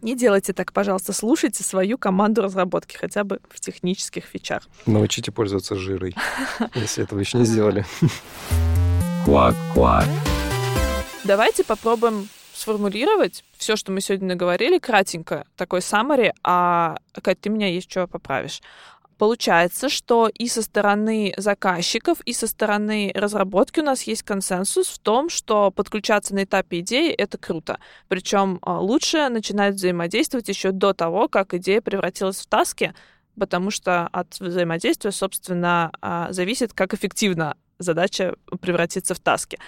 Не 0.00 0.14
делайте 0.14 0.52
так, 0.52 0.72
пожалуйста, 0.72 1.12
слушайте 1.12 1.64
свою 1.64 1.98
команду 1.98 2.42
разработки, 2.42 2.96
хотя 2.96 3.24
бы 3.24 3.40
в 3.50 3.58
технических 3.58 4.24
фичах. 4.24 4.62
Научите 4.86 5.32
пользоваться 5.32 5.74
жирой, 5.74 6.14
если 6.74 7.02
этого 7.02 7.18
еще 7.18 7.38
не 7.38 7.44
сделали. 7.44 7.84
Квак-квак. 9.24 10.06
Давайте 11.24 11.64
попробуем 11.64 12.28
сформулировать 12.54 13.44
все, 13.56 13.76
что 13.76 13.92
мы 13.92 14.00
сегодня 14.00 14.28
наговорили, 14.28 14.78
кратенько, 14.78 15.44
такой 15.56 15.80
summary, 15.80 16.32
а, 16.42 16.96
Кать, 17.20 17.40
ты 17.40 17.50
меня 17.50 17.68
есть 17.68 17.90
что 17.90 18.06
поправишь. 18.06 18.60
Получается, 19.18 19.88
что 19.88 20.28
и 20.28 20.46
со 20.46 20.62
стороны 20.62 21.34
заказчиков, 21.36 22.20
и 22.20 22.32
со 22.32 22.46
стороны 22.46 23.10
разработки 23.16 23.80
у 23.80 23.82
нас 23.82 24.02
есть 24.04 24.22
консенсус 24.22 24.86
в 24.86 25.00
том, 25.00 25.28
что 25.28 25.72
подключаться 25.72 26.34
на 26.34 26.44
этапе 26.44 26.78
идеи— 26.80 27.10
это 27.18 27.36
круто. 27.36 27.80
Причем 28.06 28.60
лучше 28.64 29.28
начинать 29.28 29.74
взаимодействовать 29.74 30.48
еще 30.48 30.70
до 30.70 30.92
того, 30.92 31.28
как 31.28 31.52
идея 31.54 31.80
превратилась 31.80 32.38
в 32.38 32.46
таски, 32.46 32.94
потому 33.36 33.72
что 33.72 34.06
от 34.06 34.38
взаимодействия, 34.38 35.10
собственно, 35.10 35.90
а, 36.00 36.32
зависит, 36.32 36.72
как 36.72 36.94
эффективно 36.94 37.56
задача 37.78 38.36
превратится 38.60 39.14
в 39.14 39.20
таски. 39.20 39.58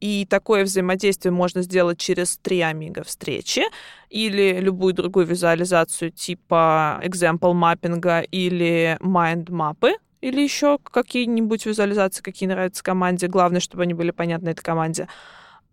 И 0.00 0.26
такое 0.28 0.64
взаимодействие 0.64 1.32
можно 1.32 1.62
сделать 1.62 1.98
через 1.98 2.38
три 2.38 2.60
амиго 2.60 3.02
встречи 3.02 3.62
или 4.10 4.60
любую 4.60 4.94
другую 4.94 5.26
визуализацию 5.26 6.10
типа 6.10 7.00
example 7.02 7.52
маппинга 7.52 8.20
или 8.20 8.96
mind 9.00 9.50
мапы 9.50 9.94
или 10.20 10.40
еще 10.40 10.78
какие-нибудь 10.78 11.66
визуализации, 11.66 12.22
какие 12.22 12.48
нравятся 12.48 12.82
команде. 12.82 13.28
Главное, 13.28 13.60
чтобы 13.60 13.84
они 13.84 13.94
были 13.94 14.10
понятны 14.10 14.50
этой 14.50 14.62
команде. 14.62 15.08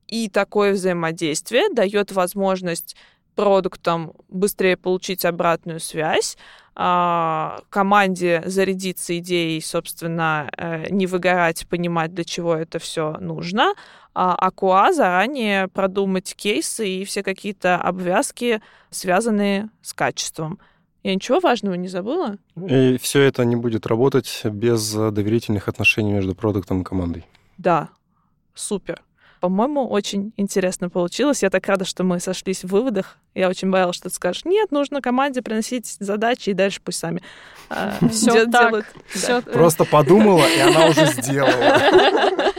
И 0.08 0.30
такое 0.30 0.74
взаимодействие 0.74 1.70
дает 1.74 2.12
возможность 2.12 2.96
продуктам 3.36 4.14
быстрее 4.30 4.78
получить 4.78 5.26
обратную 5.26 5.80
связь, 5.80 6.38
команде 6.76 8.44
зарядиться 8.46 9.18
идеей, 9.20 9.62
собственно, 9.62 10.50
э, 10.58 10.90
не 10.90 11.08
выгорать, 11.08 11.68
понимать, 11.70 12.14
для 12.14 12.26
чего 12.26 12.54
это 12.54 12.80
все 12.80 13.14
нужно, 13.20 13.74
а 14.14 14.52
КУА 14.52 14.92
заранее 14.94 15.68
продумать 15.68 16.36
кейсы 16.36 16.88
и 16.88 17.06
все 17.06 17.24
какие-то 17.24 17.78
обвязки, 17.78 18.62
связанные 18.90 19.70
с 19.82 19.94
качеством. 19.94 20.60
Я 21.04 21.14
ничего 21.16 21.40
важного 21.40 21.76
не 21.76 21.88
забыла? 21.88 22.38
И 22.56 22.98
все 22.98 23.22
это 23.22 23.46
не 23.46 23.56
будет 23.56 23.86
работать 23.86 24.42
без 24.44 24.92
доверительных 24.92 25.68
отношений 25.68 26.14
между 26.14 26.34
продуктом 26.34 26.82
и 26.82 26.84
командой. 26.84 27.26
Да, 27.58 27.90
супер. 28.54 29.05
По-моему, 29.46 29.88
очень 29.88 30.34
интересно 30.38 30.90
получилось. 30.90 31.44
Я 31.44 31.52
так 31.52 31.68
рада, 31.68 31.86
что 31.86 32.04
мы 32.04 32.20
сошлись 32.20 32.64
в 32.64 32.70
выводах. 32.70 33.20
Я 33.36 33.48
очень 33.48 33.70
боялась, 33.70 33.96
что 33.96 34.10
ты 34.10 34.16
скажешь, 34.16 34.44
нет, 34.44 34.72
нужно 34.72 35.02
команде 35.02 35.44
приносить 35.44 35.98
задачи, 36.00 36.50
и 36.50 36.54
дальше 36.54 36.82
пусть 36.84 36.98
сами 36.98 37.22
де- 38.02 38.48
так. 38.48 38.70
делают. 38.70 38.86
Да. 39.28 39.42
Просто 39.42 39.86
подумала, 39.86 40.44
и 40.48 40.60
она 40.62 40.88
уже 40.88 41.06
сделала. 41.06 41.54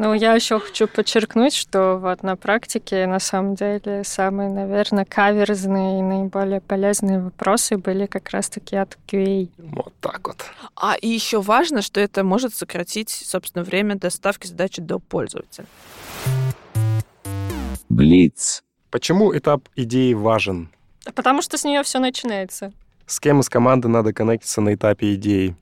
Ну, 0.00 0.14
я 0.14 0.34
еще 0.34 0.60
хочу 0.60 0.86
подчеркнуть, 0.86 1.52
что 1.52 1.96
вот 1.96 2.22
на 2.22 2.36
практике 2.36 3.04
на 3.08 3.18
самом 3.18 3.56
деле 3.56 4.04
самые, 4.04 4.48
наверное, 4.48 5.04
каверзные 5.04 5.98
и 5.98 6.02
наиболее 6.02 6.60
полезные 6.60 7.18
вопросы 7.18 7.78
были 7.78 8.06
как 8.06 8.30
раз-таки 8.30 8.76
от 8.76 8.96
QA. 9.08 9.48
Вот 9.58 9.92
так 10.00 10.28
вот. 10.28 10.44
А 10.76 10.94
и 10.94 11.08
еще 11.08 11.40
важно, 11.40 11.82
что 11.82 11.98
это 11.98 12.22
может 12.22 12.54
сократить, 12.54 13.10
собственно, 13.10 13.64
время 13.64 13.96
доставки 13.96 14.46
задачи 14.46 14.80
до 14.80 15.00
пользователя. 15.00 15.66
Блиц. 17.88 18.62
Почему 18.90 19.36
этап 19.36 19.68
идеи 19.76 20.12
важен? 20.14 20.70
Потому 21.14 21.42
что 21.42 21.56
с 21.58 21.64
нее 21.64 21.82
все 21.82 21.98
начинается. 21.98 22.72
С 23.06 23.20
кем 23.20 23.40
из 23.40 23.48
команды 23.48 23.88
надо 23.88 24.12
коннектиться 24.12 24.60
на 24.60 24.74
этапе 24.74 25.14
идеи? 25.14 25.56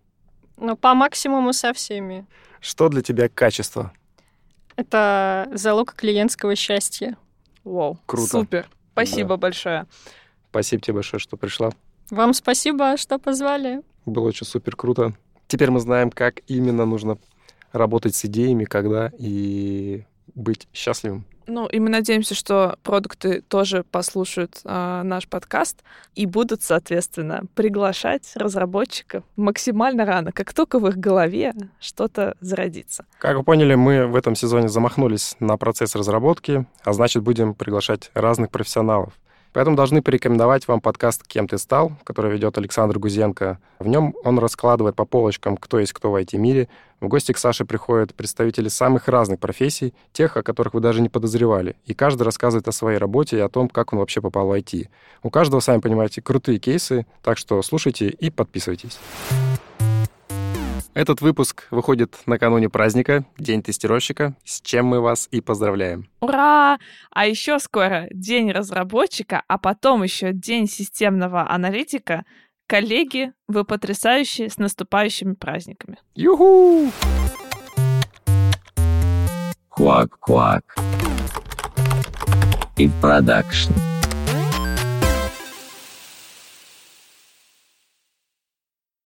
Ну, 0.57 0.77
по 0.77 0.95
максимуму 0.95 1.53
со 1.53 1.73
всеми. 1.73 2.27
Что 2.61 2.89
для 2.89 3.03
тебя 3.03 3.29
качество? 3.29 3.93
Это 4.77 5.49
залог 5.53 5.95
клиентского 5.95 6.57
счастья. 6.57 7.17
Вау, 7.65 7.99
Круто. 8.07 8.29
супер. 8.29 8.69
Спасибо 8.93 9.37
большое. 9.37 9.87
Спасибо 10.51 10.83
тебе 10.83 10.95
большое, 10.95 11.21
что 11.21 11.37
пришла. 11.37 11.71
Вам 12.11 12.35
спасибо, 12.35 12.97
что 12.97 13.19
позвали. 13.19 13.83
Было 14.05 14.29
очень 14.29 14.47
супер 14.47 14.77
круто. 14.77 15.13
Теперь 15.49 15.71
мы 15.71 15.81
знаем, 15.81 16.11
как 16.11 16.41
именно 16.47 16.85
нужно 16.87 17.19
работать 17.73 18.15
с 18.15 18.25
идеями, 18.25 18.65
когда 18.65 19.11
и 19.19 20.05
быть 20.35 20.69
счастливым. 20.73 21.25
Ну, 21.47 21.67
и 21.67 21.79
мы 21.79 21.91
надеемся, 21.91 22.35
что 22.35 22.77
продукты 22.83 23.41
тоже 23.41 23.85
послушают 23.85 24.61
а, 24.65 25.05
наш 25.05 25.29
подкаст 25.29 25.85
и 26.17 26.27
будут, 26.27 26.63
соответственно, 26.63 27.45
приглашать 27.55 28.33
разработчиков 28.35 29.23
максимально 29.37 30.05
рано, 30.05 30.33
как 30.33 30.53
только 30.53 30.81
в 30.81 30.89
их 30.89 30.97
голове 30.97 31.55
что-то 31.79 32.37
зародится. 32.41 33.07
Как 33.19 33.37
вы 33.37 33.45
поняли, 33.45 33.77
мы 33.77 34.07
в 34.07 34.17
этом 34.17 34.35
сезоне 34.35 34.69
замахнулись 34.69 35.37
на 35.39 35.57
процесс 35.57 35.95
разработки, 35.95 36.67
а 36.83 36.93
значит, 36.93 37.23
будем 37.23 37.55
приглашать 37.55 38.11
разных 38.15 38.51
профессионалов. 38.51 39.13
Поэтому 39.57 39.75
должны 39.75 40.03
порекомендовать 40.03 40.69
вам 40.69 40.83
подкаст 40.83 41.27
«Кем 41.27 41.49
ты 41.49 41.57
стал», 41.57 41.93
который 42.05 42.31
ведет 42.31 42.59
Александр 42.59 42.99
Гузенко. 42.99 43.59
В 43.79 43.89
нем 43.89 44.15
он 44.23 44.39
раскладывает 44.39 44.97
по 44.97 45.07
полочкам, 45.07 45.57
кто 45.57 45.79
есть 45.79 45.95
кто 45.95 46.11
в 46.11 46.17
IT-мире. 46.17 46.69
В 47.01 47.09
гости 47.09 47.33
к 47.33 47.39
Саше 47.39 47.65
приходят 47.65 48.15
представители 48.15 48.69
самых 48.69 49.09
разных 49.09 49.41
профессий, 49.41 49.95
тех, 50.13 50.37
о 50.37 50.43
которых 50.43 50.75
вы 50.75 50.81
даже 50.81 51.01
не 51.01 51.09
подозревали. 51.09 51.75
И 51.87 51.95
каждый 51.95 52.25
рассказывает 52.25 52.69
о 52.69 52.73
своей 52.73 52.99
работе 52.99 53.39
и 53.39 53.41
о 53.41 53.49
том, 53.49 53.71
как 53.71 53.95
он 53.95 54.01
вообще 54.01 54.21
попал 54.21 54.47
в 54.47 54.53
IT. 54.53 54.89
У 55.23 55.31
каждого, 55.31 55.61
сами 55.61 55.81
понимаете, 55.81 56.21
крутые 56.21 56.59
кейсы, 56.59 57.07
так 57.23 57.39
что 57.39 57.63
слушайте 57.63 58.09
и 58.11 58.29
подписывайтесь. 58.29 58.99
Этот 60.97 61.21
выпуск 61.21 61.67
выходит 61.71 62.17
накануне 62.25 62.71
праздника, 62.71 63.27
День 63.37 63.63
тестировщика, 63.63 64.35
с 64.47 64.63
чем 64.63 64.87
мы 64.87 65.03
вас 65.03 65.29
и 65.31 65.43
поздравляем. 65.43 66.09
Ура! 66.21 66.79
А 67.11 67.27
еще 67.27 67.59
скоро 67.59 68.07
День 68.11 68.51
разработчика, 68.51 69.43
а 69.47 69.59
потом 69.59 70.03
еще 70.05 70.33
День 70.33 70.67
системного 70.67 71.51
аналитика. 71.51 72.25
Коллеги, 72.67 73.35
вы 73.47 73.65
потрясающие 73.65 74.49
с 74.49 74.57
наступающими 74.57 75.35
праздниками. 75.35 75.99
Юху! 76.15 76.91
Куак-куак. 79.69 80.63
И 82.79 82.89
продакшн. 83.03 83.75